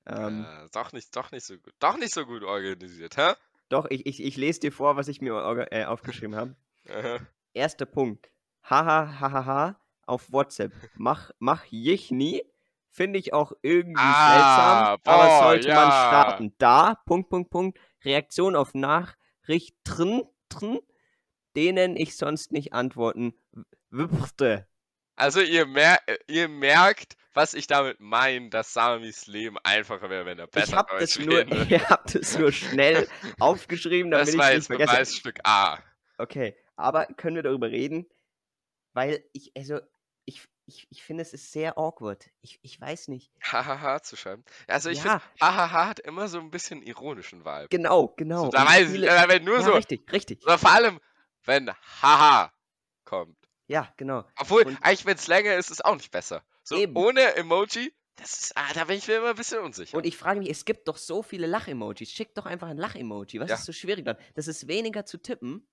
Ähm, 0.07 0.45
äh, 0.45 0.69
doch 0.73 0.93
nicht, 0.93 1.17
doch 1.17 1.33
nicht 1.33 1.45
so 1.45 1.59
gut. 1.59 1.75
Doch 1.81 1.97
nicht 1.97 2.13
so 2.13 2.27
gut 2.27 2.43
organisiert, 2.43 3.17
hä? 3.17 3.33
Doch, 3.69 3.87
ich, 3.91 4.07
ich, 4.07 4.23
ich 4.23 4.37
lese 4.37 4.61
dir 4.61 4.73
vor, 4.73 4.97
was 4.97 5.09
ich 5.09 5.21
mir 5.21 5.67
äh, 5.71 5.85
aufgeschrieben 5.85 6.37
habe. 6.37 6.57
Erster 7.53 7.87
Punkt. 7.87 8.31
Haha, 8.63 9.21
haha, 9.21 9.45
ha, 9.45 9.81
auf 10.07 10.33
WhatsApp. 10.33 10.73
Mach, 10.97 11.31
mach 11.39 11.65
ich 11.71 12.11
nie. 12.11 12.43
Finde 12.91 13.19
ich 13.19 13.33
auch 13.35 13.53
irgendwie 13.63 14.01
Ah, 14.01 14.31
seltsam, 14.97 15.13
aber 15.15 15.27
boah, 15.29 15.39
sollte 15.43 15.69
man 15.69 15.89
ja. 15.89 16.07
starten. 16.09 16.55
Da, 16.59 16.95
Punkt, 17.05 17.29
Punkt, 17.29 17.51
Punkt, 17.51 17.79
Reaktion 18.05 18.57
auf 18.57 18.73
Nachrichten, 18.75 20.23
denen 21.55 21.97
ich 21.97 22.17
sonst 22.17 22.53
nicht 22.53 22.73
antworten 22.73 23.35
würde. 23.91 24.67
Also 25.15 25.41
ihr, 25.41 25.67
mer 25.67 25.99
ihr 26.27 26.49
merkt, 26.49 27.17
was 27.37 27.55
ich 27.55 27.67
damit 27.67 28.01
meine, 28.01 28.49
dass 28.51 28.73
Samis 28.73 29.27
Leben 29.27 29.57
einfacher 29.63 30.09
wäre, 30.11 30.25
wenn 30.27 30.39
er 30.39 30.47
Ich 30.47 30.51
besser 30.51 30.77
habe 30.79 30.99
das, 30.99 31.15
Deutsch 31.15 31.27
nur, 31.27 31.39
reden 31.39 31.51
würde. 31.59 31.75
ich 31.77 31.89
hab 31.89 32.07
das 32.13 32.39
nur 32.39 32.51
schnell 32.53 33.09
aufgeschrieben, 33.39 34.11
damit 34.11 34.27
Das 34.29 34.35
ich 34.35 34.41
war 34.41 34.47
es 34.53 34.55
nicht 34.55 34.57
jetzt 34.57 34.67
vergesse. 34.91 34.93
Beweisstück 34.93 35.39
A. 35.45 35.79
Okay, 36.19 36.57
aber 36.77 37.07
können 37.07 37.37
wir 37.37 37.43
darüber 37.43 37.71
reden? 37.71 38.07
Weil 38.95 39.23
ich, 39.33 39.53
also, 39.57 39.79
ich, 40.25 40.43
ich, 40.65 40.87
ich 40.91 41.03
finde, 41.03 41.23
es 41.23 41.33
ist 41.35 41.53
sehr 41.53 41.77
awkward. 41.79 42.31
Ich, 42.41 42.59
ich 42.63 42.81
weiß 42.81 43.09
nicht. 43.09 43.31
Hahaha 43.43 44.03
zu 44.03 44.17
schreiben. 44.17 44.43
Also 44.67 44.89
ich 44.89 45.05
Ja. 45.05 45.19
finde, 45.21 45.25
hahaha 45.43 45.87
hat 45.89 46.01
immer 46.01 46.29
so 46.29 46.39
ein 46.41 46.51
bisschen 46.51 46.83
ironischen 46.83 47.45
Vibe. 47.45 47.69
Genau, 47.69 48.09
genau. 48.17 48.47
So, 48.47 48.51
da 48.51 48.63
Und 48.63 48.69
weiß 48.69 48.87
ich, 48.87 48.93
viele- 48.93 49.09
äh, 49.09 49.29
wenn 49.29 49.45
nur 49.45 49.57
ja, 49.59 49.63
so, 49.63 49.73
richtig, 49.75 50.11
richtig. 50.11 50.43
oder 50.45 50.57
vor 50.59 50.73
allem, 50.73 51.01
wenn 51.45 51.71
haha 52.03 52.51
kommt. 53.05 53.37
Ja, 53.69 53.93
genau. 53.99 54.25
Obwohl, 54.39 54.63
Und- 54.65 54.79
eigentlich, 54.83 55.05
wenn 55.05 55.17
es 55.17 55.27
länger 55.27 55.55
ist, 55.57 55.67
ist 55.67 55.79
es 55.79 55.85
auch 55.85 55.95
nicht 55.97 56.11
besser. 56.11 56.43
So, 56.69 56.77
Eben. 56.77 56.97
ohne 56.97 57.37
Emoji, 57.37 57.95
das 58.17 58.41
ist, 58.43 58.57
ah, 58.57 58.73
da 58.75 58.85
bin 58.87 58.97
ich 58.99 59.07
mir 59.07 59.19
immer 59.19 59.31
ein 59.31 59.37
bisschen 59.37 59.61
unsicher. 59.61 59.97
Und 59.97 60.05
ich 60.05 60.17
frage 60.17 60.41
mich, 60.41 60.51
es 60.51 60.65
gibt 60.65 60.89
doch 60.89 60.97
so 60.97 61.23
viele 61.23 61.47
Lach-Emojis. 61.47 62.11
Schick 62.11 62.35
doch 62.35 62.45
einfach 62.47 62.67
ein 62.67 62.77
Lach-Emoji. 62.77 63.39
Was 63.39 63.51
Ja. 63.51 63.55
ist 63.57 63.67
so 63.67 63.73
schwierig 63.73 64.05
dann? 64.05 64.17
Das 64.35 64.49
ist 64.49 64.67
weniger 64.67 65.05
zu 65.07 65.19
tippen 65.19 65.65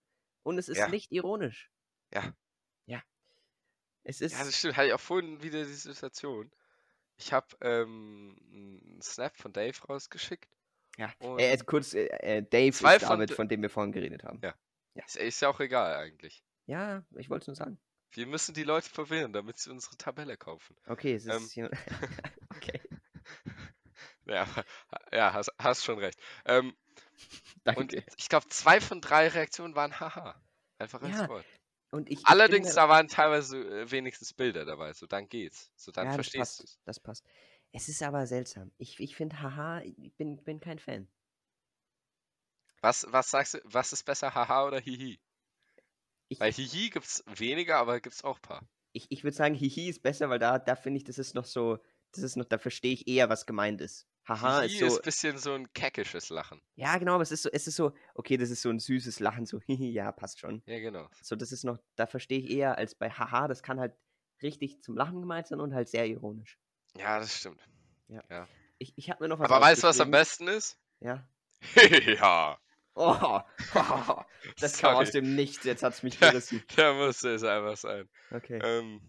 und 0.44 0.58
es 0.60 0.70
ist 0.70 0.78
Ja. 0.78 0.88
nicht 0.90 1.12
ironisch. 1.12 1.72
Ja. 2.14 2.36
Ja. 2.86 3.02
Es 4.04 4.22
ist. 4.22 4.34
Ja, 4.34 4.44
das 4.44 4.56
stimmt. 4.56 4.78
Hatte 4.78 4.88
ich 4.90 4.94
auch 4.94 5.00
vorhin 5.00 5.42
wieder 5.42 5.64
die 5.66 5.74
Situation. 5.74 6.52
Ich 7.18 7.34
habe 7.34 7.48
ähm, 7.62 8.36
einen 8.52 9.02
Snap 9.02 9.36
von 9.38 9.52
Dave 9.52 9.78
rausgeschickt. 9.88 10.48
ja. 10.98 11.12
Äh, 11.22 11.50
jetzt 11.50 11.66
kurz, 11.66 11.94
äh, 11.96 12.06
äh, 12.08 12.44
Dave 12.44 12.68
ist 12.70 12.80
von 12.82 13.00
David, 13.00 13.30
d- 13.32 13.34
von 13.36 13.48
dem 13.48 13.62
wir 13.64 13.70
vorhin 13.72 13.94
geredet 13.94 14.24
haben. 14.26 14.40
Ja. 14.44 14.54
ist, 14.94 15.16
ist 15.16 15.42
ja 15.42 15.50
auch 15.50 15.60
egal 15.60 15.96
eigentlich. 15.96 16.44
Ja, 16.68 17.04
ich 17.18 17.30
wollte 17.32 17.44
es 17.44 17.48
nur 17.48 17.56
sagen. 17.56 17.80
Wir 18.14 18.28
müssen 18.28 18.54
die 18.54 18.64
Leute 18.64 18.90
verwirren, 18.90 19.34
damit 19.34 19.60
sie 19.60 19.70
unsere 19.70 19.98
Tabelle 19.98 20.38
kaufen. 20.38 20.76
Okay, 20.88 21.14
es 21.14 21.26
ist 21.26 21.34
Ähm. 21.34 21.52
hier. 21.52 21.70
okay, 22.56 22.80
Ja, 24.26 24.48
ja 25.12 25.34
hast, 25.34 25.52
hast 25.60 25.84
schon 25.84 26.00
recht. 26.00 26.20
Ähm, 26.46 26.76
und 27.74 27.94
danke. 27.94 28.04
ich 28.18 28.30
glaube, 28.30 28.48
zwei 28.50 28.82
von 28.82 29.02
drei 29.02 29.28
Reaktionen 29.30 29.76
waren 29.76 30.00
haha. 30.00 30.42
Einfach 30.80 31.04
als 31.04 31.16
Ja, 31.18 31.28
Wort. 31.28 31.48
Und 31.92 32.10
ich, 32.12 32.28
ich 32.28 32.28
Allerdings, 32.28 32.70
finde, 32.70 32.76
da 32.76 32.90
waren 32.90 33.08
teilweise 33.10 33.58
äh, 33.60 33.92
wenigstens 33.92 34.34
Bilder 34.34 34.66
dabei. 34.66 34.94
So, 34.94 35.08
dann 35.08 35.30
geht's. 35.30 35.72
So, 35.76 35.92
dann 35.92 36.10
ja, 36.10 36.12
verstehst 36.12 36.60
du 36.60 36.64
es. 36.66 36.80
Das 36.86 37.00
passt. 37.00 37.26
Es 37.72 37.90
ist 37.90 38.04
aber 38.04 38.28
seltsam. 38.28 38.72
Ich, 38.78 39.00
ich 39.00 39.16
finde, 39.16 39.42
haha, 39.42 39.82
ich 39.82 40.14
bin, 40.16 40.44
bin 40.44 40.60
kein 40.60 40.80
Fan. 40.80 41.08
Was, 42.82 43.08
was 43.10 43.32
sagst 43.32 43.56
du, 43.56 43.62
was 43.64 43.94
ist 43.94 44.04
besser, 44.04 44.36
haha 44.36 44.66
oder 44.68 44.80
hihi? 44.80 45.20
Ich, 46.30 46.40
Weil 46.40 46.52
hihi 46.52 46.90
gibt's 46.90 47.24
weniger, 47.28 47.78
aber 47.78 48.00
gibt's 48.00 48.24
auch 48.24 48.38
ein 48.38 48.42
paar. 48.42 48.68
ich, 48.94 49.08
ich 49.10 49.24
würde 49.24 49.36
sagen, 49.36 49.56
hihi 49.56 49.90
ist 49.90 50.02
besser, 50.02 50.30
weil 50.30 50.40
da, 50.40 50.60
da 50.60 50.76
finde 50.76 50.98
ich, 50.98 51.04
das 51.04 51.18
ist 51.18 51.36
noch 51.36 51.46
so, 51.46 51.80
das 52.12 52.24
ist 52.24 52.36
noch, 52.36 52.46
da 52.46 52.58
verstehe 52.58 52.94
ich 52.94 53.08
eher, 53.08 53.30
was 53.30 53.46
gemeint 53.46 53.82
ist. 53.82 54.08
Haha 54.28 54.62
hihi 54.62 54.74
ist 54.74 54.80
so, 54.80 54.86
ist 54.86 54.98
ein 54.98 55.02
bisschen 55.04 55.38
so 55.38 55.54
ein 55.54 55.72
keckisches 55.74 56.30
Lachen. 56.30 56.62
ja 56.76 56.98
genau, 56.98 57.16
aber 57.16 57.24
es 57.24 57.32
ist 57.32 57.44
so, 57.44 57.50
es 57.52 57.68
ist 57.68 57.76
so, 57.76 57.94
okay, 58.16 58.38
das 58.38 58.50
ist 58.50 58.62
so 58.62 58.70
ein 58.70 58.80
süßes 58.80 59.20
Lachen, 59.20 59.46
so, 59.46 59.60
hihi, 59.68 59.92
ja, 59.92 60.12
passt 60.12 60.40
schon. 60.40 60.62
Ja, 60.66 60.80
genau. 60.80 61.08
So, 61.22 61.36
das 61.36 61.52
ist 61.52 61.64
noch, 61.64 61.78
da 61.96 62.08
verstehe 62.08 62.40
ich 62.40 62.50
eher 62.50 62.78
als 62.78 62.96
bei 62.96 63.10
haha, 63.10 63.48
das 63.48 63.64
kann 63.64 63.80
halt 63.80 63.96
richtig 64.42 64.82
zum 64.82 64.96
Lachen 64.96 65.20
gemeint 65.20 65.48
sein 65.48 65.60
und 65.60 65.74
halt 65.74 65.90
sehr 65.90 66.08
ironisch. 66.08 66.58
Ja, 66.98 67.20
das 67.20 67.36
stimmt. 67.38 67.62
Ich, 68.78 68.94
ich 68.98 69.10
habe 69.10 69.24
mir 69.24 69.30
noch 69.30 69.40
was 69.40 69.50
Aber 69.50 69.62
weißt 69.62 69.84
du, 69.84 69.88
was 69.88 70.00
am 70.00 70.12
besten 70.12 70.48
ist? 70.48 70.78
Ja. 71.00 71.28
ja. 72.06 72.60
Oh, 72.96 73.40
das 74.60 74.78
kam 74.80 74.96
aus 74.96 75.08
Sorry. 75.10 75.22
dem 75.22 75.36
Nichts, 75.36 75.64
jetzt 75.64 75.84
hat 75.84 75.94
es 75.94 76.04
mich 76.04 76.20
Ja. 76.20 76.30
gerissen. 76.32 76.64
Der 76.78 76.94
musste 76.94 77.30
es 77.34 77.44
einfach 77.44 77.78
sein. 77.78 78.10
Okay. 78.32 78.60
Ähm, 78.64 79.02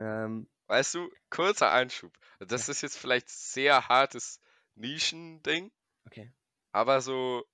Ähm, 0.00 0.48
weißt 0.66 0.94
du, 0.94 1.10
kurzer 1.30 1.70
Einschub. 1.72 2.12
Das 2.40 2.68
ist 2.68 2.82
jetzt 2.82 2.96
vielleicht 2.98 3.28
sehr 3.28 3.88
hartes 3.88 4.40
Nischending, 4.74 5.70
okay. 6.06 6.32
aber 6.72 7.00
so, 7.00 7.44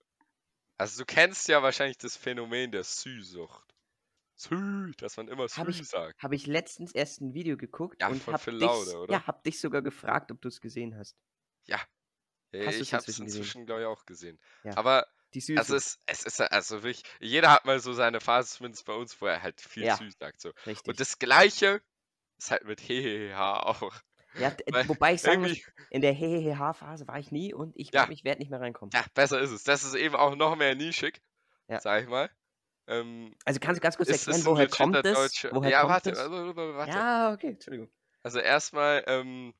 also 0.78 1.02
du 1.02 1.04
kennst 1.04 1.48
ja 1.48 1.62
wahrscheinlich 1.62 1.98
das 1.98 2.16
Phänomen 2.16 2.70
der 2.72 2.84
Sü-Sucht. 2.84 3.74
Sü, 4.36 4.92
dass 4.98 5.16
man 5.16 5.26
immer 5.28 5.42
Hab 5.48 5.66
Sü 5.66 5.70
ich- 5.82 5.88
sagt. 5.88 6.22
Habe 6.22 6.36
ich 6.36 6.46
letztens 6.46 6.92
erst 6.92 7.20
ein 7.20 7.34
Video 7.34 7.56
geguckt 7.56 8.00
Ja, 8.00 8.08
und 8.08 8.22
von 8.22 8.34
hab 8.34 8.40
Phil 8.40 8.58
dich, 8.58 8.66
Laude, 8.68 8.96
oder? 8.98 9.12
ja, 9.12 9.26
hab 9.26 9.42
dich 9.42 9.60
sogar 9.60 9.82
gefragt, 9.82 10.30
ob 10.30 10.40
du 10.40 10.48
es 10.48 10.60
gesehen 10.60 10.96
hast. 10.96 11.16
Ja, 11.66 11.78
Hast 12.54 12.78
du's 12.78 12.80
ich 12.80 12.94
habe 12.94 13.04
es 13.06 13.18
inzwischen, 13.18 13.66
glaube 13.66 13.82
ich, 13.82 13.86
auch 13.88 14.06
gesehen. 14.06 14.38
Ja. 14.64 14.76
Aber 14.76 15.06
Die 15.34 15.40
Süße. 15.40 15.58
also 15.58 15.76
es, 15.76 15.98
es 16.06 16.24
ist 16.24 16.40
also 16.40 16.82
wirklich, 16.82 17.02
jeder 17.20 17.50
hat 17.50 17.64
mal 17.66 17.80
so 17.80 17.92
seine 17.92 18.20
Phase, 18.20 18.56
zumindest 18.56 18.86
bei 18.86 18.94
uns, 18.94 19.20
wo 19.20 19.26
er 19.26 19.42
halt 19.42 19.60
viel 19.60 19.84
Ja. 19.84 19.96
Sü 19.96 20.10
sagt. 20.10 20.40
So. 20.40 20.52
richtig. 20.66 20.88
Und 20.88 21.00
das 21.00 21.18
Gleiche 21.18 21.82
ist 22.38 22.50
halt 22.50 22.64
mit 22.64 22.80
Heheha 22.80 23.60
auch. 23.60 23.92
ja, 24.34 24.54
weil 24.70 24.88
wobei 24.88 25.14
ich 25.14 25.20
sagen 25.22 25.42
muss, 25.42 25.58
in 25.90 26.00
der 26.00 26.12
Hehehe-Phase 26.12 27.06
war 27.08 27.18
ich 27.18 27.30
nie 27.30 27.52
und 27.52 27.76
ich 27.76 27.88
Ja. 27.88 28.02
glaube, 28.02 28.12
ich 28.14 28.24
werde 28.24 28.40
nicht 28.40 28.50
mehr 28.50 28.60
reinkommen. 28.60 28.90
ja, 28.94 29.04
besser 29.14 29.40
ist 29.40 29.50
es. 29.50 29.64
Das 29.64 29.84
ist 29.84 29.94
eben 29.94 30.14
auch 30.16 30.34
noch 30.36 30.56
mehr 30.56 30.74
nischig, 30.74 31.20
Ja. 31.68 31.80
sag 31.80 32.02
ich 32.04 32.08
mal. 32.08 32.30
Ähm, 32.86 33.34
Also 33.44 33.60
kannst 33.60 33.80
du 33.80 33.82
ganz 33.82 33.96
kurz 33.98 34.08
erklären, 34.08 34.46
woher 34.46 34.68
kommt 34.68 34.96
es? 35.04 35.44
Woher 35.50 35.70
ja, 35.70 35.80
kommt 35.80 35.90
warte, 35.90 36.12
warte, 36.16 36.74
warte. 36.74 36.90
Ja, 36.90 37.32
okay, 37.34 37.48
Entschuldigung. 37.48 37.90
Also 38.22 38.38
erstmal 38.38 39.04
ähm, 39.06 39.52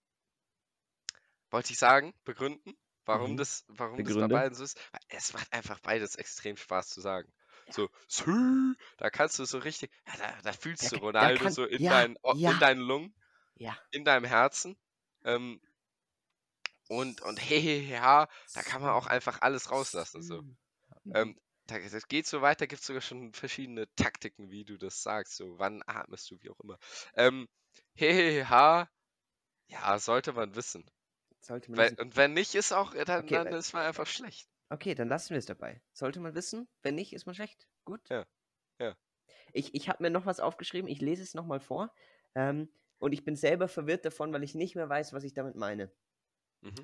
wollte 1.50 1.72
ich 1.72 1.78
sagen, 1.78 2.14
begründen, 2.24 2.74
warum 3.08 3.36
Mhm. 3.36 3.38
das, 3.38 3.64
warum 3.68 4.04
das 4.04 4.16
bei 4.18 4.28
beiden 4.28 4.54
so 4.56 4.64
ist. 4.64 4.78
Es 5.08 5.32
macht 5.34 5.52
einfach 5.52 5.80
beides 5.80 6.16
extrem 6.16 6.56
Spaß 6.56 6.90
zu 6.90 7.00
sagen. 7.00 7.32
So, 7.70 7.88
"Sü", 8.08 8.74
da 8.98 9.10
kannst 9.10 9.38
du 9.38 9.44
so 9.46 9.58
richtig, 9.58 9.90
ja, 10.06 10.16
da, 10.18 10.42
da 10.42 10.52
fühlst 10.52 10.90
Der 10.90 10.92
du 10.92 10.96
Ronaldo 10.96 11.34
kann- 11.34 11.56
so 11.56 11.64
in, 11.66 11.84
ja, 11.86 12.06
ja. 12.32 12.52
in 12.52 12.58
deinen 12.58 12.80
Lungen, 12.80 13.14
Ja. 13.56 13.78
in 13.92 14.04
deinem 14.04 14.24
Herzen. 14.26 14.78
Ähm, 15.24 15.60
und, 16.88 17.20
und 17.22 17.38
he, 17.40 17.60
he, 17.60 17.80
he, 17.80 17.98
ha, 17.98 18.28
da 18.52 18.62
kann 18.62 18.80
man 18.82 18.90
auch 18.90 19.06
einfach 19.06 19.40
alles 19.42 19.70
rauslassen. 19.70 20.22
So. 20.22 20.42
Mhm. 21.04 21.14
Ähm, 21.14 21.38
da, 21.66 21.78
das 21.80 22.08
geht 22.08 22.26
so 22.26 22.42
weit, 22.42 22.60
da 22.60 22.66
gibt 22.66 22.80
es 22.82 22.86
sogar 22.88 23.02
schon 23.02 23.34
verschiedene 23.34 23.86
Taktiken, 23.96 24.50
wie 24.50 24.64
du 24.64 24.78
das 24.78 25.02
sagst. 25.02 25.36
So, 25.36 25.58
wann 25.58 25.82
atmest 25.86 26.30
du, 26.30 26.38
wie 26.42 26.50
auch 26.50 26.60
immer. 26.60 26.78
Ähm, 27.14 27.48
he, 27.94 28.08
he, 28.12 28.30
he, 28.40 28.44
ha, 28.46 28.90
ja, 29.68 29.98
sollte 29.98 30.32
man 30.34 30.56
wissen. 30.56 30.86
Sollte 31.40 31.70
man 31.70 31.78
Weil, 31.78 31.86
wissen. 31.92 32.00
und 32.00 32.16
wenn 32.16 32.34
nicht, 32.34 32.54
ist 32.54 32.72
auch, 32.72 32.94
äh, 32.94 33.04
dann, 33.04 33.24
Okay, 33.24 33.34
dann 33.34 33.46
weil- 33.46 33.54
ist 33.58 33.72
man 33.72 33.86
einfach 33.86 34.06
schlecht. 34.06 34.48
Okay, 34.70 34.94
dann 34.94 35.08
lassen 35.08 35.30
wir 35.30 35.38
es 35.38 35.46
dabei. 35.46 35.80
Sollte 35.92 36.20
man 36.20 36.34
wissen? 36.34 36.68
Wenn 36.82 36.94
nicht, 36.94 37.12
ist 37.14 37.24
man 37.26 37.34
schlecht. 37.34 37.66
Gut. 37.84 38.00
Ja, 38.10 38.26
ja. 38.78 38.94
Ich, 39.54 39.74
ich 39.74 39.88
habe 39.88 40.02
mir 40.02 40.10
noch 40.10 40.26
was 40.26 40.40
aufgeschrieben. 40.40 40.90
Ich 40.90 41.00
lese 41.00 41.22
es 41.22 41.32
nochmal 41.34 41.60
vor. 41.60 41.94
Ähm, 42.34 42.68
und 42.98 43.12
ich 43.12 43.24
bin 43.24 43.34
selber 43.36 43.68
verwirrt 43.68 44.04
davon, 44.04 44.32
weil 44.32 44.42
ich 44.44 44.54
nicht 44.54 44.74
mehr 44.74 44.88
weiß, 44.88 45.12
was 45.14 45.24
ich 45.24 45.32
damit 45.32 45.54
meine. 45.54 45.90
Mhm. 46.60 46.74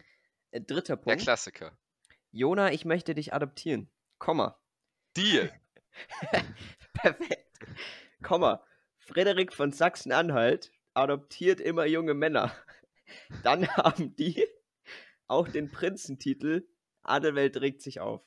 Äh, 0.52 0.60
dritter 0.62 0.96
Der 0.96 1.02
Punkt. 1.02 1.20
Klassiker. 1.22 1.76
Jona, 2.30 2.72
ich 2.72 2.84
möchte 2.86 3.14
dich 3.14 3.34
adoptieren. 3.34 3.90
Komma. 4.18 4.58
Deal. 5.16 5.52
Perfekt. 6.94 7.46
Komma. 8.22 8.64
Frederik 8.98 9.52
von 9.52 9.72
Sachsen-Anhalt 9.72 10.72
adoptiert 10.94 11.60
immer 11.60 11.84
junge 11.84 12.14
Männer. 12.14 12.54
Dann 13.42 13.68
haben 13.76 14.14
die 14.16 14.46
auch 15.26 15.48
den 15.48 15.70
Prinzentitel 15.70 16.66
Adelwelt 17.02 17.56
regt 17.58 17.82
sich 17.82 18.00
auf. 18.00 18.22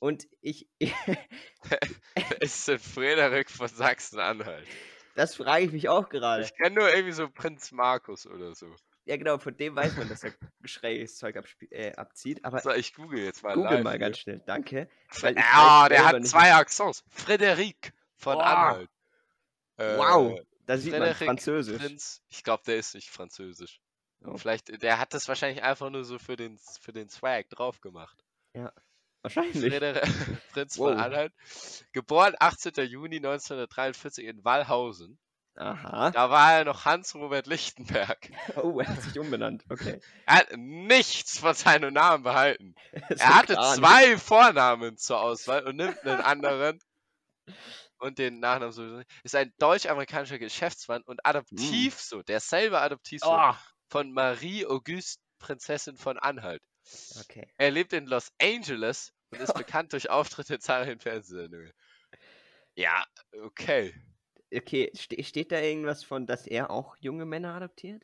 Und 0.00 0.26
ich, 0.40 0.68
ist 2.40 2.68
denn 2.68 2.78
Frederik 2.78 3.50
von 3.50 3.68
Sachsen-Anhalt? 3.68 4.66
das 5.14 5.36
frage 5.36 5.66
ich 5.66 5.72
mich 5.72 5.88
auch 5.88 6.08
gerade. 6.08 6.42
Ich 6.42 6.54
kenne 6.56 6.74
nur 6.80 6.92
irgendwie 6.92 7.12
so 7.12 7.28
Prinz 7.28 7.72
Markus 7.72 8.26
oder 8.26 8.54
so. 8.54 8.74
Ja, 9.06 9.16
genau, 9.16 9.38
von 9.38 9.56
dem 9.56 9.76
weiß 9.76 9.96
man, 9.96 10.08
dass 10.08 10.24
er 10.24 10.32
schräges 10.64 11.18
Zeug 11.18 11.36
äh, 11.70 11.94
abzieht. 11.94 12.44
Aber 12.44 12.58
So, 12.60 12.72
ich 12.72 12.94
google 12.94 13.20
jetzt 13.20 13.42
mal 13.42 13.54
google 13.54 13.74
live 13.74 13.84
mal 13.84 13.98
ganz 13.98 14.18
schnell. 14.18 14.42
Danke. 14.46 14.88
Ja, 15.22 15.88
der 15.88 16.06
hat 16.06 16.26
zwei 16.26 16.54
Accents. 16.54 17.04
Frederik 17.10 17.92
von 18.16 18.34
Boah. 18.34 18.44
Anhalt. 18.46 18.90
Äh, 19.76 19.98
Wow, 19.98 20.40
da 20.66 20.78
sieht 20.78 20.92
man 20.92 21.02
Frederik 21.02 21.26
Französisch. 21.26 21.82
Prinz. 21.82 22.22
Ich 22.28 22.42
glaube, 22.42 22.62
der 22.66 22.76
ist 22.76 22.94
nicht 22.94 23.10
französisch. 23.10 23.80
Oh. 24.24 24.36
Vielleicht, 24.38 24.82
der 24.82 24.98
hat 24.98 25.14
das 25.14 25.28
wahrscheinlich 25.28 25.62
einfach 25.62 25.90
nur 25.90 26.04
so 26.04 26.18
für 26.18 26.36
den, 26.36 26.58
für 26.80 26.92
den 26.92 27.08
Swag 27.08 27.48
drauf 27.50 27.80
gemacht. 27.80 28.24
Wahrscheinlich. 29.22 29.72
Frederik 29.72 30.06
Prinz 30.52 30.76
Wow. 30.78 30.90
von 30.90 30.98
Anhalt. 31.00 31.32
Geboren 31.92 32.34
18. 32.38 32.74
Juni 32.86 33.16
1943 33.16 34.24
in 34.26 34.44
Wallhausen. 34.44 35.18
Aha. 35.56 36.10
Da 36.10 36.30
war 36.30 36.52
er 36.54 36.64
noch 36.64 36.84
Hans-Robert 36.84 37.46
Lichtenberg. 37.46 38.28
Oh, 38.56 38.80
er 38.80 38.88
hat 38.88 39.02
sich 39.02 39.18
umbenannt. 39.18 39.64
Okay. 39.70 40.00
Er 40.26 40.34
hat 40.34 40.48
nichts 40.56 41.38
von 41.38 41.54
seinem 41.54 41.94
Namen 41.94 42.22
behalten. 42.24 42.74
Er 42.92 43.34
hatte 43.36 43.54
gar 43.54 43.70
nicht. 43.70 43.76
zwei 43.78 44.18
Vornamen 44.18 44.96
zur 44.98 45.20
Auswahl 45.20 45.64
und 45.66 45.76
nimmt 45.76 46.00
einen 46.04 46.20
anderen 46.20 46.80
und 47.98 48.18
den 48.18 48.40
Nachnamen 48.40 48.72
sowieso 48.72 48.96
nicht. 48.96 49.10
Ist 49.22 49.36
ein 49.36 49.52
deutsch-amerikanischer 49.58 50.38
Geschäftsmann 50.38 51.02
und 51.02 51.24
Adoptivsohn, 51.24 52.24
der 52.26 52.40
selber 52.40 52.82
Adoptivsohn 52.82 53.30
Oh, 53.32 53.54
von 53.94 54.10
Marie 54.10 54.66
Auguste, 54.66 55.22
Prinzessin 55.38 55.96
von 55.96 56.18
Anhalt. 56.18 56.60
okay. 57.20 57.46
Er 57.58 57.70
lebt 57.70 57.92
in 57.92 58.06
Los 58.06 58.32
Angeles 58.42 59.12
und 59.30 59.40
ist 59.40 59.54
bekannt 59.54 59.92
durch 59.92 60.10
Auftritte 60.10 60.54
in 60.56 60.60
zahlreichen 60.60 60.98
Fernsehsendungen. 60.98 61.72
Ja, 62.74 63.04
okay. 63.44 63.94
Okay, 64.52 64.90
ste 64.96 65.22
steht 65.22 65.52
da 65.52 65.60
irgendwas 65.60 66.02
von, 66.02 66.26
dass 66.26 66.48
er 66.48 66.72
auch 66.72 66.96
junge 66.98 67.24
Männer 67.24 67.54
adoptiert? 67.54 68.02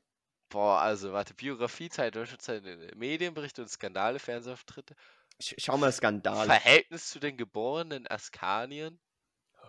Boah, 0.48 0.78
also 0.80 1.12
warte, 1.12 1.34
Biografie, 1.34 1.88
Zeit, 1.88 2.14
deutsche 2.14 2.38
Zeit, 2.38 2.62
Medienberichte 2.94 3.62
und 3.62 3.68
Skandale, 3.68 4.20
Fernsehauftritte. 4.20 4.94
Sch 5.42 5.54
schau 5.58 5.76
mal 5.76 5.90
Skandal. 5.90 6.46
Verhältnis 6.46 7.10
zu 7.10 7.18
den 7.18 7.36
geborenen 7.36 8.08
Askanien. 8.08 9.00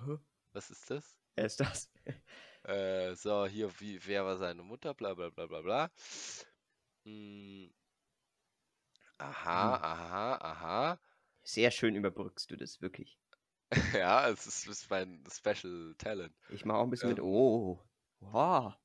Hä? 0.06 0.18
Was 0.54 0.70
ist 0.70 0.88
das? 0.92 1.18
Wer 1.34 1.46
ist 1.46 1.60
das? 1.60 1.90
Äh, 2.66 3.16
so, 3.16 3.45
hier, 3.47 3.72
wie, 3.80 4.05
wer 4.05 4.26
war 4.26 4.38
seine 4.38 4.62
Mutter, 4.64 4.93
bla 4.93 5.14
bla 5.16 5.30
bla 5.30 5.47
bla 5.47 5.62
bla. 5.62 5.91
Hm. 7.05 7.72
Aha, 9.20 9.59
Hm. 9.59 9.82
aha, 9.91 10.36
aha. 10.41 10.99
Sehr 11.43 11.70
schön 11.70 11.93
überbrückst 11.95 12.49
du 12.49 12.57
das, 12.57 12.82
wirklich. 12.82 13.20
Ja, 13.93 14.28
es 14.30 14.47
ist, 14.47 14.68
ist 14.68 14.89
mein 14.89 15.24
Special 15.30 15.95
Talent. 15.97 16.36
Ich 16.49 16.66
mache 16.66 16.78
auch 16.78 16.84
ein 16.84 16.91
bisschen 16.91 17.09
mit. 17.09 17.20
Ähm. 17.20 17.20
Oh. 17.20 17.80
Wow. 18.22 18.76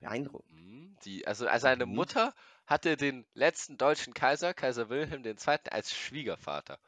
Beeindruckend. 0.00 0.46
Hm, 0.50 0.96
Die, 1.04 1.26
also 1.26 1.46
also 1.46 1.62
seine 1.64 1.86
Mhm. 1.86 1.86
Mutter 1.86 2.34
hatte 2.66 2.96
den 2.96 3.26
letzten 3.34 3.76
deutschen 3.78 4.12
Kaiser, 4.14 4.54
Kaiser 4.54 4.88
Wilhelm 4.88 5.22
II., 5.22 5.72
als 5.72 5.94
Schwiegervater. 5.94 6.80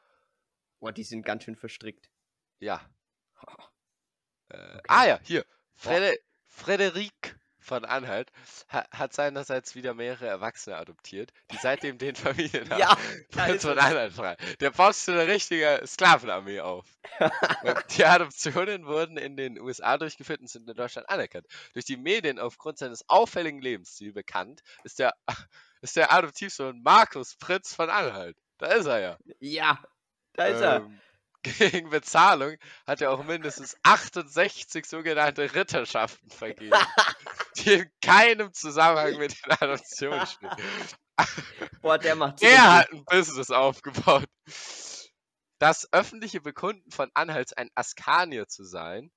Boah, 0.81 0.91
die 0.93 1.05
sind 1.05 1.23
ganz 1.25 1.45
schön 1.45 1.55
verstrickt. 1.55 2.11
Ja. 2.61 2.91
Äh, 4.51 4.79
Okay. 4.79 5.03
Ah 5.03 5.07
ja, 5.07 5.21
hier. 5.23 5.45
Frede 5.77 6.17
Frederik 6.59 7.37
von 7.61 7.85
Anhalt 7.85 8.31
ha 8.71 8.85
hat 8.91 9.13
seinerseits 9.13 9.75
wieder 9.75 9.95
mehrere 9.95 10.27
Erwachsene 10.27 10.77
adoptiert, 10.77 11.33
die 11.53 11.59
seitdem 11.59 11.99
den 11.99 12.15
Familiennamen 12.17 12.79
Ja, 12.79 12.97
Prinz 13.31 13.63
von. 13.63 13.79
Anhalt 13.79 14.13
frei. 14.13 14.37
Der 14.61 14.71
baut 14.71 14.95
so 14.95 15.13
eine 15.13 15.27
richtige 15.27 15.83
Sklavenarmee 15.87 16.61
auf. 16.61 16.87
Ähm, 17.63 17.75
die 17.97 18.05
Adoptionen 18.07 18.87
wurden 18.87 19.19
in 19.19 19.37
den 19.37 19.61
USA 19.61 19.99
durchgeführt 19.99 20.41
und 20.41 20.49
sind 20.49 20.69
in 20.69 20.77
Deutschland 20.77 21.09
anerkannt. 21.09 21.47
Durch 21.75 21.85
die 21.85 21.97
Medien 21.97 22.39
aufgrund 22.39 22.79
seines 22.79 23.09
auffälligen 23.09 23.61
Lebensstils 23.61 24.15
bekannt 24.15 24.63
ist 24.85 24.99
der, 24.99 25.15
ist 25.83 25.97
der 25.97 26.13
Adoptivsohn 26.13 26.83
Markus 26.83 27.37
Prinz 27.37 27.75
von 27.75 27.91
Anhalt. 27.91 28.37
Da 28.59 28.67
ist 28.69 28.87
er 28.87 28.99
ja. 29.01 29.19
Ja, 29.41 29.79
da 30.35 30.47
ist 30.47 30.61
er. 30.61 30.89
Gegen 31.59 31.91
Bezahlung 31.91 32.57
hat 32.87 33.01
er 33.01 33.11
auch 33.13 33.25
mindestens 33.25 33.77
68 33.83 34.85
sogenannte 34.87 35.55
Ritterschaften 35.55 36.31
vergeben, 36.31 36.77
die 37.57 37.73
in 37.75 37.91
keinem 38.03 38.53
Zusammenhang 38.53 39.19
mit 39.19 39.33
den 39.45 39.53
Adoptionen 39.53 40.27
stehen. 40.27 40.51
Boah, 41.83 41.99
der 41.99 42.15
macht 42.17 42.43
Er 42.43 42.49
richtig- 42.51 42.61
hat 42.65 42.93
ein 42.93 43.05
Business 43.05 43.51
aufgebaut. 43.51 44.25
Das 45.59 45.89
öffentliche 45.93 46.41
Bekunden 46.41 46.91
von 46.91 47.11
Anhalts, 47.15 47.53
ein 47.53 47.69
Askanier 47.75 48.47
zu 48.47 48.65
sein. 48.65 49.11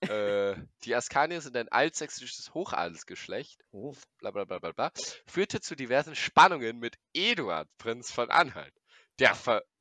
äh, 0.00 0.54
die 0.84 0.94
Askanier 0.94 1.42
sind 1.42 1.56
ein 1.58 1.68
altsächsisches 1.68 2.54
Hochadelsgeschlecht, 2.54 3.60
Oh. 3.70 3.94
bla 4.18 4.30
bla 4.30 4.44
bla 4.44 4.58
bla 4.58 4.72
bla, 4.72 4.90
führte 5.26 5.60
zu 5.60 5.76
diversen 5.76 6.16
Spannungen 6.16 6.78
mit 6.78 6.96
Eduard, 7.12 7.68
Prinz 7.76 8.10
von 8.10 8.30
Anhalt, 8.30 8.72
der 9.18 9.34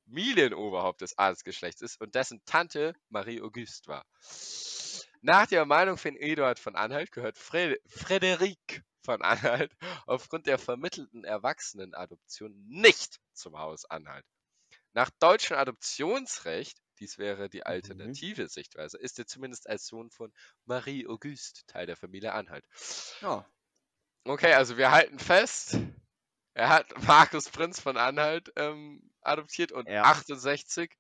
Familienoberhaupt 0.10 1.02
des 1.02 1.18
Adelsgeschlechts 1.18 1.82
ist 1.82 2.02
und 2.02 2.16
dessen 2.16 2.42
Tante 2.46 2.96
Marie 3.10 3.42
Auguste 3.42 3.88
war. 3.88 4.06
Nach 5.22 5.46
der 5.46 5.66
Meinung 5.66 5.98
von 5.98 6.16
Eduard 6.16 6.60
von 6.60 6.76
Anhalt 6.76 7.12
gehört 7.12 7.38
Fred 7.38 7.80
Frederik 7.86 8.84
von 9.04 9.22
Anhalt 9.22 9.72
aufgrund 10.08 10.48
der 10.48 10.58
vermittelten 10.58 11.24
Erwachsenenadoption 11.24 12.54
nicht 12.68 13.20
zum 13.34 13.58
Haus 13.58 13.86
Anhalt. 13.86 14.26
Nach 14.94 15.10
deutschem 15.20 15.58
Adoptionsrecht, 15.58 16.78
dies 17.00 17.18
wäre 17.18 17.48
die 17.48 17.66
alternative 17.66 18.50
Sichtweise, 18.50 18.98
ist 18.98 19.20
er 19.20 19.28
zumindest 19.28 19.70
als 19.70 19.86
Sohn 19.86 20.10
von 20.10 20.34
Marie 20.66 21.08
Auguste 21.08 21.62
Teil 21.68 21.86
der 21.86 21.96
Familie 21.96 22.34
Anhalt. 22.34 22.66
Ja. 23.22 23.46
Okay, 24.26 24.54
also 24.54 24.78
wir 24.78 24.92
halten 24.92 25.20
fest, 25.20 25.78
er 26.54 26.70
hat 26.70 27.04
Markus 27.08 27.50
Prinz 27.50 27.80
von 27.80 27.96
Anhalt 27.96 28.52
ähm, 28.56 29.09
adoptiert 29.30 29.72
und 29.72 29.88
Ja. 29.88 30.04
68 30.04 30.92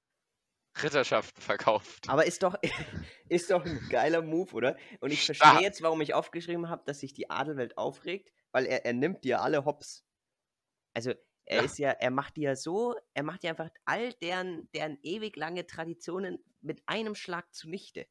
Ritterschaften 0.81 1.41
verkauft. 1.43 2.07
Aber 2.07 2.25
ist 2.25 2.43
doch, 2.43 2.55
ist 3.29 3.51
doch 3.51 3.65
ein 3.65 3.87
geiler 3.87 4.21
Move, 4.21 4.53
oder? 4.53 4.77
Und 4.99 5.11
ich 5.11 5.23
verstehe 5.23 5.61
jetzt, 5.61 5.81
warum 5.81 6.01
ich 6.01 6.13
aufgeschrieben 6.13 6.69
habe, 6.69 6.83
dass 6.85 6.99
sich 6.99 7.13
die 7.13 7.29
Adelwelt 7.29 7.77
aufregt, 7.77 8.31
weil 8.51 8.65
er, 8.65 8.85
er 8.85 8.93
nimmt 8.93 9.23
dir 9.23 9.41
alle 9.41 9.65
Hops. 9.65 10.05
Also 10.93 11.13
er 11.45 11.61
Ja. 11.61 11.63
ist 11.63 11.79
ja, 11.79 11.91
er 11.91 12.11
macht 12.11 12.37
die 12.37 12.43
ja 12.43 12.55
so, 12.55 12.95
er 13.13 13.23
macht 13.23 13.43
ja 13.43 13.51
einfach 13.51 13.71
all 13.85 14.13
deren, 14.13 14.69
deren 14.73 14.99
ewig 15.03 15.35
lange 15.37 15.67
Traditionen 15.67 16.43
mit 16.61 16.83
einem 16.87 17.15
Schlag 17.15 17.53
zunichte. 17.55 18.07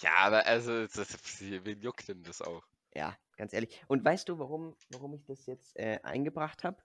Ja, 0.00 0.14
aber 0.16 0.46
also, 0.46 0.86
das, 0.86 1.40
wen 1.40 1.80
juckt 1.82 2.08
denn 2.08 2.22
das 2.22 2.40
auch? 2.42 2.64
Ja, 2.94 3.16
ganz 3.36 3.52
ehrlich. 3.52 3.80
Und 3.88 4.04
weißt 4.04 4.28
du, 4.28 4.38
warum, 4.38 4.76
warum 4.88 5.14
ich 5.14 5.24
das 5.24 5.46
jetzt 5.46 5.76
äh, 5.76 6.00
eingebracht 6.02 6.64
habe? 6.64 6.82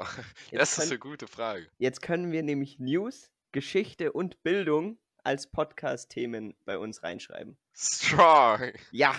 Jetzt 0.50 0.60
Das 0.60 0.70
ist 0.72 0.76
können- 0.78 0.90
eine 0.90 0.98
gute 0.98 1.26
Frage. 1.28 1.68
Jetzt 1.78 2.02
können 2.02 2.32
wir 2.32 2.42
nämlich 2.42 2.78
News, 2.78 3.30
Geschichte 3.52 4.12
und 4.12 4.42
Bildung 4.42 4.98
als 5.24 5.46
Podcast-Themen 5.50 6.56
bei 6.64 6.78
uns 6.78 7.02
reinschreiben. 7.02 7.56
Strong. 7.74 8.72
Ja! 8.90 9.14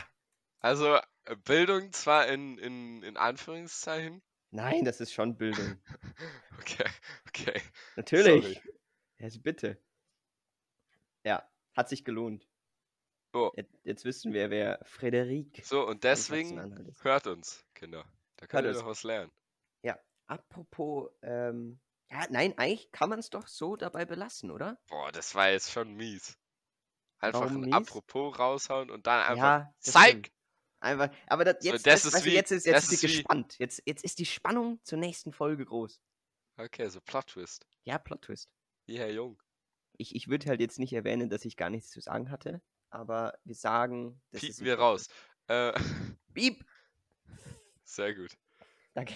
Also 0.60 0.96
äh, 1.26 1.36
Bildung 1.46 1.92
zwar 1.94 2.28
in, 2.28 2.58
in, 2.58 3.04
in 3.04 3.18
Anführungszeichen. 3.18 4.22
Nein, 4.52 4.86
das 4.86 5.00
ist 5.02 5.14
schon 5.14 5.38
Bildung. 5.38 5.78
Okay, 6.60 6.86
okay. 7.28 7.62
Natürlich. 7.98 8.44
Sorry. 8.56 8.62
Also 9.20 9.40
bitte. 9.42 9.78
Ja, 11.26 11.50
hat 11.74 11.90
sich 11.90 12.06
gelohnt. 12.06 12.48
Oh. 13.34 13.52
Jetzt, 13.56 13.74
jetzt 13.84 14.06
wissen 14.06 14.32
wir, 14.34 14.50
wer 14.50 14.80
Frederik 14.86 15.62
So, 15.66 15.86
und 15.88 16.04
deswegen 16.04 16.58
ist. 16.88 17.04
hört 17.04 17.28
uns, 17.28 17.66
Kinder. 17.74 18.06
Da 18.38 18.46
könnt 18.48 18.66
ihr 18.66 18.70
uns. 18.70 18.80
noch 18.80 18.88
was 18.88 19.04
lernen. 19.04 19.32
Apropos, 20.28 21.10
ähm, 21.22 21.80
ja, 22.10 22.26
nein, 22.30 22.58
eigentlich 22.58 22.92
kann 22.92 23.10
man 23.10 23.20
es 23.20 23.30
doch 23.30 23.48
so 23.48 23.76
dabei 23.76 24.06
belassen, 24.06 24.52
oder? 24.52 24.80
Boah, 24.88 25.12
das 25.12 25.36
war 25.36 25.50
jetzt 25.50 25.72
schon 25.72 25.94
mies. 25.96 26.38
Einfach 27.20 27.42
Warum 27.42 27.56
ein 27.58 27.62
mies? 27.62 27.74
Apropos 27.74 28.38
raushauen 28.40 28.90
und 28.90 29.08
dann 29.08 29.22
einfach 29.22 29.38
Ja, 29.38 29.74
zeig! 29.80 30.32
Einfach, 30.80 31.10
aber 31.28 31.46
das, 31.46 31.58
So, 31.64 31.72
jetzt, 31.72 31.88
das 31.88 32.02
das, 32.02 32.06
ist 32.06 32.14
weißt 32.16 32.26
wie- 32.26 32.34
jetzt 32.34 32.52
ist, 32.52 32.66
jetzt 32.66 32.84
ist 32.84 32.92
ist 32.94 33.04
wie- 33.04 33.08
gespannt. 33.08 33.56
Jetzt, 33.58 33.82
jetzt 33.86 34.04
ist 34.04 34.20
die 34.20 34.26
Spannung 34.26 34.80
zur 34.84 34.98
nächsten 34.98 35.32
Folge 35.32 35.66
groß. 35.66 36.02
Okay, 36.58 36.90
so 36.90 37.00
Plot 37.02 37.28
Twist. 37.28 37.66
Ja, 37.84 37.98
Plot-Twist. 37.98 38.50
Wie 38.86 39.00
Herr 39.00 39.10
Jung. 39.12 39.42
Ich, 39.98 40.14
ich 40.16 40.28
würde 40.28 40.48
halt 40.50 40.60
jetzt 40.60 40.78
nicht 40.80 40.94
erwähnen, 40.94 41.30
dass 41.30 41.46
ich 41.46 41.56
gar 41.58 41.70
nichts 41.70 41.90
zu 41.90 42.00
sagen 42.02 42.30
hatte, 42.32 42.62
aber 42.90 43.38
wir 43.44 43.56
sagen, 43.56 44.22
das 44.32 44.42
Piepen 44.42 44.66
wir 44.66 44.76
Plot 44.76 44.86
raus. 44.86 45.08
Äh, 45.48 45.72
Twist. 45.74 46.16
Piep! 46.34 46.66
sehr 47.86 48.14
gut. 48.14 48.38
Danke. 48.94 49.16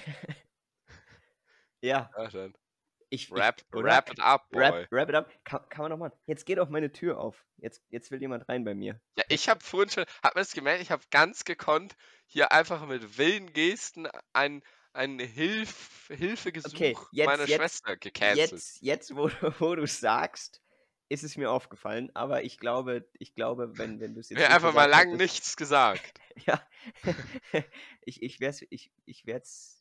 Ja, 1.87 2.11
Ja, 2.17 2.27
dann. 2.29 2.53
ich. 3.09 3.31
Wrap, 3.31 3.61
ich, 3.61 3.83
wrap 3.83 4.11
it 4.11 4.19
up, 4.19 4.49
boy. 4.51 4.61
Wrap, 4.61 4.91
wrap 4.91 5.09
it 5.09 5.15
up. 5.15 5.31
Kann, 5.43 5.67
kann 5.69 5.81
man 5.83 5.91
noch 5.91 5.97
machen. 5.97 6.17
Jetzt 6.25 6.45
geht 6.45 6.59
auch 6.59 6.69
meine 6.69 6.91
Tür 6.91 7.19
auf. 7.19 7.43
Jetzt, 7.57 7.81
jetzt 7.89 8.11
will 8.11 8.19
jemand 8.21 8.47
rein 8.49 8.63
bei 8.65 8.75
mir. 8.75 8.99
Ja, 9.17 9.23
ich 9.29 9.49
habe 9.49 9.61
vorhin 9.63 9.89
schon, 9.89 10.05
hat 10.23 10.35
man 10.35 10.41
es 10.43 10.53
gemerkt, 10.53 10.81
ich 10.81 10.91
habe 10.91 11.03
ganz 11.11 11.43
gekonnt 11.45 11.95
hier 12.25 12.51
einfach 12.51 12.85
mit 12.85 13.17
wilden 13.17 13.53
Gesten 13.53 14.07
ein, 14.33 14.61
ein 14.93 15.19
Hilf, 15.19 16.07
Hilfegesuch 16.09 16.73
Okay, 16.73 16.97
jetzt- 17.11 17.25
meiner 17.27 17.45
jetzt- 17.47 17.55
Schwester 17.57 17.97
gecancelt. 17.97 18.51
Jetzt, 18.51 18.81
jetzt 18.81 19.15
wo, 19.15 19.27
du- 19.29 19.53
wo 19.59 19.75
du 19.75 19.87
sagst, 19.87 20.61
ist 21.09 21.23
es 21.23 21.37
mir 21.37 21.49
aufgefallen. 21.51 22.11
Aber 22.15 22.43
ich 22.43 22.57
glaube, 22.59 23.07
ich 23.13 23.33
glaube, 23.33 23.77
wenn, 23.77 24.01
wenn 24.01 24.13
du 24.13 24.19
es 24.19 24.29
jetzt. 24.29 24.39
Nicht 24.39 24.49
einfach 24.51 24.73
mal 24.73 24.89
lang 24.89 25.11
hättest- 25.11 25.21
nichts 25.21 25.55
gesagt. 25.55 26.19
Ja. 26.45 26.61
ich 28.05 28.21
ich 28.21 28.39
werde 28.39 28.55
es. 28.55 28.65
Ich, 28.69 28.91
ich 29.05 29.25
werd's. 29.25 29.76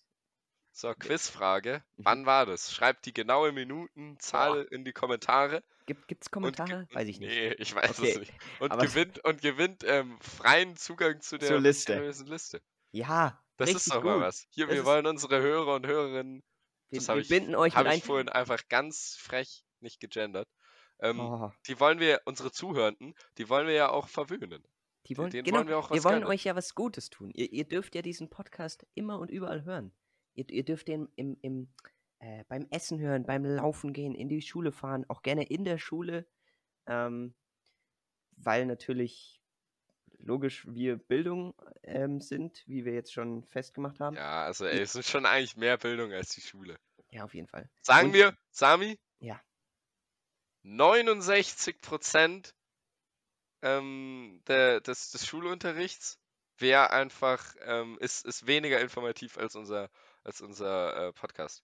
So, 0.78 0.92
Quizfrage. 0.94 1.82
Mhm. 1.96 2.04
Wann 2.04 2.26
war 2.26 2.44
das? 2.44 2.70
Schreibt 2.74 3.06
die 3.06 3.14
genaue 3.14 3.50
Minutenzahl 3.50 4.64
in 4.70 4.84
die 4.84 4.92
Kommentare. 4.92 5.62
Gibt 5.86 6.22
es 6.22 6.30
Kommentare? 6.30 6.80
und- 6.80 6.94
Weiß 6.94 7.08
ich 7.08 7.18
nicht. 7.18 7.30
Nee, 7.30 7.52
ich 7.54 7.74
weiß 7.74 7.92
es 7.92 7.98
Okay, 7.98 8.18
nicht. 8.18 8.32
Und 8.60 8.72
aber- 8.72 8.84
gewinnt, 8.84 9.24
und 9.24 9.40
gewinnt 9.40 9.84
ähm, 9.86 10.18
freien 10.20 10.76
Zugang 10.76 11.22
zu 11.22 11.38
der 11.38 11.58
Liste. 11.60 11.98
Liste. 12.26 12.60
Ja, 12.92 13.42
Das 13.56 13.68
richtig 13.68 13.86
ist 13.86 13.90
doch 13.94 14.02
gut. 14.02 14.10
mal 14.10 14.20
was. 14.20 14.46
Hier, 14.50 14.66
Das 14.66 14.74
wir 14.76 14.84
wollen 14.84 15.06
unsere 15.06 15.40
Hörer 15.40 15.76
und 15.76 15.86
Hörerinnen, 15.86 16.42
Wir, 16.90 16.98
das 16.98 17.08
wir 17.08 17.16
ich, 17.16 17.28
binden 17.28 17.54
euch 17.54 17.74
hab 17.74 17.84
mit 17.86 17.94
ich 17.94 18.04
vorhin 18.04 18.28
einfach 18.28 18.60
ganz 18.68 19.16
frech 19.18 19.64
nicht 19.80 19.98
gegendert. 20.00 20.48
Ähm, 20.98 21.20
Oh, 21.20 21.52
Die 21.68 21.80
wollen 21.80 22.00
wir, 22.00 22.20
unsere 22.26 22.52
Zuhörenden, 22.52 23.14
die 23.38 23.48
wollen 23.48 23.66
wir 23.66 23.74
ja 23.74 23.88
auch 23.90 24.08
verwöhnen. 24.08 24.62
die 25.06 25.16
wollen, 25.16 25.30
genau, 25.30 25.58
wollen 25.58 25.68
wir 25.68 25.78
auch 25.78 25.90
wir 25.90 25.96
was 25.98 26.04
wollen 26.04 26.16
gönnen. 26.20 26.28
euch 26.28 26.44
ja 26.44 26.54
was 26.54 26.74
Gutes 26.74 27.08
tun. 27.08 27.30
Ihr, 27.32 27.50
ihr 27.50 27.64
dürft 27.66 27.94
ja 27.94 28.02
diesen 28.02 28.28
Podcast 28.28 28.86
immer 28.94 29.18
und 29.18 29.30
überall 29.30 29.64
hören. 29.64 29.94
Ihr, 30.36 30.48
ihr 30.50 30.64
dürft 30.64 30.88
den 30.88 31.08
im, 31.16 31.36
im, 31.42 31.68
äh, 32.20 32.44
beim 32.48 32.66
Essen 32.70 33.00
hören, 33.00 33.24
beim 33.26 33.44
Laufen 33.44 33.92
gehen, 33.92 34.14
in 34.14 34.28
die 34.28 34.42
Schule 34.42 34.70
fahren, 34.72 35.04
auch 35.08 35.22
gerne 35.22 35.44
in 35.44 35.64
der 35.64 35.78
Schule. 35.78 36.26
Ähm, 36.86 37.34
weil 38.36 38.66
natürlich 38.66 39.40
logisch 40.18 40.66
wir 40.68 40.96
Bildung 40.96 41.54
ähm, 41.82 42.20
sind, 42.20 42.62
wie 42.66 42.84
wir 42.84 42.92
jetzt 42.94 43.12
schon 43.12 43.44
festgemacht 43.44 44.00
haben. 44.00 44.16
Ja, 44.16 44.44
also 44.44 44.66
ey, 44.66 44.80
es 44.80 44.94
ist 44.94 45.10
schon 45.10 45.26
eigentlich 45.26 45.56
mehr 45.56 45.76
Bildung 45.78 46.12
als 46.12 46.30
die 46.30 46.40
Schule. 46.40 46.78
Ja, 47.10 47.24
auf 47.24 47.34
jeden 47.34 47.48
Fall. 47.48 47.68
Sagen 47.82 48.08
Und- 48.08 48.14
wir, 48.14 48.36
Sami? 48.50 48.98
Ja. 49.20 49.40
69 50.62 51.80
Prozent 51.80 52.54
ähm, 53.62 54.42
der, 54.48 54.80
des, 54.80 55.12
des 55.12 55.26
Schulunterrichts 55.26 56.18
wäre 56.58 56.90
einfach, 56.90 57.54
ähm, 57.62 57.98
ist, 58.00 58.24
ist 58.26 58.46
weniger 58.46 58.80
informativ 58.80 59.38
als 59.38 59.54
unser, 59.54 59.90
als 60.26 60.40
unser 60.40 61.08
äh, 61.08 61.12
Podcast. 61.12 61.62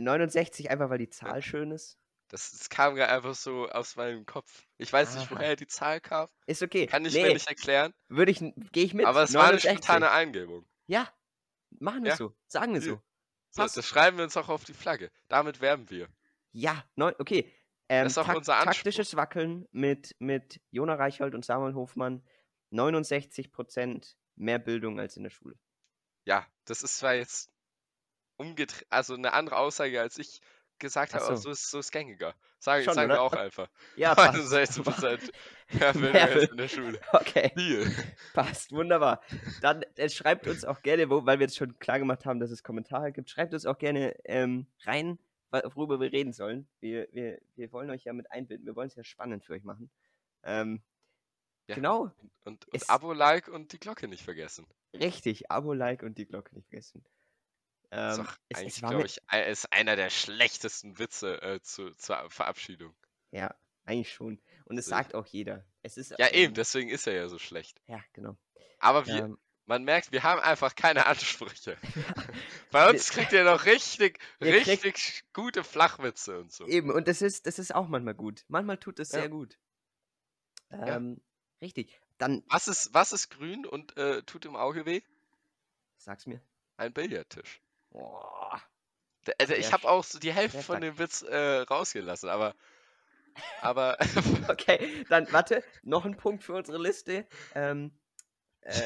69 0.00 0.70
einfach, 0.70 0.90
weil 0.90 0.98
die 0.98 1.10
Zahl 1.10 1.42
schön 1.42 1.70
ist. 1.70 1.98
Das, 2.28 2.50
das 2.52 2.68
kam 2.68 2.94
gerade 2.94 3.12
einfach 3.12 3.34
so 3.34 3.68
aus 3.68 3.96
meinem 3.96 4.26
Kopf. 4.26 4.66
Ich 4.76 4.92
weiß 4.92 5.14
nicht, 5.14 5.30
Aha. 5.30 5.36
woher 5.36 5.56
die 5.56 5.66
Zahl 5.66 6.00
kam. 6.00 6.28
Ist 6.46 6.62
okay. 6.62 6.86
Kann 6.86 7.04
ich 7.04 7.14
nee, 7.14 7.22
mir 7.22 7.32
nicht 7.34 7.48
erklären. 7.48 7.94
würde 8.08 8.30
ich, 8.32 8.38
gehe 8.72 8.84
ich 8.84 8.92
mit. 8.94 9.06
aber 9.06 9.22
es 9.22 9.32
war 9.34 9.44
eine 9.44 9.52
69. 9.56 9.70
spontane 9.84 10.10
Eingebung. 10.10 10.68
Ja, 10.86 11.08
machen 11.80 12.02
wir 12.04 12.10
Ja. 12.10 12.16
so. 12.16 12.34
Sagen 12.46 12.74
wir 12.74 12.80
Hier. 12.80 12.92
so. 12.92 13.02
So, 13.50 13.62
das 13.62 13.86
schreiben 13.86 14.18
wir 14.18 14.24
uns 14.24 14.36
auch 14.36 14.48
auf 14.50 14.64
die 14.64 14.74
Flagge. 14.74 15.10
Damit 15.28 15.60
werben 15.62 15.88
wir. 15.90 16.08
Ja, 16.52 16.84
neun, 16.96 17.14
okay. 17.18 17.50
Ähm, 17.88 18.06
ist 18.06 18.18
auch 18.18 18.26
tak- 18.26 18.36
unser 18.36 18.56
Anspruch. 18.56 18.74
taktisches 18.74 19.16
Wackeln 19.16 19.66
mit, 19.72 20.14
mit 20.18 20.60
Jona 20.70 20.94
Reichhold 20.94 21.34
und 21.34 21.44
Samuel 21.46 21.74
Hofmann. 21.74 22.22
69% 22.72 24.14
mehr 24.36 24.58
Bildung 24.58 25.00
als 25.00 25.16
in 25.16 25.22
der 25.22 25.30
Schule. 25.30 25.58
Ja, 26.26 26.46
das 26.66 26.82
ist 26.82 26.98
zwar 26.98 27.14
jetzt 27.14 27.50
umgedreht, 28.38 28.86
also 28.88 29.14
eine 29.14 29.32
andere 29.34 29.56
Aussage, 29.58 30.00
als 30.00 30.18
ich 30.18 30.40
gesagt 30.78 31.12
habe, 31.14 31.24
aber 31.24 31.36
so. 31.36 31.42
so 31.44 31.50
ist, 31.50 31.70
so 31.70 31.78
ist 31.80 31.90
gängiger. 31.92 32.34
Sagen, 32.60 32.84
Schon, 32.84 32.94
sagen 32.94 33.08
wir 33.10 33.20
auch 33.20 33.32
einfach. 33.34 33.68
Ja, 33.96 34.14
passt. 34.16 34.34
69 34.38 34.82
Prozent 34.84 35.32
Bild- 35.70 36.50
in 36.50 36.56
der 36.56 36.68
Schule. 36.68 37.00
Okay, 37.12 37.52
Deal. 37.56 37.86
passt. 38.34 38.72
Wunderbar. 38.72 39.20
Dann 39.60 39.82
äh, 39.96 40.08
schreibt 40.08 40.46
uns 40.46 40.64
auch 40.64 40.82
gerne, 40.82 41.10
wo, 41.10 41.24
weil 41.26 41.38
wir 41.38 41.46
jetzt 41.46 41.56
schon 41.56 41.78
klar 41.78 41.98
gemacht 41.98 42.24
haben, 42.26 42.40
dass 42.40 42.50
es 42.50 42.62
Kommentare 42.62 43.12
gibt, 43.12 43.28
schreibt 43.30 43.54
uns 43.54 43.66
auch 43.66 43.78
gerne 43.78 44.14
ähm, 44.24 44.66
rein, 44.84 45.18
worüber 45.50 46.00
wir 46.00 46.12
reden 46.12 46.32
sollen. 46.32 46.68
Wir, 46.80 47.08
wir, 47.12 47.40
wir 47.56 47.72
wollen 47.72 47.90
euch 47.90 48.04
ja 48.04 48.12
mit 48.12 48.30
einbinden. 48.32 48.66
Wir 48.66 48.74
wollen 48.76 48.88
es 48.88 48.94
ja 48.96 49.04
spannend 49.04 49.44
für 49.44 49.54
euch 49.54 49.64
machen. 49.64 49.90
Ähm, 50.44 50.80
Ja. 51.68 51.74
Genau, 51.74 52.10
Und, 52.44 52.66
und 52.72 52.90
Abo, 52.90 53.12
Like 53.12 53.48
und 53.48 53.72
die 53.72 53.78
Glocke 53.80 54.08
nicht 54.08 54.22
vergessen. 54.24 54.66
richtig. 54.94 55.50
Abo, 55.50 55.72
Like 55.74 56.02
und 56.02 56.18
die 56.18 56.26
Glocke 56.26 56.54
nicht 56.54 56.68
vergessen. 56.68 57.04
Ist 57.90 58.18
Ähm, 58.18 58.28
es, 58.48 58.58
eigentlich, 58.58 58.76
glaube 58.76 59.06
ich, 59.06 59.20
ist 59.48 59.72
einer 59.72 59.96
der 59.96 60.10
schlechtesten 60.10 60.98
Witze 60.98 61.40
äh, 61.42 61.60
zu, 61.62 61.94
zur 61.94 62.30
Verabschiedung. 62.30 62.94
Ja, 63.30 63.54
eigentlich 63.84 64.12
schon. 64.12 64.40
Und 64.64 64.78
es 64.78 64.86
ich. 64.86 64.90
sagt 64.90 65.14
auch 65.14 65.26
jeder. 65.26 65.64
Es 65.82 65.96
ist 65.96 66.10
Ja, 66.18 66.26
ähm, 66.28 66.34
eben, 66.34 66.54
deswegen 66.54 66.90
ist 66.90 67.06
er 67.06 67.14
ja 67.14 67.28
so 67.28 67.38
schlecht. 67.38 67.80
Ja, 67.86 68.00
genau. 68.12 68.36
Aber 68.78 69.06
wir, 69.06 69.24
Ähm, 69.24 69.38
man 69.66 69.84
merkt, 69.84 70.12
wir 70.12 70.22
haben 70.22 70.40
einfach 70.40 70.74
keine 70.74 71.06
Ansprüche. 71.06 71.76
Bei 72.70 72.88
uns 72.90 73.10
kriegt 73.10 73.32
ihr 73.32 73.44
noch 73.44 73.64
richtig, 73.66 74.18
Ihr 74.40 74.54
richtig 74.54 75.24
gute 75.32 75.64
Flachwitze 75.64 76.38
und 76.38 76.52
so. 76.52 76.66
eben, 76.66 76.90
und 76.90 77.08
das 77.08 77.22
ist, 77.22 77.46
das 77.46 77.58
ist 77.58 77.74
auch 77.74 77.88
manchmal 77.88 78.14
gut. 78.14 78.44
Manchmal 78.48 78.78
tut 78.78 78.98
es 78.98 79.12
Ja. 79.12 79.20
sehr 79.20 79.28
gut. 79.28 79.58
Ja. 80.70 80.96
Ähm, 80.96 81.20
Richtig. 81.60 82.00
Dann 82.18 82.44
Was 82.48 82.68
ist, 82.68 82.94
was 82.94 83.12
ist 83.12 83.30
grün 83.30 83.66
und 83.66 83.96
äh, 83.96 84.22
tut 84.22 84.44
im 84.44 84.54
Auge 84.56 84.86
weh? 84.86 85.02
sag's 85.96 86.26
mir. 86.26 86.40
Ein 86.76 86.92
Billardtisch. 86.92 87.60
Boah. 87.90 88.60
Also 89.38 89.54
ich 89.54 89.72
habe 89.72 89.88
auch 89.88 90.04
so 90.04 90.18
die 90.18 90.32
Hälfte 90.32 90.62
von 90.62 90.80
dem 90.80 90.98
Witz 90.98 91.22
äh, 91.22 91.58
rausgelassen, 91.60 92.28
aber 92.30 92.54
aber 93.60 93.98
Okay, 94.48 95.04
dann 95.08 95.30
warte, 95.32 95.62
noch 95.82 96.04
ein 96.04 96.16
Punkt 96.16 96.42
für 96.44 96.54
unsere 96.54 96.78
Liste. 96.78 97.26
Ähm, 97.54 97.92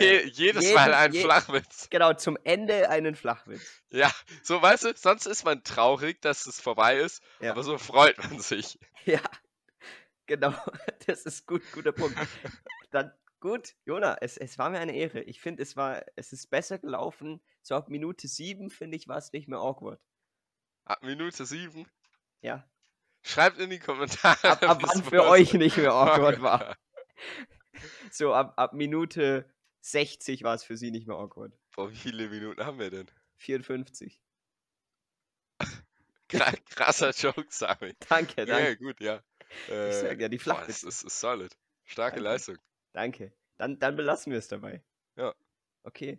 je, 0.01 0.17
äh, 0.19 0.27
jedes 0.27 0.65
jeden- 0.65 0.75
Mal 0.75 0.95
ein 0.95 1.13
je- 1.13 1.23
Flachwitz. 1.23 1.89
genau, 1.91 2.13
zum 2.15 2.37
Ende 2.45 2.89
einen 2.91 3.15
Flachwitz. 3.15 3.83
Ja, 3.91 4.11
so 4.43 4.61
weißt 4.61 4.85
du, 4.85 4.95
sonst 4.97 5.27
ist 5.27 5.45
man 5.45 5.63
traurig, 5.63 6.21
dass 6.23 6.47
es 6.47 6.61
vorbei 6.61 6.97
ist, 6.97 7.23
Ja. 7.41 7.53
aber 7.53 7.63
so 7.63 7.79
freut 7.79 8.19
man 8.19 8.41
sich. 8.41 8.79
Ja, 9.05 9.21
genau. 10.27 10.55
Das 11.07 11.23
ist 11.23 11.47
gut, 11.47 11.63
guter 11.73 11.91
Punkt. 11.93 12.17
Dann 12.93 13.13
gut, 13.43 13.75
Jona, 13.85 14.17
es, 14.23 14.39
es 14.39 14.57
war 14.57 14.71
mir 14.71 14.79
eine 14.79 14.95
Ehre. 14.97 15.21
Ich 15.25 15.41
finde, 15.43 15.63
es 15.63 15.77
war, 15.77 16.03
es 16.17 16.33
ist 16.33 16.49
besser 16.49 16.79
gelaufen. 16.79 17.43
So 17.61 17.75
ab 17.75 17.91
Minute 17.91 18.27
sieben, 18.29 18.71
finde 18.71 18.97
ich, 18.97 19.09
war 19.09 19.19
es 19.19 19.33
nicht 19.33 19.49
mehr 19.49 19.59
awkward. 19.59 20.01
Ab 20.85 21.03
Minute 21.03 21.45
sieben. 21.45 21.87
Ja. 22.41 22.67
Schreibt 23.23 23.59
in 23.59 23.69
die 23.71 23.79
Kommentare. 23.79 24.49
Ab, 24.49 24.63
ab 24.63 24.79
wann 24.83 25.05
für 25.05 25.25
euch 25.25 25.53
nicht 25.55 25.77
mehr 25.77 25.93
awkward 25.93 26.41
war. 26.41 26.77
So 28.11 28.35
ab, 28.35 28.53
ab 28.59 28.75
Minute 28.75 29.49
60 29.81 30.43
war 30.45 30.55
es 30.55 30.63
für 30.63 30.77
sie 30.77 30.91
nicht 30.91 31.07
mehr 31.09 31.17
awkward. 31.17 31.53
Boah, 31.75 31.91
wie 31.91 31.97
viele 31.97 32.29
Minuten 32.29 32.65
haben 32.65 32.79
wir 32.79 32.91
denn? 32.91 33.11
54. 33.37 34.21
Kra- 36.29 36.61
Krasser 36.71 37.11
Joke, 37.11 37.47
Sami. 37.49 37.95
Danke, 38.09 38.45
Ja, 38.45 38.45
danke. 38.45 38.77
gut, 38.77 39.01
ja. 39.01 39.23
Ich 39.65 39.69
Äh, 39.73 39.93
sag 39.93 40.21
ja, 40.21 40.29
die 40.29 40.39
boah, 40.45 40.65
das 40.67 40.81
Flachwitze. 40.81 40.89
ist, 40.89 41.03
ist 41.05 41.21
solid. 41.21 41.57
Starke 41.85 42.17
Danke. 42.17 42.31
Leistung. 42.31 42.59
Danke. 42.93 43.33
Dann, 43.59 43.79
dann 43.79 43.97
belassen 43.97 44.33
wir 44.33 44.39
es 44.39 44.49
dabei. 44.49 44.83
Ja. 45.17 45.35
Okay. 45.85 46.19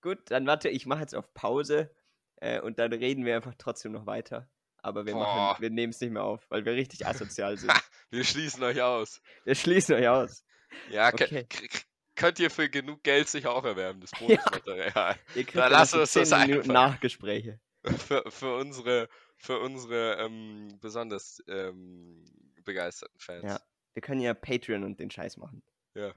Gut, 0.00 0.18
dann 0.30 0.46
warte, 0.46 0.68
ich 0.68 0.86
mache 0.86 1.00
jetzt 1.00 1.14
auf 1.14 1.32
Pause 1.34 1.94
äh, 2.36 2.60
und 2.60 2.78
dann 2.78 2.92
reden 2.92 3.24
wir 3.24 3.36
einfach 3.36 3.54
trotzdem 3.58 3.92
noch 3.92 4.06
weiter. 4.06 4.48
Aber 4.78 5.04
wir 5.04 5.12
Boah. 5.12 5.24
machen, 5.52 5.62
wir 5.62 5.70
nehmen 5.70 5.90
es 5.90 6.00
nicht 6.00 6.10
mehr 6.12 6.24
auf, 6.24 6.46
weil 6.50 6.64
wir 6.64 6.72
richtig 6.72 7.06
asozial 7.06 7.56
sind. 7.58 7.72
Wir 8.10 8.24
schließen 8.24 8.62
euch 8.62 8.80
aus. 8.80 9.20
wir 9.44 9.54
schließen 9.54 9.94
euch 9.96 10.08
aus. 10.08 10.44
Ja, 10.90 11.08
Okay. 11.12 11.46
könnt 12.14 12.38
ihr 12.38 12.50
für 12.50 12.70
genug 12.70 13.02
Geld 13.02 13.28
sich 13.28 13.46
auch 13.46 13.64
erwerben, 13.64 14.00
das 14.00 14.10
Ja. 14.20 14.26
Bonusmaterial. 14.26 15.16
Ihr 15.34 15.44
kriegt 15.44 15.56
Da 15.56 15.68
lassen 15.68 15.94
wir 15.96 16.00
uns 16.02 16.12
das 16.14 16.28
10 16.30 16.40
Minuten 16.42 16.70
einfach. 16.70 16.92
Nachgespräche. 16.92 17.60
für, 17.84 18.24
für 18.30 18.56
unsere, 18.56 19.08
für 19.36 19.58
unsere 19.60 20.16
ähm, 20.18 20.78
besonders 20.80 21.42
ähm, 21.48 22.24
begeisterten 22.64 23.18
Fans. 23.18 23.44
Ja. 23.44 23.60
wir 23.94 24.02
können 24.02 24.20
ja 24.20 24.32
Patreon 24.34 24.84
und 24.84 24.98
den 25.00 25.10
Scheiß 25.10 25.36
machen. 25.38 25.62
Ja. 25.96 26.14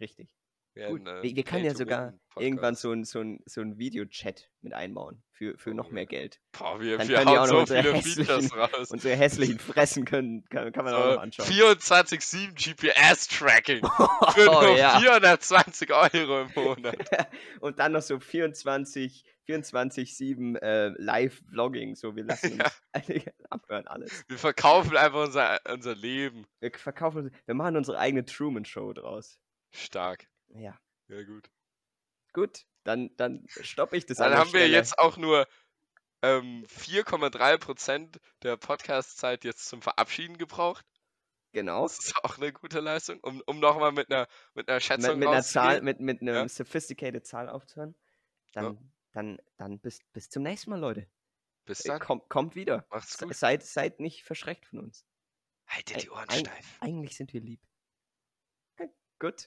Richtig. 0.00 0.28
Ja, 0.76 0.88
Gut. 0.90 1.06
äh, 1.06 1.22
Wir, 1.22 1.36
wir 1.36 1.44
können 1.44 1.64
ja 1.64 1.72
sogar 1.74 2.14
irgendwann 2.36 2.74
so 2.74 2.90
ein, 2.90 3.04
so 3.04 3.20
ein, 3.20 3.38
so 3.46 3.60
ein 3.60 3.78
Videochat 3.78 4.50
mit 4.60 4.72
einbauen 4.74 5.22
für, 5.32 5.56
für 5.56 5.72
noch 5.72 5.90
Oh, 5.90 5.92
mehr 5.92 6.02
ja. 6.02 6.08
Geld. 6.08 6.40
Boah, 6.50 6.80
wir, 6.80 6.98
Dann 6.98 7.06
wir 7.08 7.16
können 7.18 7.30
die 7.30 7.38
auch 7.38 7.42
noch 7.42 7.48
so 7.48 7.58
unsere 7.60 7.82
viele 8.02 8.26
hässlichen-. 8.26 8.88
Unsere 8.90 9.16
hässlichen 9.16 9.58
Fressen 9.60 10.04
können, 10.04 10.44
kann, 10.50 10.72
kann 10.72 10.84
man 10.84 10.94
auch 10.94 11.04
noch 11.06 11.12
So, 11.14 11.18
anschauen. 11.20 11.46
24-7 11.46 12.54
GPS-Tracking 12.54 13.82
für 14.34 14.50
Oh, 14.50 14.62
nur 14.62 14.76
ja. 14.76 14.98
420 14.98 15.92
Euro 15.92 16.42
im 16.42 16.50
Monat. 16.56 16.96
Und 17.60 17.78
dann 17.78 17.92
noch 17.92 18.02
so 18.02 18.18
24, 18.18 19.24
24-7 19.48 20.58
äh, 20.60 20.88
Live-Vlogging. 20.98 21.94
So, 21.94 22.16
wir 22.16 22.24
lassen 22.24 22.60
uns 22.92 23.24
abhören 23.48 23.86
alles. 23.86 24.24
Wir 24.26 24.38
verkaufen 24.38 24.96
einfach 24.96 25.24
unser, 25.26 25.60
unser 25.72 25.94
Leben. 25.94 26.46
Wir 26.58 26.72
verkaufen, 26.72 27.30
wir 27.46 27.54
machen 27.54 27.76
unsere 27.76 27.98
eigene 27.98 28.24
Truman-Show 28.24 28.92
draus. 28.94 29.38
Stark. 29.70 30.26
Ja. 30.54 30.78
Ja, 31.08 31.22
gut. 31.24 31.50
Gut, 32.32 32.66
dann, 32.84 33.14
dann 33.16 33.44
stoppe 33.48 33.96
ich 33.96 34.06
das 34.06 34.20
an 34.20 34.30
Dann 34.30 34.38
haben 34.40 34.52
wir 34.52 34.60
Stelle. 34.60 34.72
jetzt 34.74 34.98
auch 34.98 35.16
nur 35.16 35.46
ähm, 36.22 36.64
4,3% 36.68 38.18
der 38.42 38.56
Podcast-Zeit 38.56 39.44
jetzt 39.44 39.66
zum 39.68 39.82
Verabschieden 39.82 40.38
gebraucht. 40.38 40.84
Genau. 41.52 41.82
Das 41.82 41.98
ist 41.98 42.16
auch 42.24 42.38
eine 42.38 42.52
gute 42.52 42.80
Leistung, 42.80 43.20
um, 43.20 43.40
um 43.46 43.60
nochmal 43.60 43.92
mit 43.92 44.10
einer, 44.10 44.26
mit 44.54 44.68
einer 44.68 44.76
Mit, 44.76 44.82
Schätzung 44.82 45.18
mit 45.18 45.28
einer 45.28 45.42
Zahl, 45.42 45.82
mit, 45.82 46.00
mit 46.00 46.20
einer 46.22 46.34
Ja. 46.34 46.48
sophisticated 46.48 47.24
Zahl 47.26 47.48
aufzuhören. 47.48 47.94
Dann, 48.52 48.92
dann, 49.12 49.38
dann 49.56 49.78
bis, 49.78 50.00
bis 50.12 50.28
zum 50.28 50.42
nächsten 50.42 50.70
Mal, 50.70 50.80
Leute. 50.80 51.08
Bis 51.66 51.84
Äh, 51.84 51.88
dann. 51.88 52.00
Kommt, 52.00 52.28
kommt 52.28 52.56
wieder. 52.56 52.84
Macht's 52.90 53.16
gut. 53.18 53.32
Seid, 53.36 53.62
seid 53.62 54.00
nicht 54.00 54.24
verschreckt 54.24 54.66
von 54.66 54.80
uns. 54.80 55.06
Haltet 55.68 56.02
die 56.02 56.10
Ohren 56.10 56.28
Ein- 56.28 56.40
steif. 56.40 56.76
Eigentlich 56.80 57.16
sind 57.16 57.32
wir 57.32 57.40
lieb. 57.40 57.60
Gut. 59.20 59.46